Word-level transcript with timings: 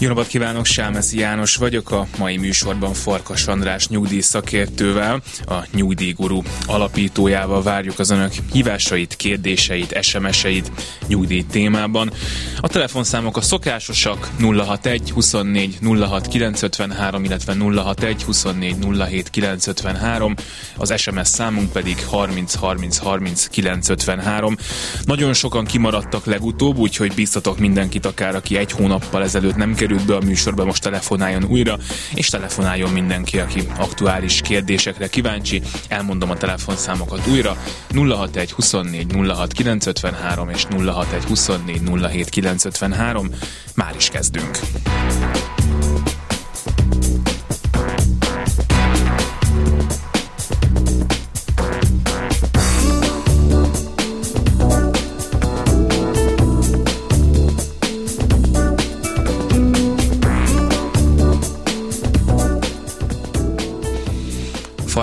Jó 0.00 0.08
napot 0.08 0.26
kívánok, 0.26 0.64
Sámeszi 0.64 1.18
János 1.18 1.56
vagyok, 1.56 1.90
a 1.90 2.06
mai 2.18 2.36
műsorban 2.36 2.92
Farkas 2.92 3.46
András 3.46 3.88
nyugdíj 3.88 4.20
szakértővel, 4.20 5.22
a 5.46 5.54
Nyugdíjguru 5.74 6.42
alapítójával 6.66 7.62
várjuk 7.62 7.98
az 7.98 8.10
önök 8.10 8.32
hívásait, 8.52 9.16
kérdéseit, 9.16 10.02
SMS-eit 10.02 10.70
nyugdíj 11.06 11.44
témában. 11.50 12.10
A 12.60 12.68
telefonszámok 12.68 13.36
a 13.36 13.40
szokásosak 13.40 14.28
061 14.40 15.10
24 15.10 15.78
06 15.82 16.28
953, 16.28 17.24
illetve 17.24 17.54
061 17.54 18.22
24 18.22 18.76
07 19.08 19.30
953, 19.30 20.34
az 20.76 21.00
SMS 21.00 21.28
számunk 21.28 21.72
pedig 21.72 22.04
30 22.06 22.54
30 22.54 22.96
30 22.96 23.46
953. 23.46 24.56
Nagyon 25.04 25.32
sokan 25.32 25.64
kimaradtak 25.64 26.24
legutóbb, 26.24 26.76
úgyhogy 26.76 27.14
biztatok 27.14 27.58
mindenkit, 27.58 28.06
akár 28.06 28.34
aki 28.34 28.56
egy 28.56 28.72
hónappal 28.72 29.22
ezelőtt 29.22 29.56
nem 29.56 29.74
került 29.74 29.86
került 29.88 30.06
be 30.06 30.16
a 30.16 30.20
műsorba, 30.20 30.64
most 30.64 30.82
telefonáljon 30.82 31.44
újra, 31.44 31.78
és 32.14 32.28
telefonáljon 32.28 32.90
mindenki, 32.90 33.38
aki 33.38 33.62
aktuális 33.78 34.40
kérdésekre 34.40 35.08
kíváncsi. 35.08 35.62
Elmondom 35.88 36.30
a 36.30 36.36
telefonszámokat 36.36 37.26
újra. 37.26 37.56
061 37.94 38.52
24 38.52 39.12
06 39.28 39.52
953 39.52 40.48
és 40.48 40.64
061 40.64 41.24
24 41.24 41.80
07 42.00 42.28
953. 42.28 43.30
Már 43.74 43.94
is 43.96 44.08
kezdünk. 44.08 44.58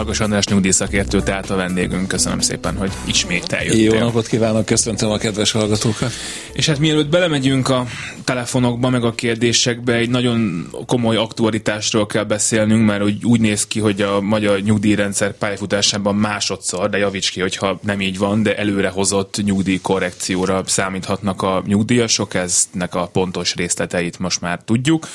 Farkas 0.06 0.26
András 0.26 0.48
nyugdíjszakértő, 0.48 1.22
tehát 1.22 1.50
a 1.50 1.56
vendégünk. 1.56 2.08
Köszönöm 2.08 2.40
szépen, 2.40 2.78
hogy 2.78 2.92
ismét 3.06 3.54
eljöttél. 3.54 3.94
Jó 3.94 4.00
napot 4.00 4.28
kívánok, 4.28 4.66
köszöntöm 4.66 5.10
a 5.10 5.18
kedves 5.18 5.52
hallgatókat. 5.52 6.12
És 6.54 6.66
hát 6.66 6.80
mielőtt 6.80 7.10
belemegyünk 7.10 7.70
a 7.70 7.86
telefonokba, 8.24 8.90
meg 8.90 9.04
a 9.04 9.16
kérdésekbe, 9.16 9.94
egy 9.94 10.10
nagyon 10.10 10.68
komoly 10.86 11.16
aktualitásról 11.16 12.06
kell 12.06 12.24
beszélnünk, 12.24 12.86
mert 12.86 13.04
úgy, 13.04 13.26
úgy 13.26 13.40
néz 13.40 13.68
ki, 13.68 13.80
hogy 13.80 14.02
a 14.02 14.22
magyar 14.22 14.60
nyugdíjrendszer 14.60 15.34
pályafutásában 15.34 16.16
másodszor, 16.16 16.90
de 16.90 16.98
javíts 16.98 17.32
ki, 17.32 17.42
hogyha 17.42 17.80
nem 17.84 18.02
így 18.02 18.18
van, 18.18 18.44
de 18.44 18.58
előrehozott 18.58 19.42
nyugdíjkorrekcióra 19.44 20.64
számíthatnak 20.66 21.42
a 21.42 21.64
nyugdíjasok, 21.68 22.34
eznek 22.34 22.96
a 22.96 23.08
pontos 23.08 23.56
részleteit 23.56 24.20
most 24.20 24.42
már 24.42 24.60
tudjuk. 24.66 25.08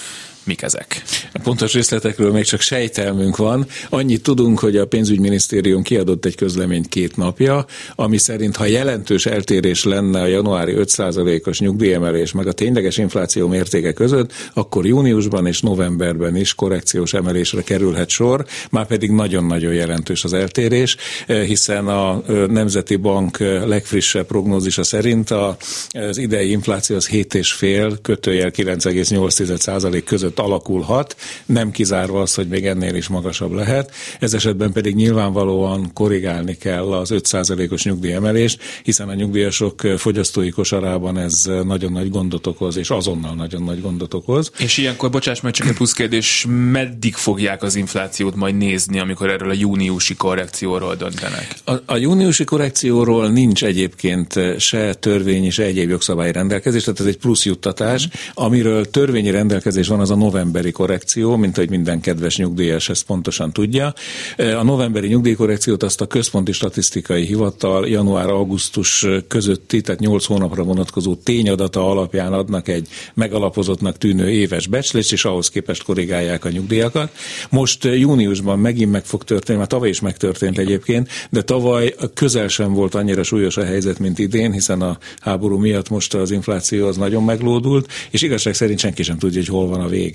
Mik 0.51 0.63
ezek? 0.63 1.03
A 1.33 1.39
pontos 1.43 1.73
részletekről 1.73 2.33
még 2.33 2.45
csak 2.45 2.61
sejtelmünk 2.61 3.37
van. 3.37 3.67
Annyit 3.89 4.23
tudunk, 4.23 4.59
hogy 4.59 4.77
a 4.77 4.87
pénzügyminisztérium 4.87 5.83
kiadott 5.83 6.25
egy 6.25 6.35
közleményt 6.35 6.89
két 6.89 7.17
napja, 7.17 7.65
ami 7.95 8.19
szerint, 8.19 8.57
ha 8.57 8.65
jelentős 8.65 9.27
eltérés 9.27 9.85
lenne 9.85 10.21
a 10.21 10.27
januári 10.27 10.75
5%-os 10.77 11.61
nyugdíjemelés 11.61 12.33
meg 12.33 12.47
a 12.47 12.53
tényleges 12.53 12.99
infláció 12.99 13.49
mértéke 13.49 13.93
között, 13.93 14.33
akkor 14.55 14.87
júniusban 14.87 15.47
és 15.47 15.61
novemberben 15.61 16.37
is 16.37 16.55
korrekciós 16.55 17.15
emelésre 17.15 17.63
kerülhet 17.63 18.09
sor, 18.09 18.45
már 18.71 18.87
pedig 18.87 19.11
nagyon-nagyon 19.11 19.73
jelentős 19.73 20.25
az 20.25 20.33
eltérés, 20.33 20.97
hiszen 21.27 21.89
a 21.89 22.23
Nemzeti 22.49 22.97
Bank 22.97 23.39
legfrissebb 23.65 24.27
prognózisa 24.27 24.83
szerint 24.83 25.31
az 25.31 26.19
idei 26.19 26.51
infláció 26.51 26.97
az 26.97 27.09
7,5 27.09 27.99
kötőjel 28.03 28.51
9,8% 28.51 30.03
között 30.05 30.39
alakulhat, 30.41 31.17
nem 31.47 31.71
kizárva 31.71 32.21
az, 32.21 32.35
hogy 32.35 32.49
még 32.49 32.67
ennél 32.67 32.95
is 32.95 33.09
magasabb 33.09 33.53
lehet. 33.53 33.93
Ez 34.21 34.35
esetben 34.35 34.73
pedig 34.73 34.95
nyilvánvalóan 34.95 35.91
korrigálni 35.93 36.57
kell 36.57 36.93
az 36.93 37.11
5%-os 37.13 37.85
nyugdíjemelést, 37.85 38.63
hiszen 38.83 39.09
a 39.09 39.15
nyugdíjasok 39.15 39.81
fogyasztói 39.97 40.51
kosarában 40.51 41.19
ez 41.19 41.51
nagyon 41.65 41.93
nagy 41.93 42.11
gondot 42.11 42.47
okoz, 42.47 42.77
és 42.77 42.91
azonnal 42.91 43.35
nagyon 43.35 43.63
nagy 43.63 43.81
gondot 43.81 44.15
okoz. 44.15 44.51
És 44.59 44.77
ilyenkor, 44.77 45.11
bocsáss 45.11 45.41
meg 45.41 45.53
csak 45.53 45.67
egy 45.67 45.75
plusz 45.75 45.93
kérdés, 45.93 46.47
meddig 46.49 47.15
fogják 47.15 47.63
az 47.63 47.75
inflációt 47.75 48.35
majd 48.35 48.57
nézni, 48.57 48.99
amikor 48.99 49.31
erről 49.31 49.51
a 49.51 49.53
júniusi 49.53 50.15
korrekcióról 50.15 50.95
döntenek? 50.95 51.55
A, 51.65 51.73
a 51.87 51.97
júniusi 51.97 52.45
korrekcióról 52.45 53.29
nincs 53.29 53.65
egyébként 53.65 54.41
se 54.59 54.95
törvényi, 54.95 55.51
se 55.51 55.63
egyéb 55.63 55.91
jogszabályi 55.91 56.33
rendelkezés, 56.33 56.85
tehát 56.85 57.01
ez 57.01 57.07
egy 57.07 57.17
plusz 57.19 57.45
juttatás, 57.45 58.09
amiről 58.35 58.91
törvényi 58.91 59.31
rendelkezés 59.31 59.89
van, 59.89 60.01
az 60.01 60.11
a 60.11 60.17
novemberi 60.31 60.73
korrekció, 60.73 61.37
mint 61.37 61.57
hogy 61.57 61.71
minden 61.71 62.01
kedves 62.01 62.37
nyugdíjas 62.37 62.89
ezt 62.89 63.05
pontosan 63.05 63.53
tudja. 63.53 63.93
A 64.37 64.63
novemberi 64.63 65.09
nyugdíjkorrekciót 65.09 65.83
azt 65.83 66.01
a 66.01 66.07
Központi 66.07 66.53
Statisztikai 66.53 67.25
Hivatal 67.25 67.89
január-augusztus 67.89 69.07
közötti, 69.29 69.81
tehát 69.81 70.01
8 70.01 70.25
hónapra 70.25 70.63
vonatkozó 70.63 71.15
tényadata 71.15 71.91
alapján 71.91 72.33
adnak 72.33 72.69
egy 72.69 72.89
megalapozottnak 73.15 73.99
tűnő 73.99 74.31
éves 74.31 74.67
becslést, 74.67 75.13
és 75.13 75.25
ahhoz 75.25 75.51
képest 75.51 75.83
korrigálják 75.83 76.45
a 76.45 76.51
nyugdíjakat. 76.51 77.13
Most 77.51 77.85
júniusban 77.85 78.59
megint 78.59 78.91
meg 78.91 79.05
fog 79.05 79.25
történni, 79.25 79.59
már 79.59 79.67
tavaly 79.67 79.89
is 79.89 80.01
megtörtént 80.01 80.59
egyébként, 80.59 81.09
de 81.31 81.43
tavaly 81.43 81.95
közel 82.15 82.49
sem 82.49 82.73
volt 82.73 82.95
annyira 82.95 83.23
súlyos 83.23 83.57
a 83.57 83.65
helyzet, 83.65 83.99
mint 83.99 84.19
idén, 84.19 84.53
hiszen 84.53 84.81
a 84.83 84.99
háború 85.21 85.59
miatt 85.59 85.89
most 85.89 86.15
az 86.15 86.31
infláció 86.31 86.87
az 86.87 86.97
nagyon 86.97 87.25
meglódult, 87.25 87.89
és 88.11 88.23
igazság 88.23 88.55
szerint 88.55 88.79
senki 88.79 89.03
sem 89.03 89.19
tudja, 89.19 89.39
hogy 89.39 89.49
hol 89.49 89.67
van 89.67 89.81
a 89.81 89.89
vége. 89.89 90.10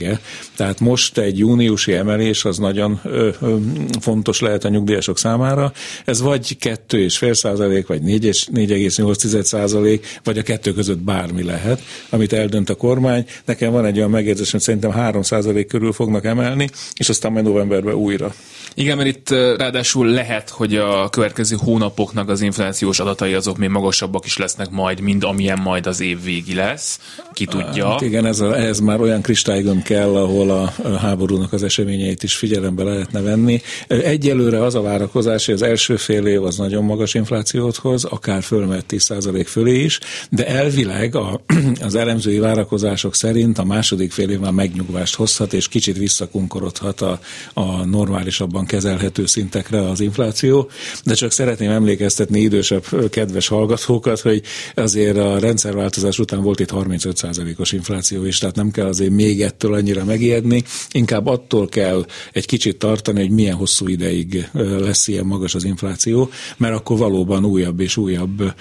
Tehát 0.56 0.80
most 0.80 1.18
egy 1.18 1.38
júniusi 1.38 1.94
emelés 1.94 2.46
az 2.46 2.58
nagyon 2.58 3.00
ö, 3.04 3.30
ö, 3.42 3.56
fontos 4.00 4.40
lehet 4.40 4.64
a 4.64 4.70
nyugdíjasok 4.70 5.18
számára. 5.18 5.72
Ez 6.06 6.22
vagy 6.22 6.58
2,5 6.60 7.34
százalék, 7.34 7.88
vagy 7.88 8.02
4,8 8.02 9.42
százalék, 9.42 10.20
vagy 10.24 10.38
a 10.38 10.42
kettő 10.44 10.74
között 10.74 11.00
bármi 11.00 11.44
lehet, 11.44 11.82
amit 12.10 12.34
eldönt 12.34 12.70
a 12.70 12.76
kormány. 12.76 13.26
Nekem 13.46 13.72
van 13.72 13.86
egy 13.86 13.98
olyan 13.98 14.10
megjegyzés, 14.10 14.52
hogy 14.52 14.62
szerintem 14.62 14.92
3 14.92 15.22
százalék 15.22 15.68
körül 15.68 15.92
fognak 15.92 16.26
emelni, 16.26 16.70
és 16.96 17.10
aztán 17.10 17.32
majd 17.32 17.46
novemberben 17.46 17.94
újra. 17.94 18.34
Igen, 18.78 18.98
mert 18.98 19.10
itt 19.10 19.30
ráadásul 19.30 20.08
lehet, 20.08 20.50
hogy 20.50 20.76
a 20.76 21.10
következő 21.10 21.56
hónapoknak 21.60 22.30
az 22.30 22.42
inflációs 22.42 23.00
adatai 23.00 23.34
azok 23.34 23.58
még 23.58 23.70
magasabbak 23.70 24.26
is 24.26 24.38
lesznek 24.38 24.70
majd, 24.70 25.00
mint 25.00 25.24
amilyen 25.24 25.60
majd 25.60 25.88
az 25.88 26.02
év 26.02 26.24
végi 26.24 26.54
lesz. 26.54 27.00
Ki 27.34 27.46
tudja. 27.46 27.90
Hát 27.90 28.02
igen, 28.02 28.26
ez, 28.26 28.40
a, 28.40 28.58
ez 28.58 28.80
már 28.80 29.02
olyan 29.02 29.22
kristálygömb 29.22 29.84
kell, 29.86 30.16
ahol 30.16 30.50
a, 30.50 30.74
háborúnak 30.98 31.54
az 31.54 31.64
eseményeit 31.64 32.24
is 32.24 32.36
figyelembe 32.36 32.84
lehetne 32.84 33.22
venni. 33.22 33.62
Egyelőre 33.88 34.64
az 34.64 34.76
a 34.76 34.82
várakozás, 34.82 35.46
hogy 35.46 35.54
az 35.54 35.62
első 35.62 35.96
fél 35.96 36.26
év 36.26 36.44
az 36.44 36.58
nagyon 36.58 36.84
magas 36.84 37.14
inflációt 37.14 37.76
hoz, 37.76 38.04
akár 38.04 38.44
fölmert 38.44 38.86
10% 38.90 39.46
fölé 39.48 39.84
is, 39.84 40.00
de 40.30 40.48
elvileg 40.48 41.16
a, 41.16 41.42
az 41.82 41.96
elemzői 41.96 42.40
várakozások 42.40 43.16
szerint 43.16 43.58
a 43.58 43.64
második 43.64 44.12
fél 44.12 44.30
év 44.30 44.40
már 44.40 44.52
megnyugvást 44.52 45.16
hozhat, 45.16 45.54
és 45.54 45.68
kicsit 45.68 45.98
visszakunkorodhat 45.98 47.02
a, 47.02 47.20
a 47.54 47.86
normálisabban 47.86 48.66
kezelhető 48.66 49.26
szintekre 49.26 49.90
az 49.90 50.00
infláció, 50.00 50.70
de 51.04 51.14
csak 51.14 51.32
szeretném 51.32 51.72
emlékeztetni 51.72 52.40
idősebb 52.40 53.10
kedves 53.10 53.48
hallgatókat, 53.48 54.20
hogy 54.20 54.42
azért 54.76 55.18
a 55.18 55.40
rendszerváltozás 55.40 56.20
után 56.20 56.42
volt 56.42 56.60
itt 56.60 56.72
35%-os 56.74 57.72
infláció 57.72 58.26
is, 58.26 58.38
tehát 58.38 58.56
nem 58.56 58.72
kell 58.72 58.86
azért 58.86 59.12
még 59.12 59.42
ettől 59.42 59.75
annyira 59.76 60.04
megijedni, 60.04 60.64
inkább 60.92 61.28
attól 61.28 61.68
kell 61.68 62.06
egy 62.32 62.46
kicsit 62.46 62.78
tartani, 62.78 63.20
hogy 63.20 63.30
milyen 63.30 63.56
hosszú 63.56 63.88
ideig 63.88 64.50
lesz 64.80 65.08
ilyen 65.08 65.26
magas 65.26 65.56
az 65.56 65.64
infláció, 65.64 66.30
mert 66.58 66.76
akkor 66.76 66.98
valóban 66.98 67.46
újabb 67.46 67.80
és 67.80 67.98
újabb 67.98 68.54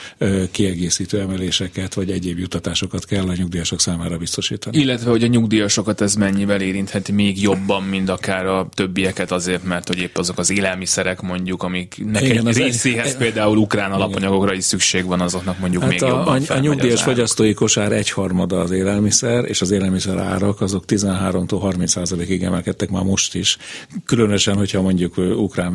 kiegészítő 0.50 1.20
emeléseket 1.20 1.94
vagy 1.94 2.10
egyéb 2.10 2.38
jutatásokat 2.38 3.04
kell 3.04 3.28
a 3.28 3.34
nyugdíjasok 3.34 3.80
számára 3.80 4.16
biztosítani. 4.16 4.78
Illetve, 4.78 5.10
hogy 5.10 5.22
a 5.22 5.26
nyugdíjasokat 5.26 6.00
ez 6.00 6.14
mennyivel 6.14 6.60
érintheti 6.60 7.12
még 7.12 7.42
jobban, 7.42 7.82
mint 7.82 8.08
akár 8.08 8.46
a 8.46 8.68
többieket 8.74 9.32
azért, 9.32 9.64
mert 9.64 9.88
hogy 9.88 9.98
épp 9.98 10.16
azok 10.16 10.38
az 10.38 10.50
élelmiszerek 10.50 11.20
mondjuk, 11.20 11.62
amik 11.62 12.04
egy 12.12 12.56
részéhez 12.56 13.10
egy, 13.10 13.16
például 13.16 13.56
ukrán 13.56 13.88
igen. 13.88 14.00
alapanyagokra 14.00 14.54
is 14.54 14.64
szükség 14.64 15.04
van, 15.04 15.20
azoknak 15.20 15.58
mondjuk 15.58 15.82
hát 15.82 15.90
még 15.90 16.02
a, 16.02 16.06
jobban 16.08 16.42
A, 16.48 16.54
a 16.54 16.58
nyugdíjas 16.58 17.02
fogyasztói 17.02 17.54
kosár 17.54 17.92
egyharmada 17.92 18.60
az 18.60 18.70
élelmiszer, 18.70 19.44
és 19.44 19.60
az 19.60 19.70
élelmiszer 19.70 20.18
árak 20.18 20.60
azok 20.60 20.84
13-tól 21.04 21.58
30 21.60 21.90
százalékig 21.90 22.42
emelkedtek 22.42 22.90
már 22.90 23.02
most 23.02 23.34
is. 23.34 23.56
Különösen, 24.04 24.56
hogyha 24.56 24.82
mondjuk 24.82 25.16
ukrán 25.16 25.72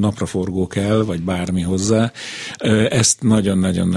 napraforgó 0.00 0.66
kell, 0.66 1.04
vagy 1.04 1.20
bármi 1.20 1.62
hozzá. 1.62 2.12
Ezt 2.88 3.22
nagyon-nagyon 3.22 3.96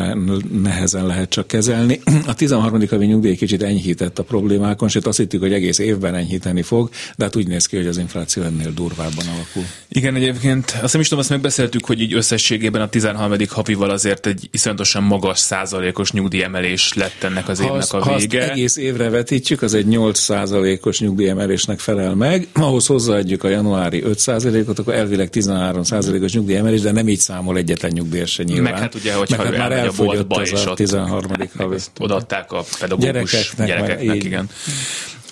nehezen 0.64 1.06
lehet 1.06 1.30
csak 1.30 1.48
kezelni. 1.48 2.00
A 2.26 2.34
13. 2.34 2.88
havi 2.90 3.06
nyugdíj 3.06 3.36
kicsit 3.36 3.64
enyhített 3.64 4.20
a 4.20 4.24
problémákon, 4.24 4.90
sőt 4.90 5.06
azt 5.06 5.18
hittük, 5.18 5.42
hogy 5.42 5.54
egész 5.54 5.80
évben 5.80 6.16
enyhíteni 6.16 6.62
fog, 6.62 6.90
de 7.18 7.24
hát 7.24 7.36
úgy 7.36 7.48
néz 7.48 7.66
ki, 7.66 7.76
hogy 7.76 7.88
az 7.88 7.98
infláció 7.98 8.44
ennél 8.44 8.72
durvábban 8.72 9.26
alakul. 9.28 9.64
Igen, 9.88 10.16
egyébként 10.16 10.78
azt 10.82 10.92
nem 10.94 11.02
is 11.02 11.08
tudom, 11.08 11.20
azt 11.20 11.30
megbeszéltük, 11.30 11.86
hogy 11.86 12.02
így 12.02 12.14
összességében 12.14 12.82
a 12.82 12.90
13. 12.90 13.36
havival 13.50 13.90
azért 13.90 14.26
egy 14.26 14.48
iszonyatosan 14.52 15.04
magas 15.04 15.40
százalékos 15.40 16.12
nyugdíjemelés 16.12 16.94
lett 16.94 17.24
ennek 17.24 17.48
az 17.48 17.60
ha 17.60 17.66
évnek 17.66 17.94
a 17.94 18.18
vége. 18.18 18.46
Ha 18.46 18.52
egész 18.52 18.78
évre 18.78 19.10
vetítjük, 19.10 19.62
az 19.62 19.74
egy 19.74 19.86
8 19.86 20.20
százalékos 20.56 21.00
nyugdíjemelésnek 21.00 21.80
felel 21.80 22.16
meg. 22.16 22.48
Ahhoz 22.54 22.88
hozzáadjuk 22.88 23.44
a 23.44 23.48
januári 23.48 24.04
5 24.04 24.20
százalékot, 24.20 24.80
akkor 24.80 24.94
elvileg 24.94 25.30
13 25.30 25.84
százalékos 25.84 26.34
nyugdíjemelés, 26.34 26.82
de 26.82 26.92
nem 26.92 27.08
így 27.08 27.20
számol 27.20 27.58
egyetlen 27.58 27.92
nyugdíjas 27.94 28.32
se 28.32 28.44
nyilván. 28.44 28.72
Meg 28.72 28.82
hát 28.82 28.96
ugye, 28.96 29.14
hogyha 29.14 29.38
Meg 29.38 29.46
hát 29.46 29.58
már 29.58 29.72
elfogyott 29.72 30.32
a 30.32 30.42
az 30.42 30.66
a 30.66 30.74
13. 30.74 31.32
havi. 31.58 31.78
Odaadták 32.00 32.52
a 32.52 32.64
pedagógus 32.80 33.06
gyerekeknek, 33.06 33.68
gyerekeknek 33.68 34.24
igen. 34.24 34.50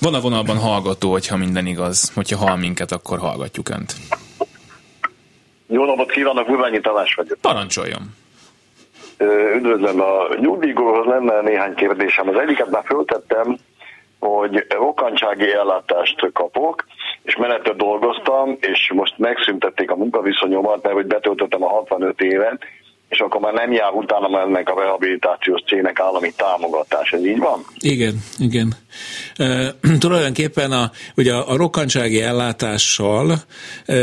Van 0.02 0.14
a 0.14 0.20
vonalban 0.20 0.58
hallgató, 0.58 1.12
hogyha 1.12 1.38
minden 1.38 1.66
igaz. 1.66 2.12
Hogyha 2.14 2.38
hall 2.38 2.58
minket, 2.58 2.92
akkor 2.92 3.20
hallgatjuk 3.20 3.70
Önt. 3.70 3.94
Jó 5.68 5.86
napot 5.86 6.12
kívánok, 6.12 6.50
Urványi 6.50 6.80
Tamás 6.80 7.14
vagyok. 7.14 7.38
Parancsoljon. 7.42 8.16
Üdvözlöm, 9.56 10.02
a 10.02 10.36
nyugdíjgóhoz 10.40 11.06
lenne 11.06 11.42
néhány 11.42 11.74
kérdésem. 11.74 12.28
Az 12.28 12.36
egyiket 12.36 12.70
már 12.70 12.84
föltettem, 12.86 13.58
hogy 14.24 14.66
rokkantsági 14.70 15.52
ellátást 15.54 16.32
kapok, 16.34 16.86
és 17.24 17.36
menetet 17.36 17.76
dolgoztam, 17.76 18.58
és 18.60 18.92
most 18.94 19.18
megszüntették 19.18 19.92
a 19.92 19.96
munkaviszonyomat, 19.96 20.84
mert 20.84 20.96
hogy 20.96 21.08
betöltöttem 21.08 21.64
a 21.64 21.68
65 21.68 22.22
évet, 22.22 22.62
és 23.10 23.20
akkor 23.20 23.42
már 23.42 23.54
nem 23.54 23.72
jár 23.72 23.92
utána 23.94 24.42
ennek 24.42 24.70
a 24.70 24.80
rehabilitációs 24.82 25.62
cégnek 25.68 26.00
állami 26.00 26.32
támogatás. 26.36 27.12
Ez 27.12 27.26
így 27.26 27.40
van? 27.40 27.66
Igen, 27.80 28.14
igen. 28.40 28.74
E, 29.36 29.76
tulajdonképpen 30.00 30.72
a, 30.72 30.92
ugye 31.16 31.34
a, 31.34 31.56
rokkantsági 31.56 32.22
ellátással, 32.22 33.44
e, 33.86 33.96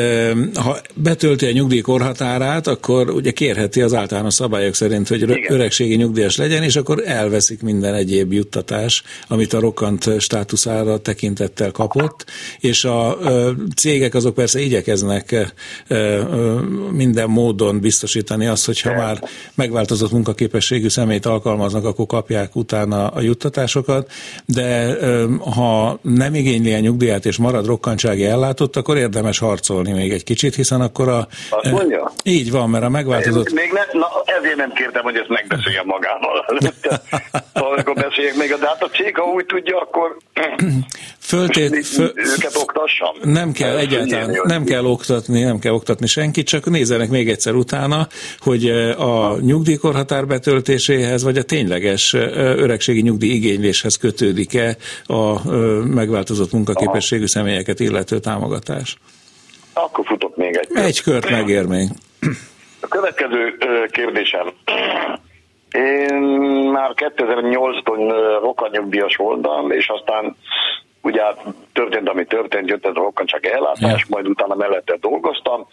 ha 0.55 0.79
betölti 0.95 1.47
a 1.47 1.53
nyugdíj 1.53 1.81
korhatárát, 1.81 2.67
akkor 2.67 3.11
ugye 3.11 3.31
kérheti 3.31 3.83
az 3.83 3.95
általános 3.95 4.35
szabályok 4.35 4.75
szerint, 4.75 5.09
hogy 5.09 5.23
igen. 5.23 5.53
öregségi 5.53 5.95
nyugdíjas 5.95 6.37
legyen, 6.37 6.63
és 6.63 6.77
akkor 6.77 7.03
elveszik 7.07 7.63
minden 7.63 7.95
egyéb 7.95 8.33
juttatás, 8.33 9.03
amit 9.29 9.53
a 9.53 9.61
rokkant 9.61 10.21
státuszára 10.21 10.99
tekintettel 10.99 11.71
kapott, 11.71 12.25
és 12.59 12.85
a 12.85 13.19
e, 13.25 13.51
cégek 13.77 14.15
azok 14.15 14.35
persze 14.35 14.61
igyekeznek 14.61 15.53
minden 16.93 17.31
módon 17.31 17.81
biztosítani 17.81 18.47
azt, 18.47 18.67
hogyha 18.67 18.95
már 18.95 19.23
megváltozott 19.55 20.11
munkaképességű 20.11 20.89
személyt 20.89 21.27
alkalmaznak, 21.27 21.85
akkor 21.85 22.07
kapják 22.07 22.57
utána 22.57 23.09
a 23.09 23.21
juttatásokat, 23.21 24.11
de 24.47 24.97
ha 25.55 25.99
nem 26.03 26.35
igényli 26.35 26.75
a 26.75 26.79
nyugdíját 26.79 27.25
és 27.25 27.37
marad 27.37 27.67
rokkantsági 27.67 28.25
ellátott, 28.25 28.77
akkor 28.77 28.97
érdemes 28.97 29.39
harcolni 29.39 29.93
még 29.93 30.13
egy 30.13 30.25
kicsit, 30.25 30.55
hiszen 30.55 30.81
akkor 30.81 31.09
a... 31.09 31.29
Azt 31.51 31.71
mondja? 31.71 32.13
Így 32.25 32.51
van, 32.51 32.71
mert 32.71 32.85
a 32.85 32.89
megváltozott... 32.89 33.53
Még 33.53 33.73
ne, 33.73 33.99
na, 33.99 34.07
ezért 34.39 34.57
nem 34.57 34.73
kértem, 34.73 35.03
hogy 35.03 35.17
ezt 35.17 35.29
megbeszéljem 35.29 35.87
magával. 35.87 36.47
Amikor 37.73 37.95
beszéljek 37.95 38.37
még, 38.37 38.49
de 38.49 38.67
hát 38.67 38.83
a 38.83 38.89
cég, 38.89 39.17
ha 39.17 39.23
úgy 39.23 39.47
tudja, 39.47 39.81
akkor 39.81 40.17
Föltét, 41.31 41.87
föl, 41.87 42.13
őket 42.15 42.57
oktassam? 42.57 43.17
Nem 43.23 43.53
kell 43.53 43.77
egyáltalán, 43.77 44.41
nem 44.45 44.65
kell 44.65 44.85
oktatni, 44.85 45.43
nem 45.43 45.59
kell 45.59 45.73
oktatni 45.73 46.07
senkit, 46.07 46.47
csak 46.47 46.71
nézzenek 46.71 47.11
még 47.11 47.29
egyszer 47.29 47.55
utána, 47.55 48.07
hogy 48.39 48.69
a 48.99 49.37
nyugdíjkorhatár 49.41 50.27
betöltéséhez, 50.27 51.23
vagy 51.23 51.37
a 51.37 51.43
tényleges 51.43 52.13
öregségi 52.13 53.01
nyugdíj 53.01 53.31
igényléshez 53.31 53.97
kötődik-e 53.97 54.77
a 55.07 55.51
megváltozott 55.85 56.53
munkaképességű 56.53 57.27
személyeket 57.27 57.81
illető 57.81 58.19
támogatás? 58.19 58.97
Akkor 59.73 60.05
futok 60.07 60.37
még 60.37 60.57
egy 60.57 60.69
kört. 60.69 60.87
Egy 60.87 61.03
kört 61.03 61.31
megér 61.31 61.67
még. 61.67 61.89
A 62.81 62.89
következő 62.89 63.57
kérdésem. 63.91 64.53
Én 65.71 66.15
már 66.73 66.91
2008-ban 66.95 68.39
rokkanyugdíjas 68.43 69.17
voltam, 69.17 69.71
és 69.71 69.89
aztán 69.89 70.37
ugye 71.03 71.23
történt, 71.73 72.09
ami 72.09 72.25
történt, 72.25 72.69
jött 72.69 72.87
ez 72.87 72.95
a 72.95 73.01
rokkantság 73.01 73.47
ellátás, 73.47 74.01
ja. 74.01 74.07
majd 74.09 74.29
utána 74.29 74.55
mellette 74.55 74.97
dolgoztam, 75.01 75.67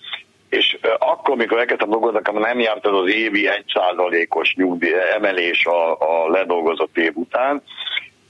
és 0.50 0.77
akkor, 1.00 1.35
mikor 1.35 1.59
elkezdtem 1.59 1.89
dolgozni, 1.89 2.18
akkor 2.18 2.33
nem 2.33 2.59
járt 2.59 2.85
ez 2.85 2.94
az 2.94 3.09
évi 3.09 3.50
1%-os 3.75 4.53
nyugdíj 4.56 4.94
emelés 5.13 5.65
a, 5.65 5.91
a 5.91 6.29
ledolgozott 6.29 6.97
év 6.97 7.12
után, 7.15 7.62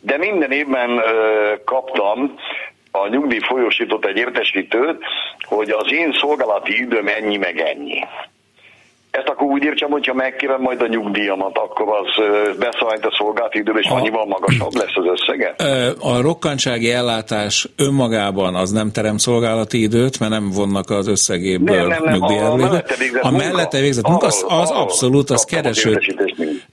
de 0.02 0.18
minden 0.18 0.52
évben 0.52 0.90
ö, 0.90 1.54
kaptam 1.66 2.36
a 2.92 3.08
nyugdíj 3.08 3.40
folyósított 3.40 4.06
egy 4.06 4.18
értesítőt, 4.18 5.04
hogy 5.40 5.70
az 5.70 5.92
én 5.92 6.12
szolgálati 6.12 6.82
időm 6.82 7.08
ennyi 7.08 7.38
meg 7.38 7.60
ennyi. 7.60 8.00
Ezt 9.18 9.28
akkor 9.28 9.48
úgy 9.48 9.64
értsem, 9.64 9.90
hogyha 9.90 10.14
megkérem 10.14 10.62
majd 10.62 10.82
a 10.82 10.88
nyugdíjamat, 10.88 11.58
akkor 11.58 11.88
az 11.88 12.24
beszállít 12.60 13.06
a 13.06 13.16
szolgálati 13.18 13.60
időbe, 13.60 13.80
és 13.80 13.90
a... 13.90 13.96
annyival 13.96 14.26
magasabb 14.26 14.74
lesz 14.74 14.96
az 14.96 15.06
összege? 15.06 15.56
A 16.00 16.22
rokkantsági 16.22 16.92
ellátás 16.92 17.68
önmagában 17.78 18.56
az 18.56 18.72
nem 18.72 18.92
terem 18.92 19.18
szolgálati 19.18 19.82
időt, 19.82 20.20
mert 20.20 20.32
nem 20.32 20.50
vonnak 20.50 20.90
az 20.90 21.08
összegéből 21.08 21.88
nem, 21.88 22.04
nem, 22.04 22.20
nem. 22.20 22.20
A 23.22 23.32
mellette 23.32 23.80
végzett 23.80 24.08
munka, 24.08 24.26
az, 24.26 24.46
az 24.48 24.70
abszolút, 24.70 25.30
az 25.30 25.44
kereső, 25.44 26.00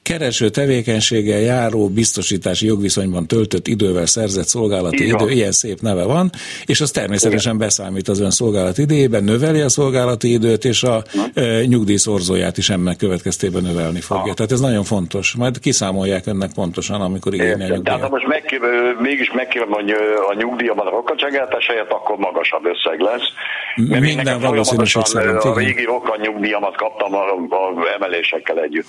kereső 0.04 0.48
tevékenységgel 0.48 1.40
járó 1.40 1.88
biztosítási 1.88 2.66
jogviszonyban 2.66 3.26
töltött 3.26 3.66
idővel 3.66 4.06
szerzett 4.06 4.46
szolgálati 4.46 5.06
idő, 5.06 5.30
ilyen 5.30 5.52
szép 5.52 5.80
neve 5.80 6.04
van, 6.04 6.30
és 6.66 6.80
az 6.80 6.90
természetesen 6.90 7.54
Igen. 7.54 7.66
beszámít 7.66 8.08
az 8.08 8.20
ön 8.20 8.30
szolgálati 8.30 8.82
idejében, 8.82 9.24
növeli 9.24 9.60
a 9.60 9.68
szolgálati 9.68 10.32
időt, 10.32 10.64
és 10.64 10.82
a 10.82 11.02
e, 11.34 11.64
nyugdíjszorzóját 11.64 12.56
is 12.58 12.70
ennek 12.70 12.96
következtében 12.96 13.62
növelni 13.62 14.00
fogja. 14.00 14.22
Ha. 14.22 14.34
Tehát 14.34 14.52
ez 14.52 14.60
nagyon 14.60 14.84
fontos. 14.84 15.34
Majd 15.34 15.58
kiszámolják 15.58 16.26
önnek 16.26 16.52
pontosan, 16.54 17.00
amikor 17.00 17.34
igényel 17.34 17.56
nyugdíjat. 17.56 17.84
Tehát 17.84 18.10
most 18.10 18.26
megkér, 18.26 18.60
mégis 18.98 19.32
megkérem, 19.32 19.68
hogy 19.68 19.90
a 20.30 20.34
nyugdíjamat 20.34 20.86
a 20.86 20.90
rokkantságáltás 20.90 21.66
helyett, 21.66 21.90
akkor 21.90 22.16
magasabb 22.16 22.64
összeg 22.66 23.00
lesz. 23.00 23.28
Mert 23.88 24.00
Minden 24.00 24.40
valószínűség 24.40 25.04
szerint. 25.04 25.36
A 25.36 25.54
régi 25.58 25.84
rokkan 25.84 26.18
nyugdíjamat 26.20 26.76
kaptam 26.76 27.14
a, 27.14 27.24
a 27.56 27.92
emelésekkel 27.96 28.60
együtt. 28.60 28.86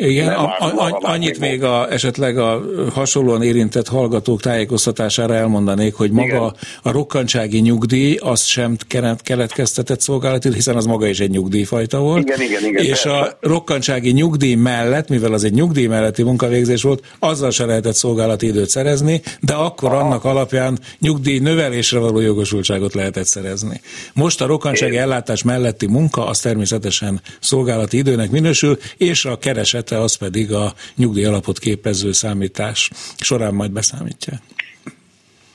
Igen, 0.00 0.28
a, 0.28 0.44
a, 0.44 0.98
annyit 1.00 1.38
még 1.38 1.62
a, 1.62 1.92
esetleg 1.92 2.38
a 2.38 2.62
hasonlóan 2.92 3.42
érintett 3.42 3.88
hallgatók 3.88 4.40
tájékoztatására 4.40 5.34
elmondanék, 5.34 5.94
hogy 5.94 6.10
maga 6.10 6.26
igen. 6.26 6.52
a 6.82 6.90
rokkantsági 6.92 7.58
nyugdíj 7.58 8.16
az 8.16 8.44
sem 8.44 8.76
keletkeztetett 9.22 10.00
szolgálati, 10.00 10.52
hiszen 10.52 10.76
az 10.76 10.84
maga 10.84 11.06
is 11.06 11.20
egy 11.20 11.30
nyugdíjfajta 11.30 11.98
volt. 11.98 12.22
Igen, 12.22 12.40
igen, 12.40 12.64
igen, 12.64 12.82
és 12.82 12.88
persze. 12.88 13.10
a 13.10 13.36
rokkantsági 13.40 14.10
nyugdíj 14.10 14.54
mellett, 14.54 15.08
mivel 15.08 15.32
az 15.32 15.44
egy 15.44 15.52
nyugdíj 15.54 15.86
melletti 15.86 16.22
munkavégzés 16.22 16.82
volt, 16.82 17.04
azzal 17.18 17.50
se 17.50 17.64
lehetett 17.64 17.94
szolgálati 17.94 18.46
időt 18.46 18.68
szerezni, 18.68 19.22
de 19.40 19.54
akkor 19.54 19.92
Aha. 19.92 20.04
annak 20.04 20.24
alapján 20.24 20.78
nyugdíj 20.98 21.38
növelésre 21.38 21.98
való 21.98 22.20
jogosultságot 22.20 22.94
lehetett 22.94 23.26
szerezni. 23.26 23.80
Most 24.14 24.40
a 24.40 24.46
rokkantsági 24.46 24.94
Én. 24.94 25.00
ellátás 25.00 25.42
melletti 25.42 25.86
munka 25.86 26.26
az 26.26 26.40
természetesen 26.40 27.20
szolgálati 27.40 27.96
időnek 27.96 28.30
minősül, 28.30 28.78
és 28.96 29.24
a 29.24 29.38
kereset 29.38 29.89
területe 29.90 29.98
az 29.98 30.14
pedig 30.14 30.52
a 30.52 30.72
nyugdíj 30.96 31.24
alapot 31.24 31.58
képező 31.58 32.12
számítás 32.12 32.90
során 33.18 33.54
majd 33.54 33.70
beszámítja. 33.70 34.32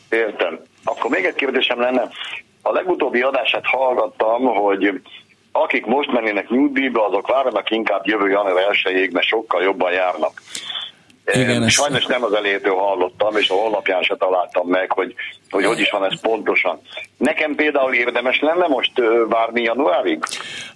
Értem. 0.10 0.60
Akkor 0.84 1.10
még 1.10 1.26
egy 1.26 1.36
kérdésem 1.36 1.80
lenne. 1.80 2.10
A 2.62 2.72
legutóbbi 2.72 3.22
adását 3.22 3.66
hallgattam, 3.66 4.44
hogy 4.44 5.02
akik 5.52 5.86
most 5.86 6.12
mennének 6.12 6.50
nyugdíjba, 6.50 7.08
azok 7.08 7.28
várnak 7.28 7.72
inkább 7.72 8.08
jövő 8.08 8.30
január 8.30 8.80
1 8.84 9.12
mert 9.12 9.28
sokkal 9.28 9.64
jobban 9.64 9.92
járnak. 9.92 10.42
Igen, 11.34 11.70
Sajnos 11.70 12.00
ezt... 12.00 12.08
nem 12.08 12.24
az 12.24 12.34
elértől 12.34 12.76
hallottam, 12.76 13.38
és 13.38 13.50
a 13.50 13.54
honlapján 13.54 14.02
se 14.02 14.16
találtam 14.16 14.68
meg, 14.68 14.92
hogy, 14.92 15.16
hogy 15.56 15.66
hogy 15.66 15.80
is 15.80 15.90
van 15.90 16.06
ez 16.06 16.22
pontosan. 16.22 16.80
Nekem 17.18 17.56
például 17.56 17.94
érdemes 17.94 18.40
lenne 18.40 18.68
most 18.68 18.92
várni 19.30 19.62
januárig? 19.62 20.24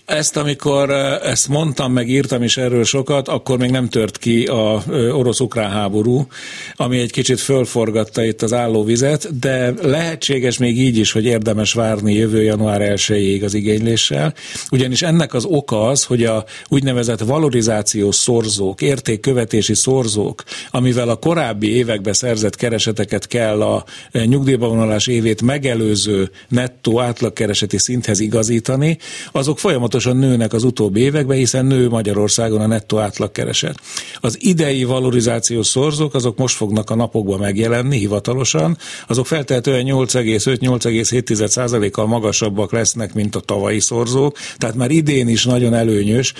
Ezt, 0.05 0.37
amikor 0.37 0.89
ezt 1.23 1.47
mondtam, 1.47 1.91
meg 1.91 2.07
írtam 2.07 2.43
is 2.43 2.57
erről 2.57 2.83
sokat, 2.83 3.27
akkor 3.27 3.57
még 3.57 3.69
nem 3.69 3.89
tört 3.89 4.17
ki 4.17 4.45
a 4.45 4.81
orosz-ukrán 5.11 5.71
háború, 5.71 6.27
ami 6.75 6.99
egy 6.99 7.11
kicsit 7.11 7.39
fölforgatta 7.39 8.23
itt 8.23 8.41
az 8.41 8.53
állóvizet, 8.53 9.39
de 9.39 9.73
lehetséges 9.81 10.57
még 10.57 10.79
így 10.79 10.97
is, 10.97 11.11
hogy 11.11 11.25
érdemes 11.25 11.73
várni 11.73 12.13
jövő 12.13 12.43
január 12.43 12.81
1 12.81 13.43
az 13.43 13.53
igényléssel, 13.53 14.33
ugyanis 14.71 15.01
ennek 15.01 15.33
az 15.33 15.45
oka 15.45 15.87
az, 15.87 16.03
hogy 16.03 16.23
a 16.23 16.43
úgynevezett 16.67 17.19
valorizációs 17.19 18.15
szorzók, 18.15 18.81
értékkövetési 18.81 19.73
szorzók, 19.73 20.43
amivel 20.71 21.09
a 21.09 21.15
korábbi 21.15 21.75
években 21.75 22.13
szerzett 22.13 22.55
kereseteket 22.55 23.27
kell 23.27 23.61
a 23.61 23.83
nyugdíjba 24.11 24.68
nyugdíjbevonulás 24.69 25.07
évét 25.07 25.41
megelőző 25.41 26.29
nettó 26.47 26.99
átlagkereseti 26.99 27.77
szinthez 27.77 28.19
igazítani, 28.19 28.97
azok 29.31 29.59
folyamatosan 29.59 30.17
nőnek 30.17 30.53
az 30.53 30.63
utóbbi 30.63 30.99
években, 30.99 31.37
hiszen 31.37 31.65
nő 31.65 31.89
Magyarországon 31.89 32.61
a 32.61 32.67
nettó 32.67 32.97
átlagkereset. 32.97 33.79
Az 34.19 34.37
idei 34.39 34.83
valorizációs 34.83 35.67
szorzók, 35.67 36.13
azok 36.13 36.37
most 36.37 36.55
fognak 36.55 36.89
a 36.89 36.95
napokban 36.95 37.39
megjelenni 37.39 37.97
hivatalosan, 37.97 38.77
azok 39.07 39.25
feltehetően 39.25 39.85
8,5-8,7%-kal 39.85 42.07
magasabbak 42.07 42.71
lesznek, 42.71 43.13
mint 43.13 43.35
a 43.35 43.39
tavalyi 43.39 43.79
szorzók, 43.79 44.37
tehát 44.57 44.75
már 44.75 44.91
idén 44.91 45.27
is 45.27 45.45
nagyon 45.45 45.73
előnyös, 45.73 46.33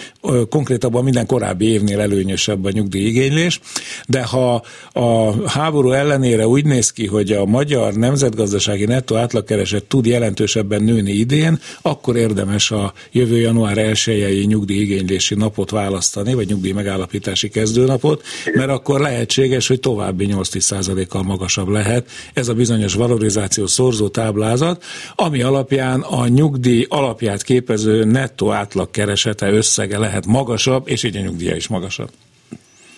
konkrétabban 0.49 1.03
minden 1.03 1.25
korábbi 1.25 1.65
évnél 1.65 1.99
előnyösebb 1.99 2.65
a 2.65 2.71
nyugdíjigénylés, 2.71 3.59
de 4.07 4.23
ha 4.23 4.63
a 4.93 5.33
háború 5.49 5.91
ellenére 5.91 6.47
úgy 6.47 6.65
néz 6.65 6.91
ki, 6.91 7.07
hogy 7.07 7.31
a 7.31 7.45
magyar 7.45 7.93
nemzetgazdasági 8.19 8.85
nettó 8.85 9.15
átlagkereset 9.15 9.83
tud 9.83 10.05
jelentősebben 10.05 10.83
nőni 10.83 11.11
idén, 11.11 11.59
akkor 11.81 12.15
érdemes 12.15 12.71
a 12.71 12.93
jövő 13.11 13.37
január 13.37 13.77
1 13.77 14.45
nyugdíjigénylési 14.47 15.35
napot 15.35 15.69
választani, 15.69 16.33
vagy 16.33 16.47
nyugdíj 16.47 16.71
megállapítási 16.71 17.49
kezdőnapot, 17.49 18.23
mert 18.53 18.69
akkor 18.69 18.99
lehetséges, 18.99 19.67
hogy 19.67 19.79
további 19.79 20.27
8-10%-kal 20.31 21.23
magasabb 21.23 21.67
lehet 21.67 22.09
ez 22.33 22.47
a 22.47 22.53
bizonyos 22.53 22.93
valorizáció 22.93 23.67
szorzó 23.67 24.07
táblázat, 24.07 24.83
ami 25.15 25.41
alapján 25.41 26.01
a 26.01 26.27
nyugdíj 26.27 26.85
alapját 26.89 27.43
képező 27.43 28.03
nettó 28.03 28.51
átlagkeresete 28.51 29.51
összege 29.51 29.97
lehet 29.97 30.25
magasabb, 30.25 30.87
és 30.87 31.03
így 31.03 31.17
a 31.17 31.21
nyugdíja 31.21 31.55
is 31.55 31.67
magasabb. 31.67 32.09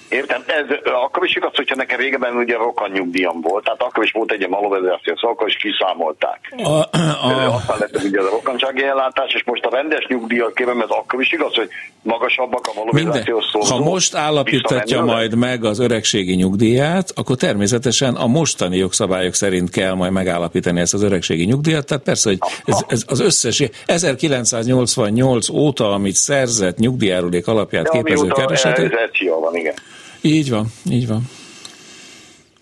Értem, 0.10 0.44
ez 0.48 0.66
akkor 1.06 1.26
is 1.26 1.36
igaz, 1.36 1.51
hogyha 1.72 1.86
nekem 1.86 2.00
régebben 2.00 2.36
ugye 2.36 2.58
rokan 2.58 2.92
nyugdíjam 2.92 3.42
volt, 3.42 3.64
tehát 3.64 3.82
akkor 3.82 4.04
is 4.04 4.12
volt 4.12 4.32
egy 4.32 4.48
malóvezetési 4.48 5.16
szóval 5.16 5.32
akkor 5.32 5.48
is 5.48 5.56
kiszámolták. 5.56 6.40
A, 6.64 6.70
a... 6.70 7.54
Aztán 7.54 7.78
lett 7.80 8.04
ugye 8.04 8.20
a 8.20 8.30
rokkantsági 8.30 8.84
ellátás, 8.84 9.34
és 9.34 9.44
most 9.44 9.66
a 9.66 9.70
rendes 9.70 10.06
nyugdíjat 10.08 10.54
kérem, 10.54 10.82
ez 10.82 10.90
akkor 10.90 11.22
is 11.22 11.32
igaz, 11.32 11.56
hogy 11.56 11.70
magasabbak 12.02 12.68
a 12.68 12.72
valorizációs 12.76 13.46
Ha 13.70 13.80
most 13.80 14.16
állapítatja 14.16 15.04
majd 15.04 15.36
meg 15.36 15.64
az 15.64 15.80
öregségi 15.80 16.36
nyugdíját, 16.36 17.12
akkor 17.16 17.36
természetesen 17.36 18.16
a 18.16 18.28
mostani 18.28 18.78
jogszabályok 18.78 19.34
szerint 19.34 19.70
kell 19.70 19.94
majd 19.94 20.12
megállapítani 20.12 20.80
ezt 20.80 20.94
az 20.94 21.04
öregségi 21.04 21.46
nyugdíjat, 21.46 21.86
tehát 21.86 22.04
persze, 22.04 22.30
hogy 22.30 22.40
ez, 22.66 22.86
ez 22.88 23.04
az 23.08 23.20
összes 23.20 23.64
1988 23.86 25.50
óta, 25.50 25.92
amit 25.92 26.16
szerzett 26.16 26.78
nyugdíjárulék 26.78 27.48
alapját 27.48 27.90
képező 27.90 28.28
kereset. 28.28 28.80
Ez, 28.80 28.92
ez 28.92 29.28
van, 29.40 29.56
igen. 29.56 29.74
Így 30.22 30.50
van, 30.50 30.66
így 30.90 31.08
van. 31.08 31.22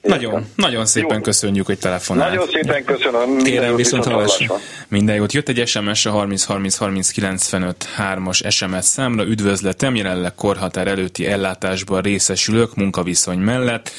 Nagyon, 0.09 0.45
nagyon 0.55 0.85
szépen 0.85 1.15
Jó. 1.15 1.21
köszönjük, 1.21 1.65
hogy 1.65 1.79
telefonált. 1.79 2.29
Nagyon 2.29 2.47
szépen 2.47 2.83
köszönöm. 2.83 3.37
Kérem 3.37 3.75
viszont 3.75 4.05
hallásra. 4.05 4.55
Minden 4.87 5.15
jót. 5.15 5.33
Jött 5.33 5.49
egy 5.49 5.67
SMS 5.67 6.05
a 6.05 6.11
30 6.11 6.43
30 6.43 6.75
30 6.75 7.09
95 7.11 7.87
3-as 7.97 8.51
SMS 8.51 8.85
számra. 8.85 9.23
Üdvözletem, 9.23 9.95
jelenleg 9.95 10.35
korhatár 10.35 10.87
előtti 10.87 11.27
ellátásban 11.27 12.01
részesülök 12.01 12.75
munkaviszony 12.75 13.39
mellett. 13.39 13.91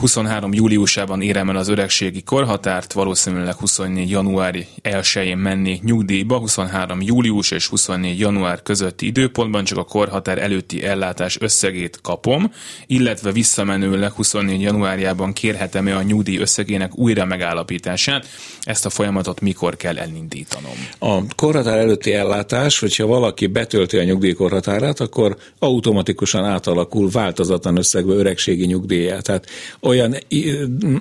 23 0.00 0.52
júliusában 0.52 1.22
érem 1.22 1.50
el 1.50 1.56
az 1.56 1.68
öregségi 1.68 2.22
korhatárt, 2.22 2.92
valószínűleg 2.92 3.54
24 3.54 4.10
januári 4.10 4.66
1-én 4.82 5.36
mennék 5.36 5.82
nyugdíjba, 5.82 6.38
23 6.38 7.02
július 7.02 7.50
és 7.50 7.66
24 7.66 8.18
január 8.18 8.62
közötti 8.62 9.06
időpontban 9.06 9.64
csak 9.64 9.78
a 9.78 9.84
korhatár 9.84 10.38
előtti 10.38 10.84
ellátás 10.84 11.40
összegét 11.40 11.98
kapom, 12.02 12.52
illetve 12.86 13.32
visszamenőleg 13.32 14.12
24 14.12 14.60
januárjában 14.60 15.32
kérhetem-e 15.32 15.96
a 15.96 16.02
nyugdíj 16.02 16.38
összegének 16.38 16.98
újra 16.98 17.24
megállapítását. 17.24 18.26
Ezt 18.62 18.86
a 18.86 18.90
folyamatot 18.90 19.40
mikor 19.40 19.76
kell 19.76 19.98
elindítanom? 19.98 20.88
A 20.98 21.34
korhatár 21.36 21.78
előtti 21.78 22.12
ellátás, 22.12 22.78
hogyha 22.78 23.06
valaki 23.06 23.46
betölti 23.46 23.96
a 23.96 24.04
nyugdíjkorhatárát, 24.04 25.00
akkor 25.00 25.36
automatikusan 25.58 26.44
átalakul 26.44 27.10
változatlan 27.10 27.76
összegbe 27.76 28.12
öregségi 28.12 28.66
nyugdíját. 28.66 29.22
Tehát 29.22 29.46
olyan 29.90 30.16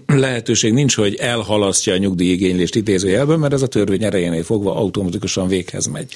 lehetőség 0.05 0.73
nincs, 0.73 0.95
hogy 0.95 1.15
elhalasztja 1.15 1.93
a 1.93 1.97
nyugdíjigénylést 1.97 2.75
idézőjelben, 2.75 3.39
mert 3.39 3.53
ez 3.53 3.61
a 3.61 3.67
törvény 3.67 4.03
erejénél 4.03 4.43
fogva 4.43 4.75
automatikusan 4.75 5.47
véghez 5.47 5.85
megy. 5.85 6.13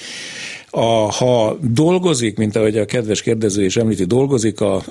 A, 0.76 1.12
ha 1.12 1.56
dolgozik, 1.60 2.36
mint 2.36 2.56
ahogy 2.56 2.78
a 2.78 2.84
kedves 2.84 3.22
kérdező 3.22 3.64
is 3.64 3.76
említi, 3.76 4.04
dolgozik 4.04 4.60
a 4.60 4.82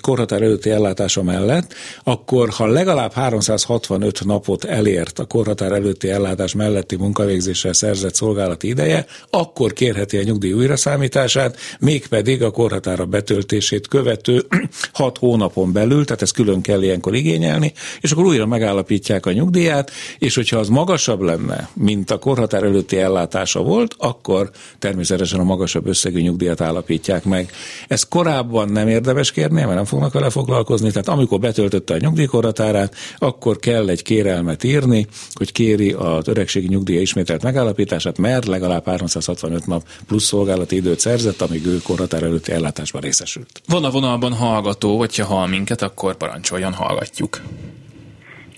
korhatár 0.00 0.42
előtti 0.42 0.70
ellátása 0.70 1.22
mellett, 1.22 1.74
akkor 2.04 2.48
ha 2.48 2.66
legalább 2.66 3.12
365 3.12 4.24
napot 4.24 4.64
elért 4.64 5.18
a 5.18 5.24
korhatár 5.24 5.72
előtti 5.72 6.08
ellátás 6.10 6.54
melletti 6.54 6.96
munkavégzéssel 6.96 7.72
szerzett 7.72 8.14
szolgálati 8.14 8.68
ideje, 8.68 9.06
akkor 9.30 9.72
kérheti 9.72 10.16
a 10.16 10.22
nyugdíj 10.22 10.52
újraszámítását, 10.52 11.56
mégpedig 11.78 12.42
a 12.42 12.50
korhatára 12.50 13.04
betöltését 13.04 13.88
követő 13.88 14.42
6 14.92 15.18
hónapon 15.18 15.72
belül, 15.72 16.04
tehát 16.04 16.22
ezt 16.22 16.34
külön 16.34 16.60
kell 16.60 16.82
ilyenkor 16.82 17.14
igényelni, 17.14 17.72
és 18.00 18.10
akkor 18.12 18.24
újra 18.24 18.46
megállapítják 18.46 19.26
a 19.26 19.32
nyugdíját, 19.32 19.90
és 20.18 20.34
hogyha 20.34 20.58
az 20.58 20.68
magasabb 20.68 21.20
lenne, 21.20 21.68
mint 21.74 22.10
a 22.10 22.18
korhatár 22.18 22.62
előtti 22.62 22.98
ellátása 22.98 23.62
volt, 23.62 23.94
akkor 23.98 24.50
természetesen 24.78 25.28
természetesen 25.30 25.40
a 25.40 25.44
magasabb 25.44 25.86
összegű 25.86 26.20
nyugdíjat 26.20 26.60
állapítják 26.60 27.24
meg. 27.24 27.50
Ez 27.88 28.02
korábban 28.02 28.68
nem 28.68 28.88
érdemes 28.88 29.32
kérni, 29.32 29.60
mert 29.60 29.74
nem 29.74 29.84
fognak 29.84 30.12
vele 30.12 30.30
foglalkozni, 30.30 30.90
tehát 30.90 31.08
amikor 31.08 31.38
betöltötte 31.38 31.94
a 31.94 31.98
nyugdíjkorhatárát, 32.00 32.94
akkor 33.18 33.58
kell 33.58 33.88
egy 33.88 34.02
kérelmet 34.02 34.64
írni, 34.64 35.06
hogy 35.34 35.52
kéri 35.52 35.92
az 35.92 36.28
öregségi 36.28 36.66
nyugdíja 36.66 37.00
ismételt 37.00 37.42
megállapítását, 37.42 38.18
mert 38.18 38.46
legalább 38.46 38.86
365 38.86 39.66
nap 39.66 39.82
plusz 40.06 40.24
szolgálati 40.24 40.76
időt 40.76 40.98
szerzett, 40.98 41.40
amíg 41.40 41.66
ő 41.66 41.78
korhatár 41.84 42.22
előtti 42.22 42.52
ellátásban 42.52 43.00
részesült. 43.00 43.62
Van 43.68 43.84
a 43.84 43.90
vonalban 43.90 44.32
hallgató, 44.32 44.98
hogyha 44.98 45.24
hall 45.24 45.48
minket, 45.48 45.82
akkor 45.82 46.16
parancsoljon, 46.16 46.72
hallgatjuk. 46.72 47.40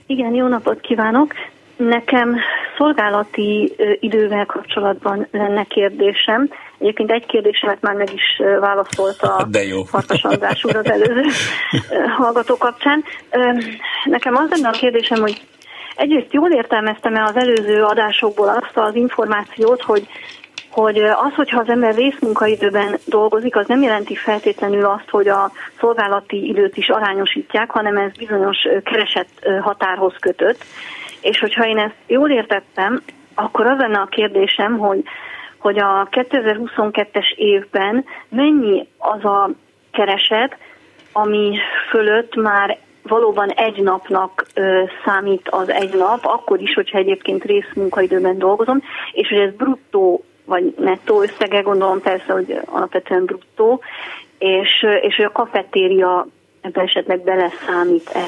Igen, 0.07 0.35
jó 0.35 0.49
napot 0.49 0.81
kívánok! 0.81 1.33
Nekem 1.77 2.37
szolgálati 2.77 3.73
idővel 4.01 4.47
kapcsolatban 4.47 5.27
lenne 5.31 5.65
kérdésem. 5.65 6.51
Egyébként 6.79 7.11
egy 7.11 7.27
kérdésemet 7.27 7.81
már 7.81 7.95
meg 7.95 8.13
is 8.15 8.43
válaszolta 8.61 9.47
De 9.51 9.65
jó. 9.65 9.83
Farkas 9.83 10.25
András 10.25 10.65
úr 10.65 10.77
az 10.77 10.91
előző 10.91 11.23
hallgató 12.17 12.57
kapcsán. 12.57 13.05
Nekem 14.05 14.35
az 14.37 14.51
lenne 14.51 14.69
a 14.69 14.79
kérdésem, 14.79 15.21
hogy 15.21 15.41
egyrészt 15.97 16.33
jól 16.33 16.51
értelmeztem-e 16.51 17.23
az 17.23 17.37
előző 17.37 17.83
adásokból 17.83 18.49
azt 18.49 18.77
az 18.77 18.95
információt, 18.95 19.83
hogy 19.83 20.07
hogy 20.71 20.99
az, 20.99 21.35
hogyha 21.37 21.61
az 21.61 21.69
ember 21.69 21.95
részmunkaidőben 21.95 22.99
dolgozik, 23.05 23.57
az 23.57 23.67
nem 23.67 23.83
jelenti 23.83 24.15
feltétlenül 24.15 24.85
azt, 24.85 25.11
hogy 25.11 25.29
a 25.29 25.53
szolgálati 25.81 26.49
időt 26.49 26.77
is 26.77 26.89
arányosítják, 26.89 27.71
hanem 27.71 27.97
ez 27.97 28.13
bizonyos 28.17 28.59
keresett 28.85 29.49
határhoz 29.61 30.15
kötött. 30.21 30.65
És 31.23 31.39
hogyha 31.39 31.67
én 31.67 31.79
ezt 31.79 31.97
jól 32.07 32.31
értettem, 32.31 33.03
akkor 33.35 33.67
az 33.67 33.79
lenne 33.79 33.99
a 33.99 34.07
kérdésem, 34.07 34.79
hogy, 34.79 35.03
hogy 35.59 35.79
a 35.79 36.09
2022-es 36.11 37.35
évben 37.37 38.05
mennyi 38.29 38.87
az 38.99 39.25
a 39.25 39.51
kereset, 39.93 40.57
ami 41.13 41.59
fölött 41.91 42.35
már 42.35 42.79
valóban 43.03 43.49
egy 43.49 43.83
napnak 43.83 44.47
ö, 44.55 44.83
számít 45.05 45.49
az 45.49 45.71
egy 45.71 45.95
nap, 45.95 46.21
akkor 46.23 46.61
is, 46.61 46.75
hogyha 46.75 46.99
egyébként 46.99 47.45
részmunkaidőben 47.45 48.39
dolgozom, 48.39 48.83
és 49.13 49.29
hogy 49.29 49.39
ez 49.39 49.55
bruttó 49.55 50.25
vagy 50.45 50.75
nettó 50.79 51.23
összege, 51.23 51.61
gondolom 51.61 52.01
persze, 52.01 52.33
hogy 52.33 52.61
alapvetően 52.65 53.25
bruttó, 53.25 53.81
és, 54.39 54.87
és 55.01 55.17
hogy 55.17 55.25
a 55.25 55.33
kafetéria 55.33 56.27
ebben 56.61 56.85
esetleg 56.85 57.21
beleszámít-e. 57.23 58.25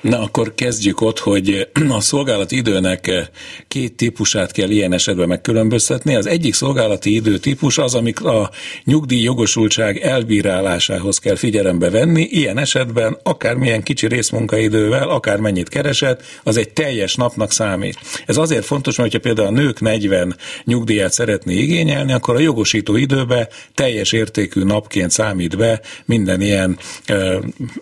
Na 0.00 0.20
akkor 0.20 0.54
kezdjük 0.54 1.00
ott, 1.00 1.18
hogy 1.18 1.68
a 1.88 2.00
szolgálati 2.00 2.56
időnek 2.56 3.30
két 3.68 3.94
típusát 3.94 4.52
kell 4.52 4.70
ilyen 4.70 4.92
esetben 4.92 5.28
megkülönböztetni. 5.28 6.14
Az 6.14 6.26
egyik 6.26 6.54
szolgálati 6.54 7.14
idő 7.14 7.38
típus 7.38 7.78
az, 7.78 7.94
amik 7.94 8.24
a 8.24 8.50
nyugdíj 8.84 9.22
jogosultság 9.22 9.96
elbírálásához 9.96 11.18
kell 11.18 11.36
figyelembe 11.36 11.90
venni. 11.90 12.22
Ilyen 12.30 12.58
esetben 12.58 13.18
akármilyen 13.22 13.82
kicsi 13.82 14.06
részmunkaidővel, 14.06 15.08
akármennyit 15.08 15.68
keresett, 15.68 16.22
az 16.42 16.56
egy 16.56 16.70
teljes 16.70 17.14
napnak 17.14 17.52
számít. 17.52 17.98
Ez 18.26 18.36
azért 18.36 18.64
fontos, 18.64 18.96
mert 18.96 19.12
ha 19.12 19.18
például 19.18 19.48
a 19.48 19.50
nők 19.50 19.80
40 19.80 20.36
nyugdíjat 20.64 21.12
szeretné 21.12 21.54
igényelni, 21.54 22.12
akkor 22.12 22.34
a 22.34 22.40
jogosító 22.40 22.96
időbe 22.96 23.48
teljes 23.74 24.12
értékű 24.12 24.62
napként 24.62 25.10
számít 25.10 25.56
be 25.56 25.80
minden 26.04 26.40
ilyen 26.40 26.78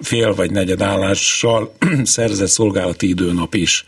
fél 0.00 0.34
vagy 0.34 0.50
negyed 0.50 0.82
állással 0.82 1.72
szerzett 2.08 2.48
szolgálati 2.48 3.08
időnap 3.08 3.54
is. 3.54 3.84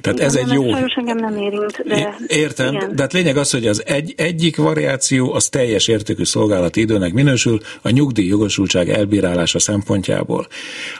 Tehát 0.00 0.18
Igen, 0.18 0.30
ez 0.30 0.36
egy 0.36 0.52
jó... 0.52 0.70
Sajnos 0.70 0.94
engem 0.94 1.16
nem 1.16 1.36
érint, 1.36 1.82
de... 1.86 2.16
Értem, 2.26 2.74
igen. 2.74 2.96
de 2.96 3.02
hát 3.02 3.12
lényeg 3.12 3.36
az, 3.36 3.50
hogy 3.50 3.66
az 3.66 3.82
egy, 3.86 4.14
egyik 4.16 4.56
variáció 4.56 5.32
az 5.32 5.48
teljes 5.48 5.88
értékű 5.88 6.24
szolgálati 6.24 6.80
időnek 6.80 7.12
minősül 7.12 7.60
a 7.82 7.90
nyugdíj 7.90 8.26
jogosultság 8.26 8.90
elbírálása 8.90 9.58
szempontjából. 9.58 10.46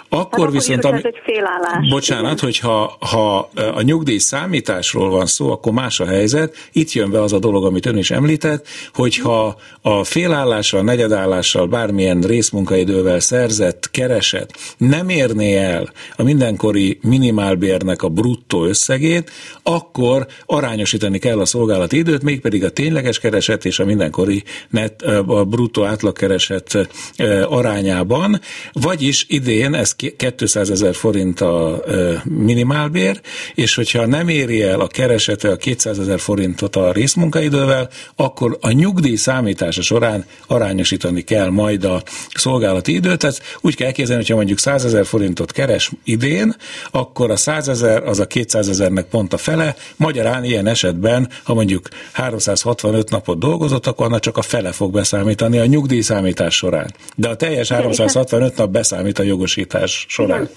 Akkor 0.09 0.31
Hát 0.33 0.33
akkor 0.33 0.50
viszont... 0.52 0.85
is, 0.85 0.90
hogy 0.90 0.99
ez 0.99 1.04
egy 1.04 1.21
félállás. 1.25 1.88
Bocsánat, 1.88 2.33
Igen. 2.33 2.45
hogyha 2.45 2.97
ha 3.00 3.50
a 3.75 3.83
nyugdíj 3.83 4.19
számításról 4.19 5.11
van 5.11 5.26
szó, 5.26 5.50
akkor 5.50 5.73
más 5.73 6.00
a 6.00 6.07
helyzet. 6.07 6.57
Itt 6.73 6.92
jön 6.92 7.11
be 7.11 7.23
az 7.23 7.33
a 7.33 7.38
dolog, 7.38 7.64
amit 7.64 7.87
ön 7.87 7.97
is 7.97 8.11
említett, 8.11 8.66
hogyha 8.95 9.57
a 9.81 10.04
félállással, 10.04 10.83
negyedállással, 10.83 11.66
bármilyen 11.66 12.21
részmunkaidővel 12.21 13.21
szerzett 13.21 13.90
kereset 13.90 14.52
nem 14.76 15.09
érné 15.09 15.57
el 15.57 15.92
a 16.16 16.23
mindenkori 16.52 16.99
minimálbérnek 17.02 18.02
a 18.02 18.09
bruttó 18.09 18.64
összegét, 18.64 19.30
akkor 19.62 20.26
arányosítani 20.47 21.19
kell 21.19 21.40
a 21.40 21.45
szolgálati 21.45 21.97
időt, 21.97 22.23
mégpedig 22.23 22.64
a 22.64 22.71
tényleges 22.71 23.19
kereset 23.19 23.64
és 23.64 23.78
a 23.78 23.85
mindenkori 23.85 24.42
net, 24.69 25.02
a 25.26 25.45
bruttó 25.45 25.85
átlagkereset 25.85 26.88
arányában, 27.49 28.40
vagyis 28.73 29.26
idén 29.28 29.75
ez 29.75 29.95
200 30.37 30.71
ezer 30.71 30.95
forint 30.95 31.40
a 31.40 31.85
minimálbér, 32.25 33.21
és 33.54 33.75
hogyha 33.75 34.07
nem 34.07 34.28
éri 34.28 34.62
el 34.62 34.81
a 34.81 34.87
keresete 34.87 35.50
a 35.50 35.57
200 35.57 35.99
ezer 35.99 36.21
forintot 36.21 36.76
a 36.76 36.92
részmunkaidővel, 36.92 37.88
akkor 38.16 38.59
a 38.61 38.71
nyugdíj 38.71 39.16
számítása 39.16 39.83
során 39.83 40.25
arányosítani 40.47 41.23
kell 41.23 41.49
majd 41.49 41.85
a 41.85 42.02
szolgálati 42.35 42.95
időt. 42.95 43.19
Tehát 43.19 43.42
úgy 43.61 43.76
kell 43.76 43.87
elképzelni, 43.87 44.23
hogyha 44.23 44.37
mondjuk 44.37 44.59
100 44.59 44.85
ezer 44.85 45.07
forintot 45.07 45.52
keres 45.52 45.90
idén, 46.04 46.57
akkor 46.90 47.31
a 47.31 47.37
100 47.37 47.69
ezer 47.69 48.02
az 48.02 48.21
a 48.21 48.26
200 48.26 48.69
ezernek 48.69 49.04
pont 49.04 49.33
a 49.33 49.38
fele. 49.52 49.75
Magyarán 49.97 50.44
ilyen 50.44 50.66
esetben, 50.66 51.28
ha 51.44 51.54
mondjuk 51.54 51.88
365 52.12 53.11
napot 53.11 53.38
dolgozott, 53.38 53.87
akkor 53.87 54.06
annak 54.06 54.21
csak 54.21 54.37
a 54.37 54.42
fele 54.42 54.73
fog 54.73 54.92
beszámítani 54.92 55.59
a 55.59 55.66
nyugdíj 55.66 56.00
számítás 56.00 56.54
során. 56.54 56.90
De 57.16 57.28
a 57.28 57.37
teljes 57.37 57.68
365 57.68 58.56
nap 58.56 58.71
beszámít 58.71 59.18
a 59.18 59.23
jogosítás 59.23 60.06
során. 60.09 60.49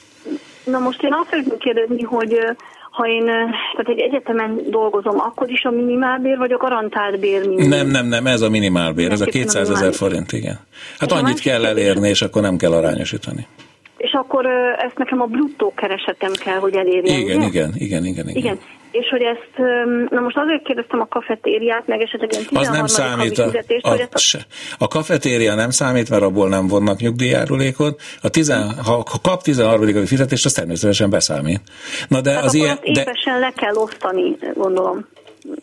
Na 0.64 0.80
most 0.80 1.04
én 1.04 1.14
azt 1.14 1.30
szeretném 1.30 1.58
kérdezni, 1.58 2.02
hogy 2.02 2.38
ha 2.92 3.08
én 3.08 3.26
tehát 3.26 3.88
egy 3.88 4.00
egyetemen 4.00 4.60
dolgozom, 4.70 5.20
akkor 5.20 5.50
is 5.50 5.64
a 5.64 5.70
minimálbér 5.70 6.38
vagy 6.38 6.52
a 6.52 6.58
garantált 6.58 7.20
bér 7.20 7.48
minimum? 7.48 7.70
Nem, 7.70 7.88
nem, 7.88 8.08
nem, 8.08 8.26
ez 8.28 8.42
a 8.42 8.50
minimálbér, 8.50 9.12
ez 9.12 9.22
a 9.22 9.24
Mindenképpen 9.24 9.64
200 9.64 9.70
a 9.70 9.74
ezer 9.74 9.94
forint, 9.94 10.32
igen. 10.32 10.60
Hát 11.00 11.12
És 11.12 11.18
annyit 11.18 11.40
kell 11.40 11.66
elérni, 11.66 12.10
és 12.10 12.22
akkor 12.22 12.42
nem 12.42 12.58
kell 12.58 12.72
arányosítani. 12.72 13.48
És 13.98 14.12
akkor 14.14 14.46
ezt 14.78 14.98
nekem 14.98 15.22
a 15.22 15.26
bruttó 15.26 15.74
keresetem 15.76 16.32
kell, 16.34 16.58
hogy 16.58 16.76
elérjem, 16.76 17.20
Igen, 17.20 17.38
ugye? 17.38 17.48
igen, 17.48 17.72
igen, 17.76 18.06
igen, 18.06 18.28
igen. 18.30 18.36
Igen. 18.36 18.60
És 19.00 19.10
hogy 19.10 19.22
ezt, 19.22 19.70
na 20.10 20.20
most 20.20 20.38
azért 20.38 20.64
kérdeztem 20.64 21.00
a 21.00 21.06
kafetériát, 21.06 21.88
meg 21.88 22.02
esetleg 22.02 22.30
ilyen 22.32 22.44
Az 22.44 22.48
13. 22.48 22.76
nem 22.76 22.86
számít. 22.86 23.38
A, 23.38 23.44
fizetést, 23.44 23.86
a, 23.86 23.90
hogy 23.90 24.08
a 24.12 24.18
se. 24.18 24.40
a 24.78 24.88
kafetéria 24.88 25.56
nem 25.56 25.70
számít, 25.70 26.10
mert 26.10 26.24
abból 26.24 26.50
nem 26.50 26.68
vonnak 26.68 27.00
nyugdíjárulékot. 27.00 28.02
A 28.22 28.30
tizen, 28.30 28.74
ha, 28.86 29.04
kap 29.22 29.42
13. 29.42 29.82
havi 29.82 30.06
fizetést, 30.06 30.46
az 30.46 30.54
természetesen 30.54 31.10
beszámít. 31.10 31.62
Na 32.08 32.22
de 32.22 32.32
Hát 32.32 32.44
az 32.44 32.56
akkor 32.56 32.66
ilyen, 32.66 32.80
de, 32.94 33.02
évesen 33.02 33.40
le 33.40 33.54
kell 33.56 33.76
osztani, 33.76 34.38
gondolom, 34.54 35.08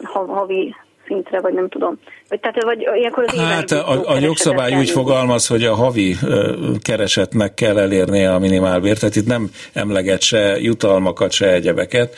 ha, 0.02 0.24
havi 0.26 0.74
szintre, 1.12 1.40
vagy 1.40 1.54
nem 1.54 1.68
tudom. 1.68 1.98
Vagy, 2.28 2.40
tehát, 2.40 2.62
vagy 2.62 2.88
ilyenkor 2.94 3.24
az 3.26 3.38
Hát 3.38 3.70
a, 3.70 4.10
a 4.10 4.18
jogszabály 4.18 4.78
úgy 4.78 4.90
fogalmaz, 4.90 5.46
hogy 5.46 5.64
a 5.64 5.74
havi 5.74 6.14
keresetnek 6.82 7.54
kell 7.54 7.78
elérnie 7.78 8.34
a 8.34 8.38
minimálbért, 8.38 9.00
tehát 9.00 9.16
itt 9.16 9.26
nem 9.26 9.50
emleget 9.72 10.22
se 10.22 10.56
jutalmakat, 10.60 11.30
se 11.30 11.52
egyebeket. 11.52 12.14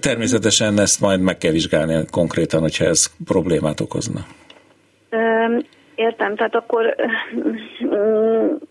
Természetesen 0.00 0.78
ezt 0.78 1.00
majd 1.00 1.20
meg 1.20 1.38
kell 1.38 1.52
vizsgálni 1.52 2.04
konkrétan, 2.10 2.60
hogyha 2.60 2.84
ez 2.84 3.06
problémát 3.24 3.80
okozna. 3.80 4.20
Öm, 5.10 5.64
Értem, 5.94 6.36
tehát 6.36 6.54
akkor, 6.54 6.94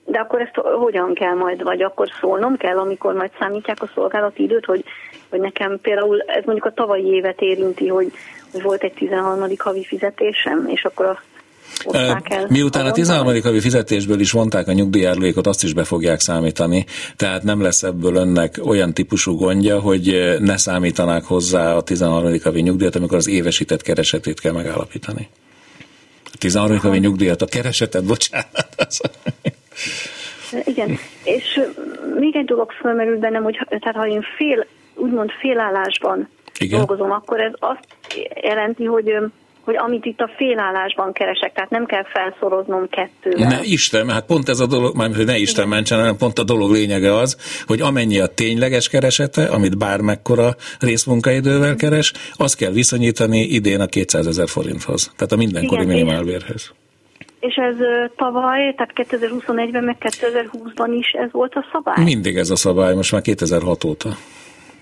de 0.06 0.20
akkor 0.20 0.42
ezt 0.42 0.56
hogyan 0.56 1.14
kell 1.14 1.34
majd, 1.34 1.64
vagy 1.64 1.84
akkor 1.84 2.08
szólnom 2.20 2.58
kell, 2.58 2.78
amikor 2.78 3.14
majd 3.14 3.32
számítják 3.40 3.82
a 3.82 3.90
szolgálati 3.94 4.44
időt, 4.44 4.66
hogy, 4.66 4.84
hogy 5.30 5.40
nekem 5.40 5.80
például 5.82 6.22
ez 6.22 6.44
mondjuk 6.46 6.66
a 6.66 6.74
tavalyi 6.74 7.06
évet 7.06 7.42
érinti, 7.42 7.88
hogy 7.88 8.12
volt 8.52 8.84
egy 8.84 8.94
13. 8.94 9.50
havi 9.58 9.86
fizetésem, 9.86 10.68
és 10.68 10.84
akkor 10.86 11.06
azt 11.06 11.22
el. 12.24 12.46
Miután 12.50 12.82
a 12.82 12.90
avonta, 12.90 13.02
13. 13.02 13.42
havi 13.42 13.60
fizetésből 13.60 14.20
is 14.20 14.32
vonták 14.32 14.68
a 14.68 14.72
nyugdíjárlékot, 14.72 15.48
azt 15.48 15.64
is 15.64 15.74
be 15.74 15.84
fogják 15.84 16.20
számítani, 16.20 16.86
tehát 17.16 17.44
nem 17.44 17.62
lesz 17.62 17.84
ebből 17.84 18.16
önnek 18.16 18.60
olyan 18.64 18.94
típusú 18.94 19.36
gondja, 19.36 19.80
hogy 19.80 20.36
ne 20.40 20.58
számítanák 20.58 21.24
hozzá 21.24 21.76
a 21.76 21.82
13. 21.82 22.40
havi 22.44 22.62
nyugdíjat, 22.62 22.96
amikor 22.96 23.18
az 23.18 23.28
évesített 23.28 23.82
keresetét 23.82 24.40
kell 24.40 24.54
megállapítani. 24.54 25.30
A 26.26 26.38
13. 26.38 26.78
havi 26.78 26.98
nyugdíjat, 26.98 27.42
a 27.42 27.46
keresetet, 27.46 28.04
bocsánat. 28.04 28.68
Igen, 30.66 30.98
és 31.24 31.60
még 32.20 32.36
egy 32.36 32.46
dolog 32.46 32.72
fölmerült 32.72 33.20
bennem, 33.20 33.44
hogy 33.44 33.60
tehát 33.68 33.96
ha 33.96 34.08
én 34.08 34.22
fél, 34.38 34.66
úgymond 34.96 35.32
félállásban 35.40 36.30
Igen. 36.58 36.78
dolgozom, 36.78 37.12
akkor 37.12 37.40
ez 37.40 37.54
azt 37.60 37.88
jelenti, 38.42 38.86
hogy 38.86 39.14
hogy 39.64 39.76
amit 39.78 40.06
itt 40.06 40.20
a 40.20 40.30
félállásban 40.38 41.14
keresek, 41.14 41.54
tehát 41.54 41.70
nem 41.70 41.86
kell 41.86 42.04
felszoroznom 42.04 42.90
kettővel. 42.90 43.50
Ne 43.50 43.60
Isten, 43.64 44.10
hát 44.10 44.26
pont 44.26 44.50
ez 44.50 44.60
a 44.60 44.66
dolog, 44.66 44.96
már 44.96 45.16
hogy 45.16 45.26
ne 45.26 45.38
Isten 45.38 45.68
mentsen, 45.68 46.00
hanem 46.00 46.18
pont 46.18 46.40
a 46.40 46.44
dolog 46.44 46.72
lényege 46.72 47.16
az, 47.16 47.64
hogy 47.68 47.82
amennyi 47.82 48.20
a 48.20 48.28
tényleges 48.28 48.90
keresete, 48.90 49.44
amit 49.46 49.78
bármekkora 49.78 50.56
részmunkaidővel 50.80 51.76
keres, 51.76 52.14
azt 52.34 52.56
kell 52.56 52.72
viszonyítani 52.72 53.40
idén 53.40 53.82
a 53.82 53.86
200 53.86 54.28
ezer 54.28 54.48
forinthoz, 54.48 55.12
tehát 55.16 55.32
a 55.32 55.36
mindenkori 55.36 55.82
Igen, 55.82 55.94
és- 55.96 56.02
minimálbérhez. 56.02 56.72
És 57.40 57.56
ez 57.56 57.76
tavaly, 58.16 58.74
tehát 58.78 58.92
2021-ben, 58.96 59.84
meg 59.84 59.96
2020-ban 60.00 60.96
is 61.00 61.12
ez 61.12 61.32
volt 61.32 61.54
a 61.54 61.66
szabály? 61.72 62.04
Mindig 62.04 62.38
ez 62.38 62.50
a 62.50 62.56
szabály, 62.56 62.96
most 62.96 63.12
már 63.12 63.22
2006 63.22 63.84
óta. 63.84 64.10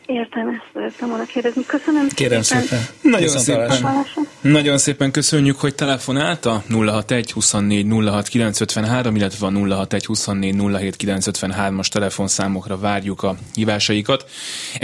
Értem, 0.09 0.49
ezt 0.49 0.69
szerettem 0.73 1.09
volna 1.09 1.23
kérdezni. 1.23 1.65
Köszönöm 1.65 2.07
Kérem 2.07 2.41
szépen. 2.41 2.63
szépen. 2.63 2.79
Nagyon 3.01 3.27
szépen. 3.27 3.95
Nagyon 4.41 4.77
szépen 4.77 5.11
köszönjük, 5.11 5.59
hogy 5.59 5.75
telefonált 5.75 6.45
a 6.45 6.63
061 6.69 7.31
24 7.31 7.85
06 8.05 8.27
953, 8.27 9.15
illetve 9.15 9.47
a 9.47 9.51
061 9.51 10.05
24 10.05 10.55
07 10.55 10.95
953-as 10.99 11.87
telefonszámokra 11.87 12.77
várjuk 12.77 13.23
a 13.23 13.35
hívásaikat. 13.53 14.29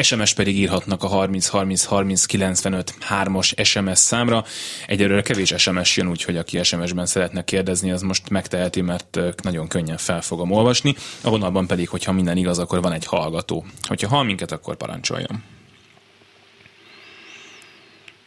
SMS 0.02 0.34
pedig 0.34 0.58
írhatnak 0.58 1.04
a 1.04 1.08
30 1.08 1.48
30 1.48 1.84
30 1.84 2.26
95 2.26 2.94
3-as 3.10 3.66
SMS 3.66 3.98
számra. 3.98 4.44
Egyelőre 4.88 5.22
kevés 5.22 5.54
SMS 5.58 5.98
jön, 5.98 6.10
úgyhogy 6.10 6.38
aki 6.38 6.64
SMS-ben 6.64 7.06
szeretne 7.06 7.44
kérdezni, 7.44 7.92
az 7.92 8.02
most 8.02 8.30
megteheti, 8.30 8.82
mert 8.82 9.20
nagyon 9.44 9.68
könnyen 9.68 9.98
fel 9.98 10.22
fogom 10.22 10.52
olvasni. 10.52 10.96
A 11.22 11.30
vonalban 11.30 11.68
pedig, 11.68 11.90
hogyha 11.90 12.12
minden 12.12 12.38
igaz, 12.38 12.60
akkor 12.60 12.82
van 12.82 12.94
egy 12.94 13.06
hallgató. 13.06 13.66
Hogyha 13.88 14.08
hall 14.08 14.24
minket, 14.24 14.52
akkor 14.52 14.78
parancsoljon. 15.16 15.44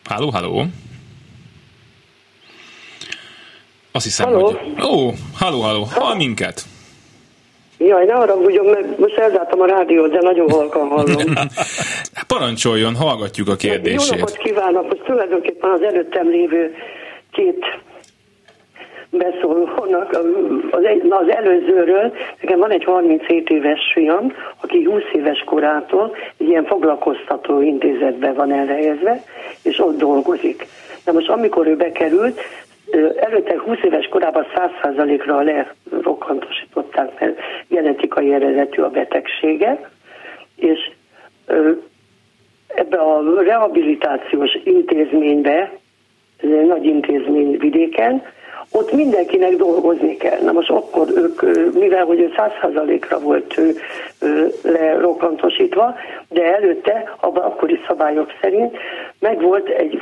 Háló, 0.05 0.31
háló. 0.31 0.64
Azt 3.92 4.05
hiszem, 4.05 4.27
Halló? 4.27 4.44
hogy... 4.44 4.85
Ó, 4.85 5.12
halló, 5.35 5.61
halló, 5.61 5.83
hall 5.85 6.16
minket? 6.16 6.62
Jaj, 7.79 8.05
ne 8.05 8.12
haragudjon 8.12 8.66
meg, 8.66 8.98
most 8.98 9.16
elzártam 9.18 9.61
a 9.61 9.66
rádiót, 9.66 10.11
de 10.11 10.18
nagyon 10.20 10.51
halkan 10.51 10.88
hallom. 10.88 11.35
Parancsoljon, 12.27 12.94
hallgatjuk 12.94 13.48
a 13.48 13.51
Jó 13.51 13.57
kérdését. 13.57 14.11
napot 14.11 14.37
kívánok! 14.37 14.83
Most 14.88 15.03
tulajdonképpen 15.03 15.70
az 15.70 15.83
előttem 15.83 16.29
lévő 16.29 16.74
két 17.33 17.64
beszólónak 19.11 20.11
az, 20.71 20.85
egy, 20.85 21.07
az 21.09 21.29
előzőről. 21.29 22.12
Nekem 22.40 22.59
van 22.59 22.71
egy 22.71 22.85
37 22.85 23.51
éves 23.51 23.90
fiam, 23.92 24.33
aki 24.62 24.85
20 24.85 25.03
éves 25.12 25.42
korától 25.47 26.16
ilyen 26.37 26.64
foglalkoztató 26.64 27.61
intézetben 27.61 28.35
van 28.35 28.53
elhelyezve, 28.53 29.23
és 29.62 29.79
ott 29.79 29.99
dolgozik. 29.99 30.66
Na 31.05 31.12
most 31.12 31.29
amikor 31.29 31.66
ő 31.66 31.77
bekerült, 31.77 32.40
előtte 33.21 33.59
20 33.59 33.79
éves 33.83 34.07
korában 34.07 34.47
100%-ra 34.55 35.40
lerokkantosították, 35.40 37.21
mert 37.21 37.38
genetikai 37.68 38.33
eredetű 38.33 38.83
a 38.83 38.90
betegsége, 38.90 39.90
és 40.57 40.90
ebbe 42.66 42.97
a 42.97 43.42
rehabilitációs 43.42 44.59
intézménybe, 44.64 45.73
ez 46.42 46.51
egy 46.51 46.66
nagy 46.66 46.85
intézmény 46.85 47.57
vidéken, 47.59 48.23
ott 48.72 48.92
mindenkinek 48.92 49.57
dolgozni 49.57 50.16
kell. 50.16 50.40
Na 50.40 50.52
most 50.52 50.70
akkor 50.70 51.09
ők, 51.14 51.42
mivel 51.74 52.04
hogy 52.04 52.20
ő 52.20 52.33
100%-ra 52.37 53.18
volt 53.18 53.61
lerokkantosítva, 54.62 55.94
de 56.28 56.54
előtte, 56.54 57.14
abban 57.20 57.44
akkori 57.44 57.81
szabályok 57.87 58.31
szerint, 58.40 58.76
meg 59.20 59.42
volt 59.42 59.68
egy 59.68 59.98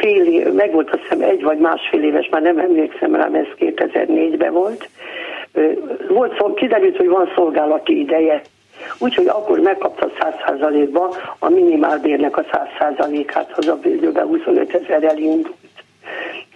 fél 0.00 0.52
meg 0.52 0.72
volt 0.72 0.90
azt 0.90 1.02
hiszem 1.02 1.20
egy 1.20 1.42
vagy 1.42 1.58
másfél 1.58 2.02
éves, 2.02 2.28
már 2.28 2.42
nem 2.42 2.58
emlékszem 2.58 3.14
rám, 3.14 3.34
ez 3.34 3.46
2004-ben 3.58 4.52
volt. 4.52 4.88
Volt 6.08 6.36
szó, 6.38 6.54
kiderült, 6.54 6.96
hogy 6.96 7.08
van 7.08 7.32
szolgálati 7.34 7.98
ideje 7.98 8.42
úgyhogy 8.98 9.26
akkor 9.26 9.58
megkapta 9.58 10.10
100%-ba 10.20 11.14
a 11.38 11.48
minimálbérnek 11.48 12.36
a 12.36 12.44
100%-át, 12.44 13.52
az 13.56 13.68
a 13.68 13.78
időben 13.82 14.26
25 14.26 14.74
ezerrel 14.74 15.18
indult. 15.18 15.67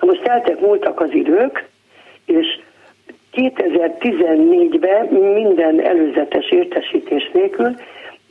Most 0.01 0.23
eltek 0.23 0.61
múltak 0.61 1.01
az 1.01 1.11
idők, 1.13 1.69
és 2.25 2.47
2014-ben 3.33 5.07
minden 5.07 5.81
előzetes 5.81 6.51
értesítés 6.51 7.31
nélkül 7.33 7.75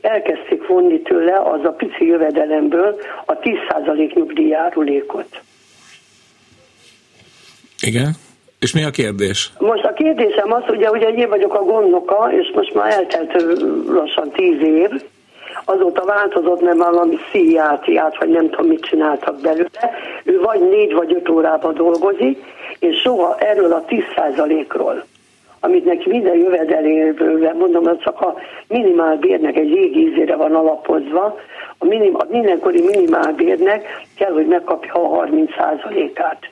elkezdték 0.00 0.66
vonni 0.66 1.00
tőle 1.00 1.40
az 1.40 1.64
a 1.64 1.70
pici 1.70 2.06
jövedelemből 2.06 3.00
a 3.26 3.38
10% 3.38 4.14
nyugdíjárulékot. 4.14 5.40
Igen. 7.80 8.10
És 8.60 8.72
mi 8.72 8.84
a 8.84 8.90
kérdés? 8.90 9.52
Most 9.58 9.84
a 9.84 9.92
kérdésem 9.92 10.52
az, 10.52 10.62
ugye, 10.68 10.90
ugye 10.90 11.08
én 11.08 11.28
vagyok 11.28 11.54
a 11.54 11.64
gondnoka, 11.64 12.32
és 12.32 12.50
most 12.54 12.74
már 12.74 12.92
eltelt 12.92 13.32
lassan 13.86 14.30
tíz 14.30 14.60
év, 14.60 14.90
azóta 15.64 16.04
változott, 16.04 16.60
nem 16.60 16.76
valami 16.76 17.16
pszichiátriát, 17.16 18.18
vagy 18.18 18.28
nem 18.28 18.50
tudom, 18.50 18.66
mit 18.66 18.84
csináltak 18.84 19.40
belőle. 19.40 19.90
Ő 20.24 20.40
vagy 20.40 20.60
négy 20.60 20.92
vagy 20.92 21.14
öt 21.14 21.28
órában 21.28 21.74
dolgozik, 21.74 22.38
és 22.78 23.00
soha 23.00 23.38
erről 23.38 23.72
a 23.72 23.84
10%-ról, 23.84 25.04
amit 25.60 25.84
neki 25.84 26.08
minden 26.08 26.36
jövedeléből, 26.36 27.52
mondom, 27.52 27.86
az 27.86 27.96
csak 28.04 28.20
a 28.20 28.34
minimálbérnek 28.68 29.56
egy 29.56 29.70
ízére 29.96 30.36
van 30.36 30.54
alapozva, 30.54 31.38
a, 31.78 31.84
minim, 31.84 32.14
a 32.14 32.26
mindenkori 32.30 32.80
minimálbérnek 32.80 33.84
kell, 34.16 34.32
hogy 34.32 34.46
megkapja 34.46 34.92
a 34.94 35.26
30%-át. 35.26 36.50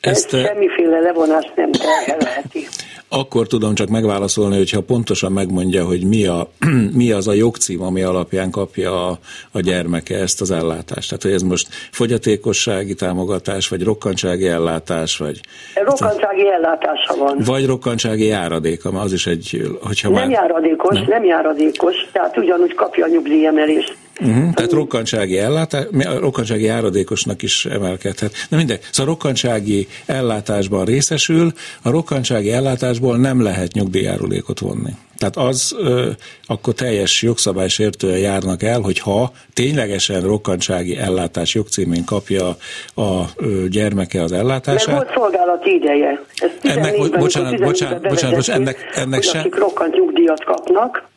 Ezt, 0.00 0.34
Ez 0.34 0.40
semmiféle 0.40 1.00
levonást 1.00 1.52
nem 1.56 1.70
terhelheti. 1.70 2.66
Akkor 3.12 3.46
tudom 3.46 3.74
csak 3.74 3.88
megválaszolni, 3.88 4.56
hogyha 4.56 4.80
pontosan 4.80 5.32
megmondja, 5.32 5.84
hogy 5.84 6.04
mi, 6.04 6.26
a, 6.26 6.48
mi 7.00 7.10
az 7.10 7.28
a 7.28 7.32
jogcím, 7.32 7.82
ami 7.82 8.02
alapján 8.02 8.50
kapja 8.50 9.06
a, 9.06 9.18
a 9.52 9.60
gyermeke 9.60 10.16
ezt 10.16 10.40
az 10.40 10.50
ellátást. 10.50 11.08
Tehát, 11.08 11.22
hogy 11.22 11.32
ez 11.32 11.42
most 11.42 11.68
fogyatékossági 11.90 12.94
támogatás, 12.94 13.68
vagy 13.68 13.82
rokkantsági 13.82 14.48
ellátás, 14.48 15.16
vagy... 15.16 15.40
Rokkantsági 15.74 16.50
ellátása 16.50 17.16
van. 17.16 17.38
Vagy 17.44 17.66
rokkantsági 17.66 18.26
járadéka, 18.26 18.90
mert 18.90 19.04
az 19.04 19.12
is 19.12 19.26
egy... 19.26 19.70
Hogyha 19.82 20.10
nem 20.10 20.20
már... 20.20 20.30
járadékos, 20.30 20.94
nem. 20.94 21.04
nem 21.08 21.24
járadékos, 21.24 21.94
tehát 22.12 22.36
ugyanúgy 22.36 22.74
kapja 22.74 23.04
a 23.04 23.08
nyugdíjemelést. 23.08 23.96
Uh-huh, 24.20 24.54
tehát 24.54 24.72
rokkantsági 24.72 25.38
ellátás, 25.38 25.84
rokkantsági 26.18 26.64
járadékosnak 26.64 27.42
is 27.42 27.64
emelkedhet. 27.64 28.32
Na 28.48 28.56
mindegy, 28.56 28.80
szóval 28.90 29.14
rokkantsági 29.14 29.88
ellátásban 30.06 30.84
részesül, 30.84 31.52
a 31.82 31.90
rokkantsági 31.90 32.52
ellátásból 32.52 33.16
nem 33.16 33.42
lehet 33.42 33.72
nyugdíjárulékot 33.72 34.58
vonni. 34.58 34.90
Tehát 35.18 35.36
az 35.36 35.74
ö, 35.78 36.10
akkor 36.46 36.74
teljes 36.74 37.22
jogszabálysértően 37.22 38.18
járnak 38.18 38.62
el, 38.62 38.80
hogy 38.80 38.98
ha 38.98 39.32
ténylegesen 39.54 40.20
rokkantsági 40.20 40.96
ellátás 40.96 41.54
jogcímén 41.54 42.04
kapja 42.04 42.48
a 42.94 43.24
ö, 43.36 43.64
gyermeke 43.68 44.22
az 44.22 44.32
ellátását. 44.32 44.86
Mert 44.86 44.98
volt 44.98 45.12
szolgálati 45.14 45.74
ideje. 45.74 46.24
Ez 46.34 46.50
ennek, 46.76 47.18
bocsánat, 47.18 47.60
bocsánat, 47.60 48.02
bocsánat, 48.02 48.36
bocsánat, 48.36 48.60
ennek, 48.60 48.90
ennek 48.94 49.22
sem... 49.22 49.40
Akik 49.40 49.58
rokkant 49.58 49.94
nyugdíjat 49.94 50.44
kapnak, 50.44 51.08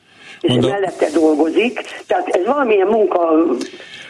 és 0.43 0.49
Mondom. 0.49 0.71
mellette 0.71 1.09
dolgozik. 1.13 1.81
Tehát 2.07 2.27
ez 2.27 2.45
valamilyen 2.45 2.87
munka 2.87 3.45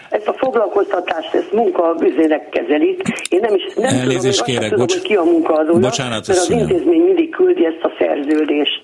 ezt 0.10 0.28
a 0.28 0.34
foglalkoztatást, 0.34 1.34
ezt 1.34 1.52
munkabüzének 1.52 2.50
kezelik. 2.50 3.02
Én 3.30 3.40
nem 3.40 3.56
is 3.56 3.74
nem 3.76 3.96
Elnézést 3.96 4.38
tudom, 4.38 4.54
kérek, 4.54 4.70
tudom, 4.70 4.86
bocs... 4.86 4.94
hogy 4.94 5.02
ki 5.02 5.16
a 5.16 5.24
munkaadója, 5.24 5.80
Bocsánat, 5.80 6.28
mert 6.28 6.40
az 6.40 6.50
intézmény 6.50 7.02
mindig 7.02 7.30
küldi 7.30 7.66
ezt 7.66 7.84
a 7.84 7.92
szerződést. 8.00 8.84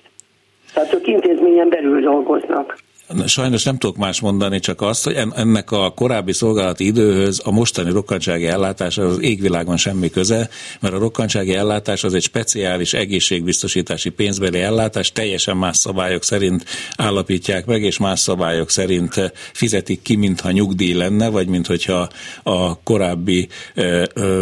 Tehát 0.74 0.94
ők 0.94 1.06
intézményen 1.06 1.68
belül 1.68 2.00
dolgoznak. 2.00 2.78
Sajnos 3.26 3.62
nem 3.62 3.78
tudok 3.78 3.96
más 3.96 4.20
mondani, 4.20 4.60
csak 4.60 4.80
azt, 4.80 5.04
hogy 5.04 5.14
ennek 5.34 5.70
a 5.70 5.90
korábbi 5.90 6.32
szolgálati 6.32 6.86
időhöz 6.86 7.40
a 7.44 7.50
mostani 7.50 7.90
rokkantsági 7.90 8.46
ellátás 8.46 8.98
az 8.98 9.20
égvilágon 9.20 9.76
semmi 9.76 10.10
köze, 10.10 10.48
mert 10.80 10.94
a 10.94 10.98
rokkantsági 10.98 11.54
ellátás 11.54 12.04
az 12.04 12.14
egy 12.14 12.22
speciális 12.22 12.92
egészségbiztosítási 12.92 14.08
pénzbeli 14.08 14.60
ellátás, 14.60 15.12
teljesen 15.12 15.56
más 15.56 15.76
szabályok 15.76 16.24
szerint 16.24 16.64
állapítják 16.96 17.66
meg, 17.66 17.82
és 17.82 17.98
más 17.98 18.20
szabályok 18.20 18.70
szerint 18.70 19.32
fizetik 19.52 20.02
ki, 20.02 20.16
mintha 20.16 20.50
nyugdíj 20.50 20.92
lenne, 20.92 21.28
vagy 21.28 21.46
mintha 21.46 22.08
a 22.42 22.82
korábbi 22.82 23.48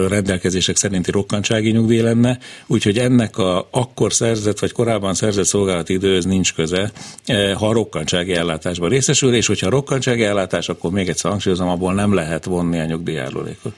rendelkezések 0.09 0.77
szerinti 0.77 1.11
rokkantsági 1.11 1.71
nyugdíj 1.71 2.01
lenne. 2.01 2.39
Úgyhogy 2.67 2.99
ennek 2.99 3.39
a 3.39 3.69
akkor 3.71 4.13
szerzett, 4.13 4.59
vagy 4.59 4.73
korábban 4.73 5.15
szerzett 5.15 5.45
szolgálati 5.45 5.93
időhöz 5.93 6.25
nincs 6.25 6.55
köze, 6.55 6.93
ha 7.55 7.69
a 7.69 7.73
rokkantsági 7.73 8.33
ellátás 8.33 8.57
ellátásban 8.59 8.89
részesül, 8.89 9.35
és 9.35 9.47
hogyha 9.47 9.71
rokkantsági 9.71 10.25
ellátás, 10.25 10.69
akkor 10.69 10.91
még 10.91 11.09
egyszer 11.09 11.31
hangsúlyozom, 11.31 11.69
abból 11.69 11.93
nem 11.93 12.15
lehet 12.15 12.45
vonni 12.45 12.81
a 12.81 12.85
nyugdíjjárulékot. 12.85 13.73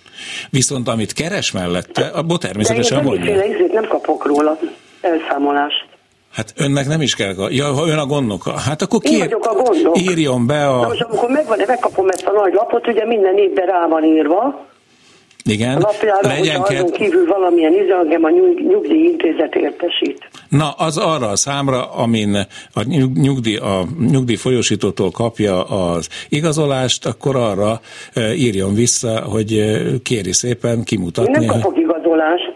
Viszont 0.50 0.88
amit 0.88 1.12
keres 1.12 1.52
mellette, 1.52 2.02
abból 2.06 2.38
természetesen 2.38 3.04
vonja. 3.04 3.44
Nem 3.72 3.88
kapok 3.88 4.26
róla 4.26 4.58
elszámolást. 5.00 5.88
Hát 6.32 6.52
önnek 6.56 6.86
nem 6.86 7.00
is 7.00 7.14
kell, 7.14 7.34
ja, 7.48 7.64
ha 7.64 7.86
ön 7.86 7.98
a 7.98 8.06
gondnoka, 8.06 8.50
hát 8.50 8.82
akkor 8.82 9.00
kér, 9.00 9.22
Én 9.22 9.32
a 9.40 9.52
gondok. 9.54 9.98
írjon 9.98 10.46
be 10.46 10.68
a... 10.68 10.80
De 10.80 10.86
most 10.86 11.02
amikor 11.02 11.30
megvan, 11.30 11.58
megkapom 11.66 12.08
ezt 12.08 12.26
a 12.26 12.32
nagy 12.32 12.52
lapot, 12.52 12.86
ugye 12.86 13.06
minden 13.06 13.36
évben 13.36 13.66
rá 13.66 13.86
van 13.86 14.04
írva, 14.04 14.66
igen. 15.44 15.76
A 15.76 15.78
napjára, 15.78 16.28
legyen 16.28 16.56
hogyha 16.56 16.74
azon 16.74 16.90
kívül 16.90 17.26
valamilyen 17.26 17.72
izalgem 17.72 18.24
a 18.24 18.30
nyugdíjintézet 18.30 19.54
értesít. 19.54 20.28
Na, 20.48 20.70
az 20.70 20.98
arra 20.98 21.26
a 21.26 21.36
számra, 21.36 21.90
amin 21.90 22.36
a 22.74 22.82
nyugdíj, 23.14 23.56
a 23.56 23.84
nyugdíj 24.10 24.36
folyosítótól 24.36 25.10
kapja 25.10 25.64
az 25.64 26.08
igazolást, 26.28 27.06
akkor 27.06 27.36
arra 27.36 27.80
e, 28.14 28.34
írjon 28.34 28.74
vissza, 28.74 29.20
hogy 29.20 29.52
e, 29.52 29.78
kéri 30.02 30.32
szépen 30.32 30.84
kimutatni. 30.84 31.32
Én 31.32 31.46
nem 31.46 31.60
kapok 31.60 31.78
igazolást. 31.78 32.49